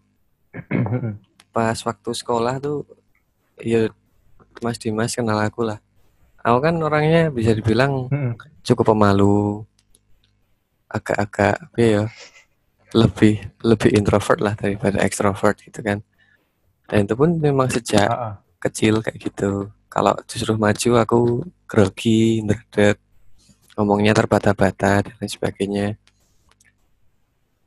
pas 1.53 1.77
waktu 1.83 2.09
sekolah 2.15 2.63
tuh 2.63 2.98
ya 3.63 3.91
Mas 4.59 4.79
Dimas 4.79 5.15
kenal 5.15 5.39
aku 5.39 5.63
lah. 5.63 5.79
Aku 6.43 6.59
kan 6.63 6.75
orangnya 6.79 7.27
bisa 7.31 7.51
dibilang 7.51 8.07
cukup 8.63 8.95
pemalu 8.95 9.63
agak-agak 10.89 11.55
apa 11.61 11.77
ya 11.77 12.03
lebih 12.97 13.37
lebih 13.61 13.89
introvert 13.93 14.41
lah 14.41 14.57
daripada 14.57 14.97
extrovert 15.05 15.61
gitu 15.61 15.79
kan. 15.85 16.01
Dan 16.89 17.05
itu 17.05 17.13
pun 17.13 17.37
memang 17.37 17.69
sejak 17.69 18.09
Heeh. 18.09 18.33
kecil 18.57 19.05
kayak 19.05 19.19
gitu. 19.21 19.69
Kalau 19.89 20.17
disuruh 20.25 20.57
maju 20.57 20.89
aku 20.97 21.19
grogi 21.69 22.41
nerdek 22.41 22.97
ngomongnya 23.77 24.17
terbata-bata 24.17 25.05
dan 25.05 25.13
lain 25.21 25.29
sebagainya. 25.29 25.87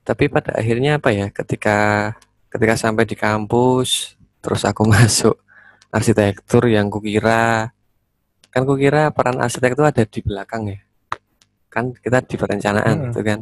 Tapi 0.02 0.26
pada 0.26 0.58
akhirnya 0.58 0.98
apa 0.98 1.14
ya 1.14 1.30
ketika 1.30 2.10
ketika 2.50 2.74
sampai 2.74 3.06
di 3.06 3.14
kampus 3.14 4.18
terus 4.42 4.66
aku 4.66 4.82
masuk 4.92 5.38
arsitektur 5.92 6.66
yang 6.66 6.88
kukira. 6.88 7.68
Kan 8.48 8.62
kukira 8.64 9.12
peran 9.12 9.38
arsitek 9.38 9.76
itu 9.76 9.84
ada 9.84 10.02
di 10.08 10.20
belakang 10.24 10.62
ya. 10.72 10.80
Kan 11.68 11.92
kita 11.92 12.24
di 12.24 12.36
perencanaan 12.36 12.96
Hmm. 12.96 13.04
gitu 13.12 13.20
kan. 13.20 13.40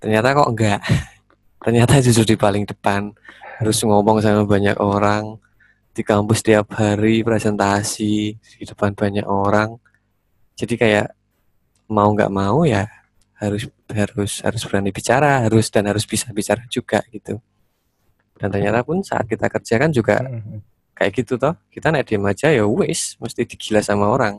Ternyata 0.00 0.28
kok 0.34 0.48
enggak. 0.50 0.80
Ternyata 1.64 2.00
justru 2.00 2.24
di 2.24 2.36
paling 2.36 2.64
depan. 2.64 3.12
Harus 3.60 3.76
ngomong 3.84 4.24
sama 4.24 4.48
banyak 4.48 4.80
orang. 4.80 5.36
Di 5.92 6.00
kampus 6.00 6.40
tiap 6.40 6.72
hari 6.76 7.20
presentasi 7.20 8.14
di 8.36 8.64
depan 8.64 8.96
banyak 8.96 9.24
orang. 9.28 9.76
Jadi 10.56 10.76
kayak 10.76 11.12
mau 11.90 12.08
nggak 12.14 12.30
mau 12.30 12.62
ya 12.62 12.86
harus 13.40 13.66
harus 13.88 14.44
harus 14.44 14.62
berani 14.68 14.92
bicara 14.92 15.42
harus 15.48 15.66
dan 15.72 15.88
harus 15.88 16.04
bisa 16.04 16.28
bicara 16.30 16.62
juga 16.68 17.00
gitu. 17.10 17.40
Dan 18.36 18.48
ternyata 18.52 18.84
pun 18.84 19.00
saat 19.02 19.24
kita 19.26 19.48
kerja 19.48 19.74
kan 19.80 19.90
juga 19.90 20.20
Mm-mm. 20.22 20.60
Kayak 21.00 21.16
gitu 21.16 21.40
toh. 21.40 21.56
Kita 21.72 21.88
naik 21.88 22.12
diem 22.12 22.20
aja 22.28 22.52
ya 22.52 22.68
wis 22.68 23.16
mesti 23.16 23.48
digila 23.48 23.80
sama 23.80 24.12
orang. 24.12 24.36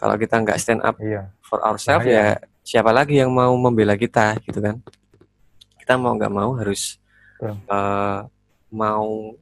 Kalau 0.00 0.16
kita 0.16 0.40
nggak 0.40 0.56
stand 0.56 0.80
up 0.80 0.96
iya. 0.96 1.28
for 1.44 1.60
ourselves 1.60 2.08
ya 2.08 2.40
siapa 2.64 2.88
lagi 2.88 3.20
yang 3.20 3.28
mau 3.28 3.52
membela 3.52 4.00
kita 4.00 4.40
gitu 4.48 4.64
kan. 4.64 4.80
Kita 5.76 6.00
mau 6.00 6.16
nggak 6.16 6.32
mau 6.32 6.56
harus 6.56 6.96
eh, 7.44 8.20
mau 8.72 9.36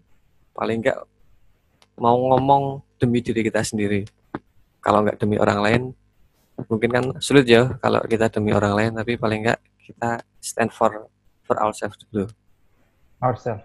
paling 0.50 0.82
nggak 0.82 0.98
mau 2.02 2.18
ngomong 2.34 2.82
demi 2.98 3.22
diri 3.22 3.46
kita 3.46 3.62
sendiri. 3.62 4.02
Kalau 4.82 5.06
nggak 5.06 5.22
demi 5.22 5.38
orang 5.38 5.62
lain 5.62 5.82
mungkin 6.66 6.90
kan 6.90 7.04
sulit 7.18 7.50
ya 7.50 7.66
kalau 7.82 7.98
kita 8.06 8.30
demi 8.30 8.54
orang 8.54 8.78
lain 8.78 8.90
tapi 8.94 9.18
paling 9.18 9.42
nggak 9.42 9.58
kita 9.82 10.22
stand 10.38 10.70
for 10.74 11.06
for 11.46 11.54
ourselves 11.62 11.98
dulu. 12.10 12.26
Ourselves. 13.22 13.62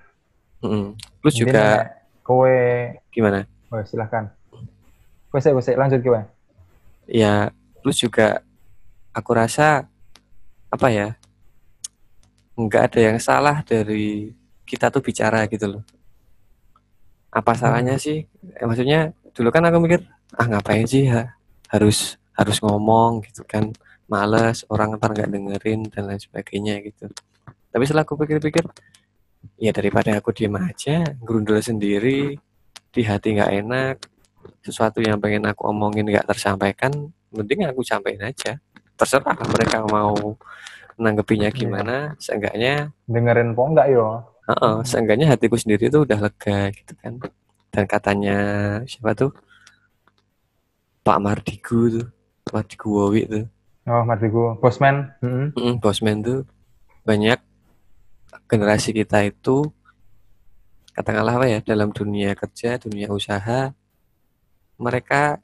Mm-mm. 0.60 0.92
plus 1.24 1.40
Mungkin 1.40 1.56
juga 1.56 1.99
kowe. 2.30 2.62
Gimana? 3.10 3.50
Oh, 3.74 3.82
silahkan. 3.82 4.30
Kowe 5.34 5.42
sik 5.42 5.58
kowe 5.58 5.74
lanjut 5.74 6.02
kowe 6.06 6.22
ya 7.10 7.50
plus 7.82 7.98
juga 7.98 8.46
aku 9.10 9.34
rasa 9.34 9.90
apa 10.70 10.88
ya 10.94 11.18
nggak 12.54 12.84
ada 12.94 13.00
yang 13.02 13.18
salah 13.18 13.66
dari 13.66 14.30
kita 14.70 14.94
tuh 14.94 15.02
bicara 15.02 15.50
gitu 15.50 15.66
loh. 15.66 15.84
Apa 17.34 17.58
salahnya 17.58 17.98
sih? 17.98 18.30
Eh, 18.54 18.66
maksudnya 18.70 19.10
dulu 19.34 19.50
kan 19.50 19.66
aku 19.66 19.82
mikir 19.82 20.06
ah 20.38 20.46
ngapain 20.46 20.86
sih 20.86 21.10
ha- 21.10 21.34
harus 21.74 22.22
harus 22.38 22.62
ngomong 22.62 23.26
gitu 23.26 23.42
kan. 23.50 23.74
Males 24.06 24.68
orang 24.70 24.98
ntar 24.98 25.14
nggak 25.16 25.30
dengerin 25.34 25.90
dan 25.90 26.10
lain 26.10 26.22
sebagainya 26.22 26.84
gitu. 26.86 27.10
Tapi 27.74 27.84
setelah 27.86 28.06
aku 28.06 28.18
pikir-pikir 28.20 28.66
ya 29.56 29.72
daripada 29.72 30.16
aku 30.16 30.32
diem 30.32 30.56
aja 30.56 31.04
gerundul 31.20 31.60
sendiri 31.60 32.36
di 32.90 33.02
hati 33.04 33.36
nggak 33.36 33.52
enak 33.64 33.96
sesuatu 34.64 35.00
yang 35.00 35.20
pengen 35.20 35.48
aku 35.48 35.68
omongin 35.68 36.08
nggak 36.08 36.28
tersampaikan 36.28 36.92
mending 37.30 37.68
aku 37.68 37.84
sampaikan 37.84 38.32
aja 38.32 38.58
terserah 38.96 39.36
mereka 39.48 39.84
mau 39.88 40.16
menanggapinya 41.00 41.48
Iya. 41.48 41.56
gimana 41.56 41.96
seenggaknya 42.20 42.92
dengerin 43.08 43.56
po 43.56 43.68
enggak 43.68 43.88
yo 43.92 44.24
Heeh, 44.50 44.82
seenggaknya 44.82 45.30
hatiku 45.30 45.62
sendiri 45.62 45.94
tuh 45.94 46.10
udah 46.10 46.26
lega 46.26 46.74
gitu 46.74 46.98
kan. 46.98 47.22
Dan 47.70 47.86
katanya 47.86 48.38
siapa 48.90 49.14
tuh? 49.14 49.30
Pak 51.06 51.22
Mardigu 51.22 51.80
tuh, 51.94 52.08
Mardigu 52.50 52.88
Wowi 52.90 53.22
tuh, 53.30 53.46
oh 53.86 54.02
Mardigu 54.02 54.58
bosman 54.58 55.14
Mm-mm. 55.22 55.54
Mm, 55.54 55.76
bosman 55.78 56.18
tuh 56.22 56.40
banyak 57.06 57.38
generasi 58.50 58.92
kita 58.92 59.22
itu 59.24 59.70
katakanlah 60.98 61.40
apa 61.40 61.48
ya 61.48 61.60
dalam 61.62 61.94
dunia 61.94 62.34
kerja, 62.36 62.82
dunia 62.82 63.08
usaha, 63.14 63.72
mereka 64.76 65.40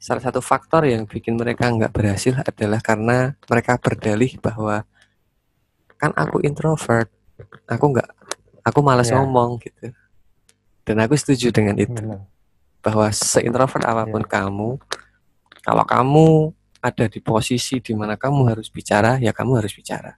salah 0.00 0.22
satu 0.24 0.40
faktor 0.42 0.88
yang 0.88 1.06
bikin 1.06 1.38
mereka 1.38 1.70
nggak 1.70 1.92
berhasil 1.94 2.34
adalah 2.40 2.82
karena 2.82 3.36
mereka 3.46 3.78
berdalih 3.78 4.32
bahwa 4.42 4.82
kan 6.00 6.10
aku 6.16 6.42
introvert, 6.42 7.12
aku 7.68 7.84
nggak, 7.94 8.08
aku 8.66 8.78
malas 8.82 9.12
Iya. 9.12 9.22
ngomong 9.22 9.62
gitu. 9.62 9.94
Dan 10.86 11.02
aku 11.04 11.14
setuju 11.14 11.54
dengan 11.54 11.78
itu 11.78 11.94
bener 11.94 12.26
bahwa 12.86 13.10
seintrovert 13.10 13.82
apa 13.82 14.06
pun 14.06 14.22
kamu, 14.22 14.78
kalau 15.66 15.82
kamu 15.82 16.54
ada 16.78 17.10
di 17.10 17.18
posisi 17.18 17.82
di 17.82 17.90
mana 17.98 18.14
kamu 18.14 18.46
harus 18.46 18.70
bicara, 18.70 19.18
ya 19.18 19.34
kamu 19.34 19.58
harus 19.58 19.74
bicara. 19.74 20.14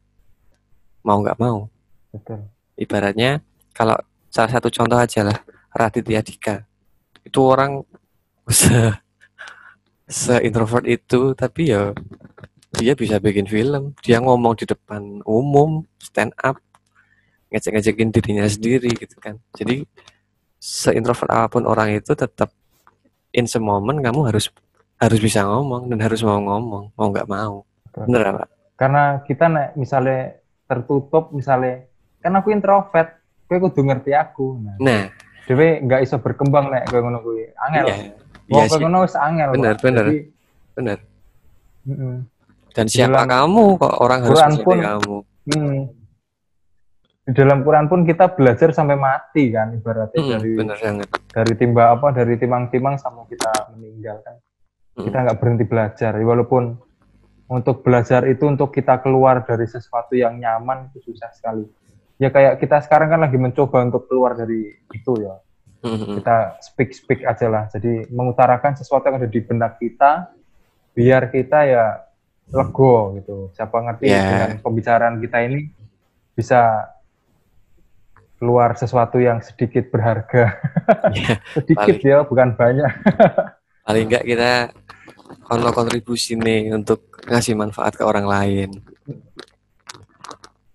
Mau 1.01 1.25
nggak 1.25 1.41
mau. 1.41 1.73
Betul 2.15 2.49
Ibaratnya 2.79 3.43
kalau 3.75 3.99
salah 4.31 4.55
satu 4.55 4.71
contoh 4.71 4.95
aja 4.95 5.27
lah, 5.27 5.35
Raditya 5.75 6.23
Dika. 6.23 6.63
Itu 7.27 7.43
orang 7.43 7.83
se 8.47 8.95
se 10.07 10.39
introvert 10.47 10.87
itu, 10.87 11.35
tapi 11.35 11.75
ya 11.75 11.91
dia 12.79 12.95
bisa 12.95 13.19
bikin 13.19 13.51
film. 13.51 13.99
Dia 13.99 14.23
ngomong 14.23 14.55
di 14.55 14.65
depan 14.71 15.27
umum, 15.27 15.83
stand 15.99 16.31
up, 16.39 16.63
ngecek-ngecekin 17.51 18.15
dirinya 18.15 18.47
sendiri 18.47 18.95
gitu 18.95 19.19
kan. 19.19 19.43
Jadi 19.59 19.83
seintrovert 20.63 21.35
apa 21.35 21.59
pun 21.59 21.67
orang 21.67 21.99
itu 21.99 22.15
tetap 22.15 22.55
in 23.35 23.51
the 23.51 23.59
moment 23.59 23.99
kamu 23.99 24.31
harus 24.31 24.55
harus 25.03 25.19
bisa 25.19 25.43
ngomong 25.43 25.91
dan 25.91 25.99
harus 25.99 26.23
mau 26.23 26.39
ngomong, 26.39 26.95
mau 26.95 27.07
nggak 27.11 27.27
mau. 27.27 27.67
Betul. 27.91 28.07
Bener 28.07 28.23
Pak? 28.39 28.49
karena 28.79 29.27
kita 29.27 29.75
misalnya 29.75 30.39
tertutup 30.71 31.35
misalnya 31.35 31.91
kan 32.29 32.37
aku 32.37 32.49
introvert 32.51 33.09
kowe 33.45 33.59
kudu 33.59 33.81
ngerti 33.83 34.13
aku 34.13 34.61
nah 34.61 34.77
Nah, 34.79 35.05
Dewe 35.43 35.81
nggak 35.81 36.01
iso 36.03 36.17
berkembang 36.17 36.69
nek 36.69 36.87
kowe 36.87 37.01
ngono 37.01 37.19
kuwi 37.19 37.49
angel 37.59 37.85
iya. 37.87 37.97
Wong 38.47 38.61
Iya 38.61 38.65
kowe 38.67 38.79
ngono 38.79 38.99
wis 39.03 39.17
angel 39.17 39.49
Bener, 39.51 39.73
Pak. 39.73 39.81
bener. 39.81 40.05
Jadi, 40.05 40.19
bener. 40.75 40.99
mm-mm. 41.85 42.15
Dan 42.71 42.87
siapa 42.87 43.11
Bilang, 43.19 43.29
kamu 43.31 43.65
kok 43.75 43.95
orang 43.99 44.21
harus 44.23 44.37
Quran 44.37 44.53
pun- 44.61 44.85
kamu? 44.85 45.17
Hmm. 45.49 45.81
di 47.21 47.33
dalam 47.35 47.61
Quran 47.61 47.87
pun 47.87 48.01
kita 48.03 48.25
belajar 48.31 48.69
sampai 48.71 48.97
mati 48.97 49.49
kan 49.49 49.69
ibaratnya 49.71 50.17
Hmm, 50.17 50.31
dari 50.31 50.51
bener 50.55 50.77
banget. 50.79 51.09
dari 51.27 51.53
timba 51.55 51.85
apa 51.91 52.09
dari 52.11 52.35
timang-timang 52.37 52.97
sampai 52.97 53.25
kita 53.27 53.53
meninggal 53.71 54.17
kan 54.23 54.37
Hmm. 54.95 55.05
kita 55.05 55.17
nggak 55.23 55.39
berhenti 55.39 55.65
belajar 55.65 56.13
Ya, 56.13 56.23
walaupun 56.23 56.77
untuk 57.47 57.81
belajar 57.81 58.25
itu 58.25 58.45
untuk 58.45 58.69
kita 58.71 58.97
keluar 58.99 59.41
dari 59.43 59.65
sesuatu 59.65 60.13
yang 60.13 60.37
nyaman 60.37 60.89
itu 60.89 61.01
susah 61.03 61.29
sekali 61.31 61.65
ya 62.19 62.29
kayak 62.29 62.59
kita 62.59 62.83
sekarang 62.83 63.09
kan 63.09 63.21
lagi 63.23 63.35
mencoba 63.35 63.83
untuk 63.83 64.07
keluar 64.07 64.35
dari 64.35 64.75
itu 64.91 65.13
ya. 65.19 65.39
Hmm, 65.79 66.19
kita 66.19 66.59
speak 66.59 66.91
speak 66.91 67.21
aja 67.23 67.47
lah. 67.47 67.65
Jadi 67.71 68.11
mengutarakan 68.11 68.75
sesuatu 68.75 69.07
yang 69.07 69.17
ada 69.17 69.31
di 69.31 69.39
benak 69.39 69.79
kita 69.79 70.35
biar 70.91 71.31
kita 71.31 71.59
ya 71.65 71.85
lego 72.51 73.15
gitu. 73.15 73.55
Siapa 73.55 73.79
ngerti 73.79 74.05
Ya. 74.05 74.23
dengan 74.27 74.53
pembicaraan 74.59 75.23
kita 75.23 75.39
ini 75.47 75.71
bisa 76.35 76.91
keluar 78.39 78.75
sesuatu 78.75 79.19
yang 79.19 79.39
sedikit 79.39 79.87
berharga. 79.89 80.59
Ya, 81.15 81.39
sedikit 81.55 81.99
Paling- 81.99 82.03
ya 82.03 82.19
bukan 82.27 82.49
banyak. 82.55 82.93
Paling 83.87 84.05
enggak 84.05 84.25
kita 84.25 84.53
ono 85.49 85.71
kontribusi 85.71 86.35
nih 86.35 86.73
untuk 86.73 87.07
ngasih 87.25 87.55
manfaat 87.55 87.95
ke 87.95 88.03
orang 88.03 88.27
lain. 88.27 88.83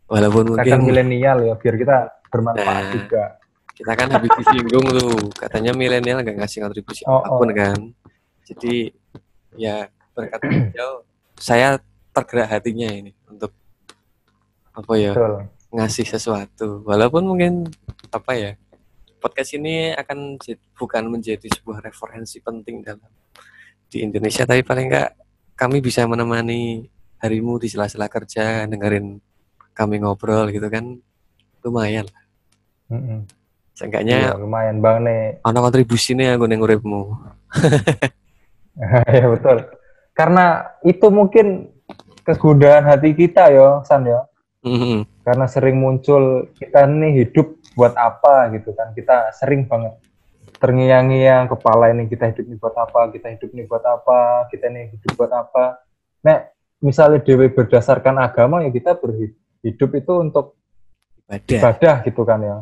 Walaupun 0.07 0.57
kadang 0.59 0.83
mungkin 0.83 0.93
milenial 0.93 1.37
ya 1.41 1.53
biar 1.57 1.75
kita 1.79 1.97
bermanfaat 2.29 2.83
Nah. 2.83 2.91
juga 2.91 3.23
kita 3.73 3.91
kan 3.97 4.07
habis 4.13 4.29
disinggung 4.37 4.85
tuh, 4.85 5.33
katanya 5.33 5.73
milenial 5.73 6.21
nggak 6.21 6.37
ngasih 6.45 6.61
kontribusi 6.61 7.01
Oh, 7.09 7.25
apa 7.25 7.41
pun 7.41 7.49
oh. 7.49 7.55
kan. 7.57 7.79
Jadi 8.45 8.93
ya 9.57 9.89
berkat 10.13 10.39
beliau, 10.45 11.01
saya 11.41 11.81
tergerak 12.13 12.53
hatinya 12.53 12.85
ini 12.93 13.11
untuk 13.25 13.49
apa 14.77 14.93
ya 14.93 15.11
betul 15.17 15.33
ngasih 15.73 16.05
sesuatu. 16.05 16.85
Walaupun 16.85 17.25
mungkin 17.25 17.65
apa 18.13 18.37
ya 18.37 18.51
podcast 19.17 19.57
ini 19.57 19.89
akan 19.97 20.37
bukan 20.77 21.03
menjadi 21.09 21.49
sebuah 21.49 21.81
referensi 21.81 22.37
penting 22.45 22.85
dalam 22.85 23.09
di 23.89 24.05
Indonesia, 24.05 24.45
tapi 24.45 24.61
paling 24.61 24.85
enggak 24.93 25.17
kami 25.57 25.81
bisa 25.81 26.05
menemani 26.05 26.85
harimu 27.25 27.57
di 27.57 27.73
sela-sela 27.73 28.05
kerja, 28.05 28.69
dengerin 28.69 29.17
kami 29.74 29.99
ngobrol 29.99 30.49
gitu 30.49 30.65
kan 30.69 30.97
lumayan. 31.61 32.05
Mm-mm. 32.88 33.26
Seenggaknya 33.74 34.30
Iya, 34.30 34.38
lumayan 34.38 34.78
bang 34.80 34.97
nih 35.01 35.21
ono 35.41 35.59
kontribusinya 35.59 36.38
aku 36.38 36.45
ning 36.45 36.61
uripmu. 36.61 37.09
ya 39.17 39.26
betul 39.30 39.57
karena 40.13 40.45
itu 40.82 41.07
mungkin 41.09 41.69
kegundahan 42.21 42.86
hati 42.86 43.13
kita 43.13 43.49
ya 43.49 43.82
San 43.86 44.05
ya 44.05 44.26
Mhm. 44.63 45.28
karena 45.28 45.43
sering 45.43 45.76
muncul 45.76 46.47
kita 46.55 46.88
nih 46.88 47.28
hidup 47.28 47.51
buat 47.76 47.91
apa 47.99 48.47
gitu 48.55 48.71
kan 48.71 48.95
kita 48.95 49.36
sering 49.36 49.67
banget 49.67 49.99
terngiang-ngiang 50.55 51.51
kepala 51.51 51.91
ini 51.91 52.07
kita 52.07 52.32
hidup 52.32 52.47
ini 52.47 52.55
buat 52.55 52.71
apa 52.71 53.11
kita 53.11 53.28
hidup 53.36 53.49
ini 53.51 53.67
buat 53.67 53.84
apa 53.84 54.47
kita 54.47 54.71
ini 54.71 54.95
hidup 54.95 55.19
buat 55.19 55.36
apa 55.36 55.84
nah 56.24 56.47
misalnya 56.80 57.19
dewe 57.19 57.51
berdasarkan 57.51 58.15
agama 58.24 58.63
ya 58.63 58.71
kita 58.71 58.95
berhidup 58.95 59.36
itu 59.64 60.14
untuk 60.20 60.59
Ibadah. 61.24 61.59
ibadah 61.59 61.95
gitu 62.03 62.22
kan 62.28 62.39
ya 62.43 62.57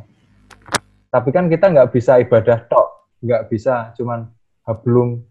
tapi 1.09 1.29
kan 1.33 1.49
kita 1.49 1.73
nggak 1.73 1.89
bisa 1.91 2.21
ibadah 2.21 2.61
tok 2.69 2.87
nggak 3.19 3.49
bisa 3.49 3.91
cuman 3.97 4.29
hablum 4.63 5.25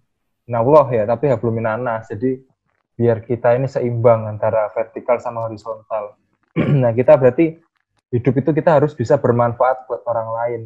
minallah 0.44 0.86
ya 0.90 1.06
tapi 1.06 1.30
hablum 1.30 1.56
minanas 1.56 2.10
jadi 2.10 2.42
biar 2.98 3.24
kita 3.24 3.56
ini 3.56 3.70
seimbang 3.70 4.28
antara 4.28 4.68
vertikal 4.74 5.16
sama 5.22 5.46
horizontal 5.48 6.18
nah 6.82 6.90
kita 6.92 7.16
berarti 7.16 7.56
hidup 8.10 8.34
itu 8.42 8.50
kita 8.50 8.82
harus 8.82 8.92
bisa 8.92 9.16
bermanfaat 9.16 9.86
buat 9.86 10.02
orang 10.10 10.28
lain 10.34 10.62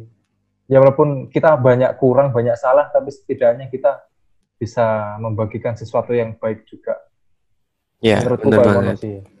ya 0.65 0.81
walaupun 0.81 1.29
kita 1.29 1.53
banyak 1.61 1.95
kurang 2.01 2.33
banyak 2.33 2.57
salah 2.57 2.89
tapi 2.89 3.13
setidaknya 3.13 3.69
kita 3.69 4.01
bisa 4.57 5.15
membagikan 5.21 5.77
sesuatu 5.77 6.11
yang 6.11 6.33
baik 6.41 6.65
juga 6.65 6.97
Ya, 8.03 8.19
menurutku 8.21 8.49
benar 8.51 8.65
banget. 8.67 8.95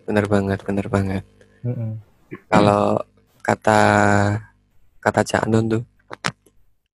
Benar 0.05 0.25
banget, 0.25 0.59
benar 0.63 0.87
banget. 0.87 1.23
Mm-mm. 1.65 1.97
Kalau 2.47 3.01
kata 3.41 3.81
kata 5.01 5.21
Cak 5.25 5.45
Nun 5.49 5.65
tuh. 5.69 5.83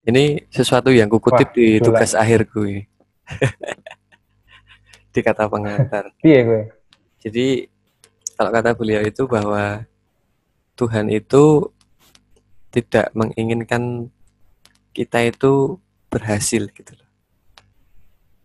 Ini 0.02 0.50
sesuatu 0.50 0.90
yang 0.90 1.12
kukutip 1.12 1.54
Wah, 1.54 1.56
di 1.56 1.68
gila. 1.78 1.86
tugas 1.86 2.18
akhirku 2.18 2.66
ini. 2.66 2.84
di 5.14 5.20
kata 5.20 5.46
pengantar. 5.52 6.10
Piye 6.24 6.40
gue 6.48 6.64
Jadi 7.22 7.68
kalau 8.34 8.50
kata 8.50 8.74
beliau 8.74 9.06
itu 9.06 9.30
bahwa 9.30 9.86
Tuhan 10.74 11.14
itu 11.14 11.70
tidak 12.74 13.14
menginginkan 13.14 14.10
kita 14.96 15.22
itu 15.30 15.78
berhasil 16.10 16.66
gitu 16.74 16.92
loh. 16.98 17.10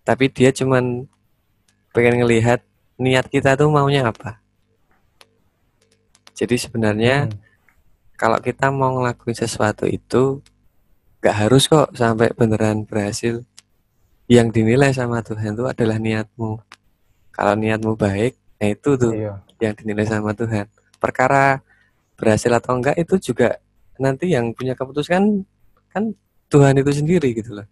Tapi 0.05 0.29
dia 0.29 0.53
cuman 0.53 1.09
pengen 1.97 2.21
ngelihat 2.21 2.61
niat 3.01 3.33
kita 3.33 3.57
tuh 3.57 3.73
maunya 3.73 4.13
apa. 4.13 4.45
Jadi 6.37 6.61
sebenarnya 6.61 7.27
Mm. 7.27 7.37
kalau 8.21 8.39
kita 8.45 8.69
mau 8.69 8.93
ngelakuin 9.01 9.37
sesuatu 9.37 9.89
itu 9.89 10.45
nggak 11.25 11.37
harus 11.49 11.65
kok 11.65 11.97
sampai 11.97 12.31
beneran 12.37 12.85
berhasil. 12.85 13.41
Yang 14.29 14.61
dinilai 14.61 14.93
sama 14.93 15.25
Tuhan 15.25 15.57
itu 15.57 15.65
adalah 15.65 15.97
niatmu. 15.97 16.61
Kalau 17.33 17.55
niatmu 17.57 17.97
baik, 17.97 18.37
nah 18.61 18.69
itu 18.69 18.91
tuh 18.99 19.13
iya 19.17 19.41
yang 19.61 19.73
dinilai 19.73 20.05
sama 20.05 20.37
Tuhan. 20.37 20.69
Perkara 21.01 21.65
berhasil 22.17 22.53
atau 22.53 22.77
enggak 22.77 22.97
itu 23.01 23.33
juga 23.33 23.57
nanti 23.97 24.29
yang 24.33 24.53
punya 24.53 24.77
keputusan 24.77 25.45
kan 25.89 26.05
Tuhan 26.53 26.77
itu 26.77 26.93
sendiri 26.93 27.33
gitu 27.33 27.57
loh. 27.57 27.67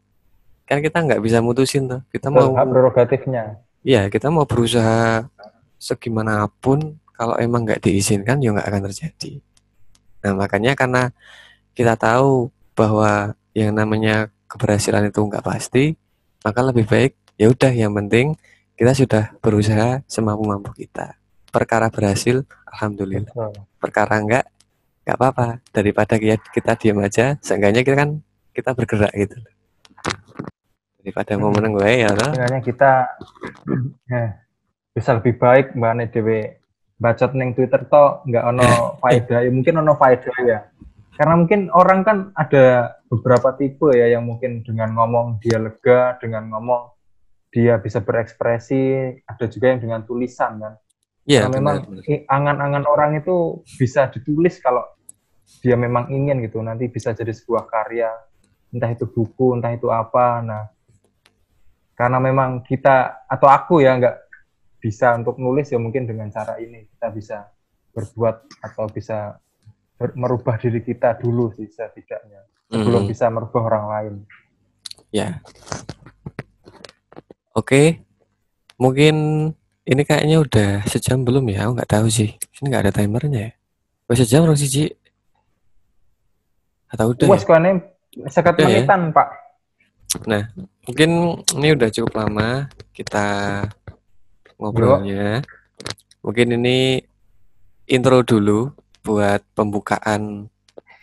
Kan 0.65 0.81
kita 0.81 1.05
nggak 1.05 1.21
bisa 1.21 1.45
mutusin 1.45 1.85
tuh. 1.85 2.01
Kita 2.09 2.33
Betul, 2.33 2.57
mau 2.57 2.65
prerogatifnya 2.65 3.61
Iya, 3.85 4.09
kita 4.09 4.33
mau 4.33 4.49
berusaha 4.49 5.29
segimanapun 5.77 6.97
kalau 7.15 7.39
emang 7.39 7.63
nggak 7.63 7.81
diizinkan 7.81 8.43
ya 8.43 8.51
nggak 8.53 8.69
akan 8.69 8.83
terjadi. 8.91 9.33
Nah, 10.27 10.33
makanya 10.35 10.75
karena 10.75 11.15
kita 11.73 11.95
tahu 11.95 12.51
bahwa 12.75 13.35
yang 13.55 13.71
namanya 13.75 14.35
keberhasilan 14.51 15.09
itu 15.09 15.23
nggak 15.23 15.47
pasti, 15.47 15.95
maka 16.43 16.61
lebih 16.63 16.87
baik 16.91 17.15
ya 17.39 17.51
udah 17.51 17.71
yang 17.71 17.95
penting 17.95 18.35
kita 18.75 18.91
sudah 18.95 19.25
berusaha 19.39 20.03
semampu-mampu 20.11 20.75
kita. 20.75 21.15
Perkara 21.55 21.87
berhasil, 21.87 22.43
alhamdulillah. 22.67 23.31
Perkara 23.79 24.19
enggak, 24.19 24.51
nggak 25.07 25.17
apa-apa. 25.19 25.63
Daripada 25.71 26.19
kita, 26.19 26.43
kita 26.51 26.73
diam 26.75 26.99
aja, 26.99 27.39
seenggaknya 27.39 27.87
kita 27.87 27.95
kan 27.95 28.11
kita 28.51 28.75
bergerak 28.75 29.15
gitu. 29.15 29.39
Daripada 30.99 31.37
mau 31.37 31.53
Hmm. 31.53 31.61
menang 31.61 31.73
gue 31.79 31.91
ya 32.01 32.11
toh. 32.17 32.33
Sebenarnya 32.33 32.61
kita 32.65 32.93
eh, 34.11 34.31
bisa 34.91 35.11
lebih 35.21 35.35
baik 35.37 35.77
mbak 35.77 35.91
Ane 35.95 36.05
dewe 36.09 36.64
bacot 36.99 37.35
neng 37.35 37.53
Twitter 37.53 37.83
toh 37.87 38.23
nggak 38.27 38.45
ono 38.55 38.99
faedah. 39.03 39.41
Ya 39.43 39.51
mungkin 39.51 39.81
ono 39.83 39.93
faedah 39.99 40.37
ya. 40.47 40.59
Karena 41.15 41.35
mungkin 41.39 41.71
orang 41.71 42.01
kan 42.03 42.19
ada 42.35 42.99
beberapa 43.07 43.55
tipe 43.55 43.95
ya 43.95 44.11
yang 44.11 44.27
mungkin 44.27 44.67
dengan 44.67 44.99
ngomong 44.99 45.39
dia 45.39 45.63
lega 45.63 46.19
dengan 46.19 46.51
ngomong 46.51 46.91
dia 47.55 47.79
bisa 47.79 48.03
berekspresi 48.03 49.15
ada 49.23 49.47
juga 49.47 49.71
yang 49.71 49.81
dengan 49.83 50.01
tulisan 50.03 50.59
kan. 50.59 50.75
Iya, 51.25 51.47
Karena 51.47 51.57
memang 51.57 51.77
angan-angan 52.29 52.85
orang 52.85 53.11
itu 53.17 53.63
bisa 53.79 54.11
ditulis 54.11 54.59
kalau 54.59 54.83
dia 55.63 55.79
memang 55.79 56.11
ingin 56.11 56.43
gitu. 56.43 56.59
Nanti 56.61 56.91
bisa 56.91 57.15
jadi 57.15 57.31
sebuah 57.31 57.71
karya 57.71 58.11
entah 58.75 58.91
itu 58.91 59.07
buku 59.07 59.55
entah 59.55 59.71
itu 59.71 59.89
apa. 59.95 60.43
Nah 60.43 60.63
karena 61.95 62.19
memang 62.19 62.67
kita 62.67 63.23
atau 63.31 63.47
aku 63.47 63.79
ya 63.79 63.95
nggak 63.95 64.24
bisa 64.85 65.17
untuk 65.17 65.41
nulis 65.41 65.73
ya 65.73 65.81
mungkin 65.81 66.05
dengan 66.05 66.29
cara 66.29 66.61
ini 66.61 66.85
kita 66.93 67.09
bisa 67.09 67.49
berbuat 67.97 68.61
atau 68.61 68.85
bisa 68.93 69.41
ber- 69.97 70.13
merubah 70.13 70.61
diri 70.61 70.85
kita 70.85 71.17
dulu 71.17 71.49
sih 71.57 71.65
setidaknya 71.65 72.45
sebelum 72.69 73.09
Mhm. 73.09 73.09
bisa 73.09 73.33
merubah 73.33 73.63
orang 73.65 73.87
lain 73.89 74.15
Ya. 75.15 75.39
Oke. 77.55 78.03
Mungkin 78.83 79.15
ini 79.87 80.03
kayaknya 80.03 80.43
udah 80.43 80.71
sejam 80.91 81.23
belum 81.23 81.47
ya? 81.55 81.71
Aku 81.71 81.79
nggak 81.79 81.87
tahu 81.87 82.11
sih. 82.11 82.35
Ini 82.35 82.67
nggak 82.67 82.83
ada 82.83 82.93
timernya 82.99 83.41
ya. 83.47 83.51
Udah 84.11 84.19
sejam 84.19 84.43
sih, 84.59 84.67
Ci? 84.67 84.85
Atau 86.91 87.15
udah 87.15 87.31
wes 87.31 87.47
ya? 87.47 87.79
sekat 88.27 88.55
ya? 88.59 88.83
pak 89.15 89.29
Mungkin 90.91 91.11
ini 91.63 91.69
udah 91.79 91.89
cukup 91.95 92.13
lama 92.19 92.67
kita 92.91 93.27
ngobrolnya. 94.59 95.43
Mungkin 96.25 96.57
ini 96.61 97.03
intro 97.89 98.25
dulu 98.25 98.73
buat 99.05 99.45
pembukaan 99.53 100.49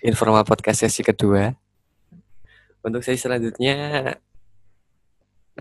informal 0.02 0.46
podcast 0.48 0.88
sesi 0.88 1.06
kedua. 1.06 1.54
Untuk 2.82 3.06
sesi 3.06 3.22
selanjutnya 3.22 4.18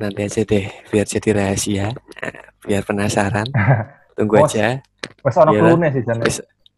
nanti 0.01 0.20
aja 0.24 0.41
deh, 0.47 0.66
biar 0.88 1.05
jadi 1.05 1.30
rahasia, 1.36 1.86
biar 2.64 2.82
penasaran. 2.86 3.49
Tunggu 4.16 4.45
aja. 4.45 4.80
wes 5.20 5.36
kelune 5.36 5.88
sih 5.93 6.05
jane 6.05 6.24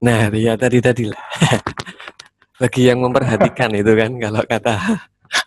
Nah, 0.03 0.31
ya 0.35 0.59
tadi 0.59 0.83
tadi 0.83 1.07
lah. 1.07 1.23
bagi 2.63 2.87
yang 2.87 3.03
memperhatikan 3.03 3.75
itu 3.81 3.93
kan 3.99 4.11
kalau 4.23 4.43
kata 4.47 4.75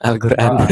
Al-Qur'an. 0.03 0.59
Ah. 0.59 0.67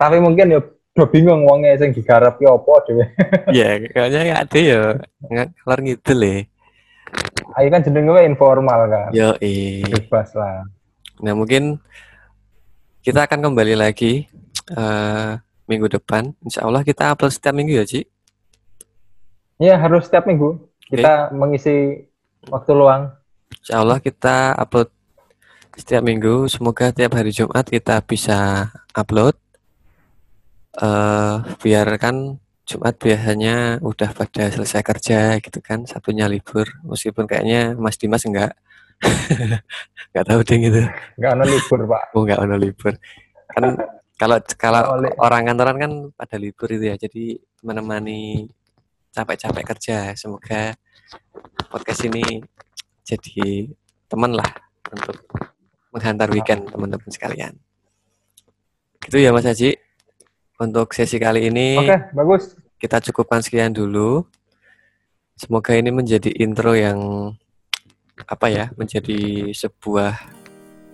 Tapi 0.00 0.16
mungkin 0.24 0.56
ya 0.56 0.60
udah 0.92 1.08
bingung 1.08 1.48
wongnya 1.48 1.80
sing 1.80 1.96
digarap 1.96 2.36
ki 2.36 2.44
apa 2.44 2.72
dhewe. 2.84 3.04
ya, 3.56 3.80
kayaknya 3.80 4.20
ya 4.28 4.34
ada 4.44 4.58
ya 4.60 4.80
ngalor 5.24 5.78
ngidul 5.80 6.20
ya. 6.20 6.34
Ayo 7.56 7.68
kan 7.72 7.80
jenenge 7.84 8.20
informal 8.28 8.80
kan. 8.88 9.08
Yo, 9.12 9.36
eh. 9.40 9.84
Bebas 9.88 10.32
lah. 10.36 10.68
Nah, 11.20 11.32
mungkin 11.36 11.80
kita 13.04 13.24
akan 13.24 13.40
kembali 13.40 13.76
lagi 13.76 14.28
eh, 14.72 15.30
minggu 15.68 15.88
depan. 15.88 16.32
Insya 16.44 16.64
Allah 16.68 16.84
kita 16.84 17.12
upload 17.12 17.32
setiap 17.32 17.56
minggu 17.56 17.72
ya, 17.76 17.84
Ci. 17.88 18.04
Iya, 19.60 19.80
harus 19.80 20.08
setiap 20.08 20.28
minggu 20.28 20.60
kita 20.92 21.32
mengisi 21.32 22.04
waktu 22.52 22.72
luang. 22.76 23.12
Insya 23.64 23.80
Allah 23.80 23.96
kita 24.00 24.56
upload 24.60 24.92
setiap 25.76 26.04
minggu. 26.04 26.48
Semoga 26.52 26.92
tiap 26.92 27.16
hari 27.16 27.32
Jumat 27.32 27.68
kita 27.68 28.00
bisa 28.04 28.68
upload. 28.92 29.41
Eh 30.72 31.36
biar 31.60 31.88
kan 32.00 32.40
Jumat 32.62 32.94
biasanya 32.96 33.82
udah 33.82 34.10
pada 34.14 34.48
selesai 34.48 34.80
kerja 34.86 35.36
gitu 35.42 35.58
kan, 35.58 35.84
Sabtunya 35.84 36.30
libur. 36.30 36.64
Meskipun 36.86 37.26
kayaknya 37.26 37.74
Mas 37.74 37.98
Dimas 37.98 38.22
enggak. 38.22 38.54
enggak 40.14 40.24
tahu 40.24 40.40
deh 40.46 40.58
gitu. 40.62 40.82
Enggak 41.18 41.30
ono 41.36 41.44
libur, 41.44 41.80
Pak. 41.90 42.02
Oh, 42.14 42.22
enggak 42.22 42.38
ada 42.38 42.56
libur. 42.56 42.94
Kan 43.50 43.64
kalau 44.14 44.38
kalau 44.54 44.80
orang 45.18 45.42
kantoran 45.50 45.76
kan 45.76 45.92
pada 46.14 46.36
libur 46.38 46.68
itu 46.70 46.84
ya. 46.88 46.96
Jadi 46.96 47.36
menemani 47.66 48.46
capek-capek 49.10 49.64
kerja. 49.66 49.98
Semoga 50.14 50.78
podcast 51.68 52.06
ini 52.06 52.40
jadi 53.02 53.68
teman 54.06 54.38
lah 54.38 54.48
untuk 54.88 55.18
menghantar 55.92 56.30
weekend 56.30 56.70
teman-teman 56.70 57.10
sekalian. 57.10 57.52
Gitu 59.02 59.18
ya 59.18 59.34
Mas 59.34 59.44
Haji. 59.44 59.76
Untuk 60.62 60.94
sesi 60.94 61.18
kali 61.18 61.50
ini 61.50 61.74
Oke, 61.82 61.98
bagus. 62.14 62.54
kita 62.78 63.02
cukupkan 63.10 63.42
sekian 63.42 63.74
dulu. 63.74 64.22
Semoga 65.34 65.74
ini 65.74 65.90
menjadi 65.90 66.30
intro 66.38 66.78
yang 66.78 67.34
apa 68.22 68.46
ya, 68.46 68.70
menjadi 68.78 69.50
sebuah 69.50 70.14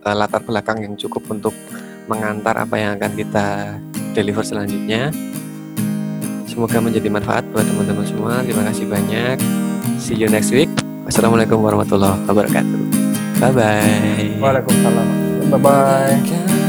eh, 0.09 0.17
latar 0.17 0.41
belakang 0.41 0.81
yang 0.81 0.97
cukup 0.97 1.29
untuk 1.29 1.53
mengantar 2.09 2.57
apa 2.65 2.81
yang 2.81 2.97
akan 2.97 3.13
kita 3.13 3.77
deliver 4.17 4.41
selanjutnya. 4.41 5.13
Semoga 6.49 6.81
menjadi 6.81 7.13
manfaat 7.13 7.45
buat 7.53 7.69
teman-teman 7.69 8.09
semua. 8.09 8.41
Terima 8.41 8.65
kasih 8.73 8.89
banyak. 8.89 9.37
See 10.01 10.17
you 10.17 10.33
next 10.33 10.49
week. 10.49 10.73
Wassalamualaikum 11.05 11.61
warahmatullahi 11.61 12.25
wabarakatuh. 12.25 12.81
Bye 13.39 13.53
bye. 13.53 14.33
Waalaikumsalam. 14.41 15.09
Bye 15.53 15.61
bye. 15.61 16.68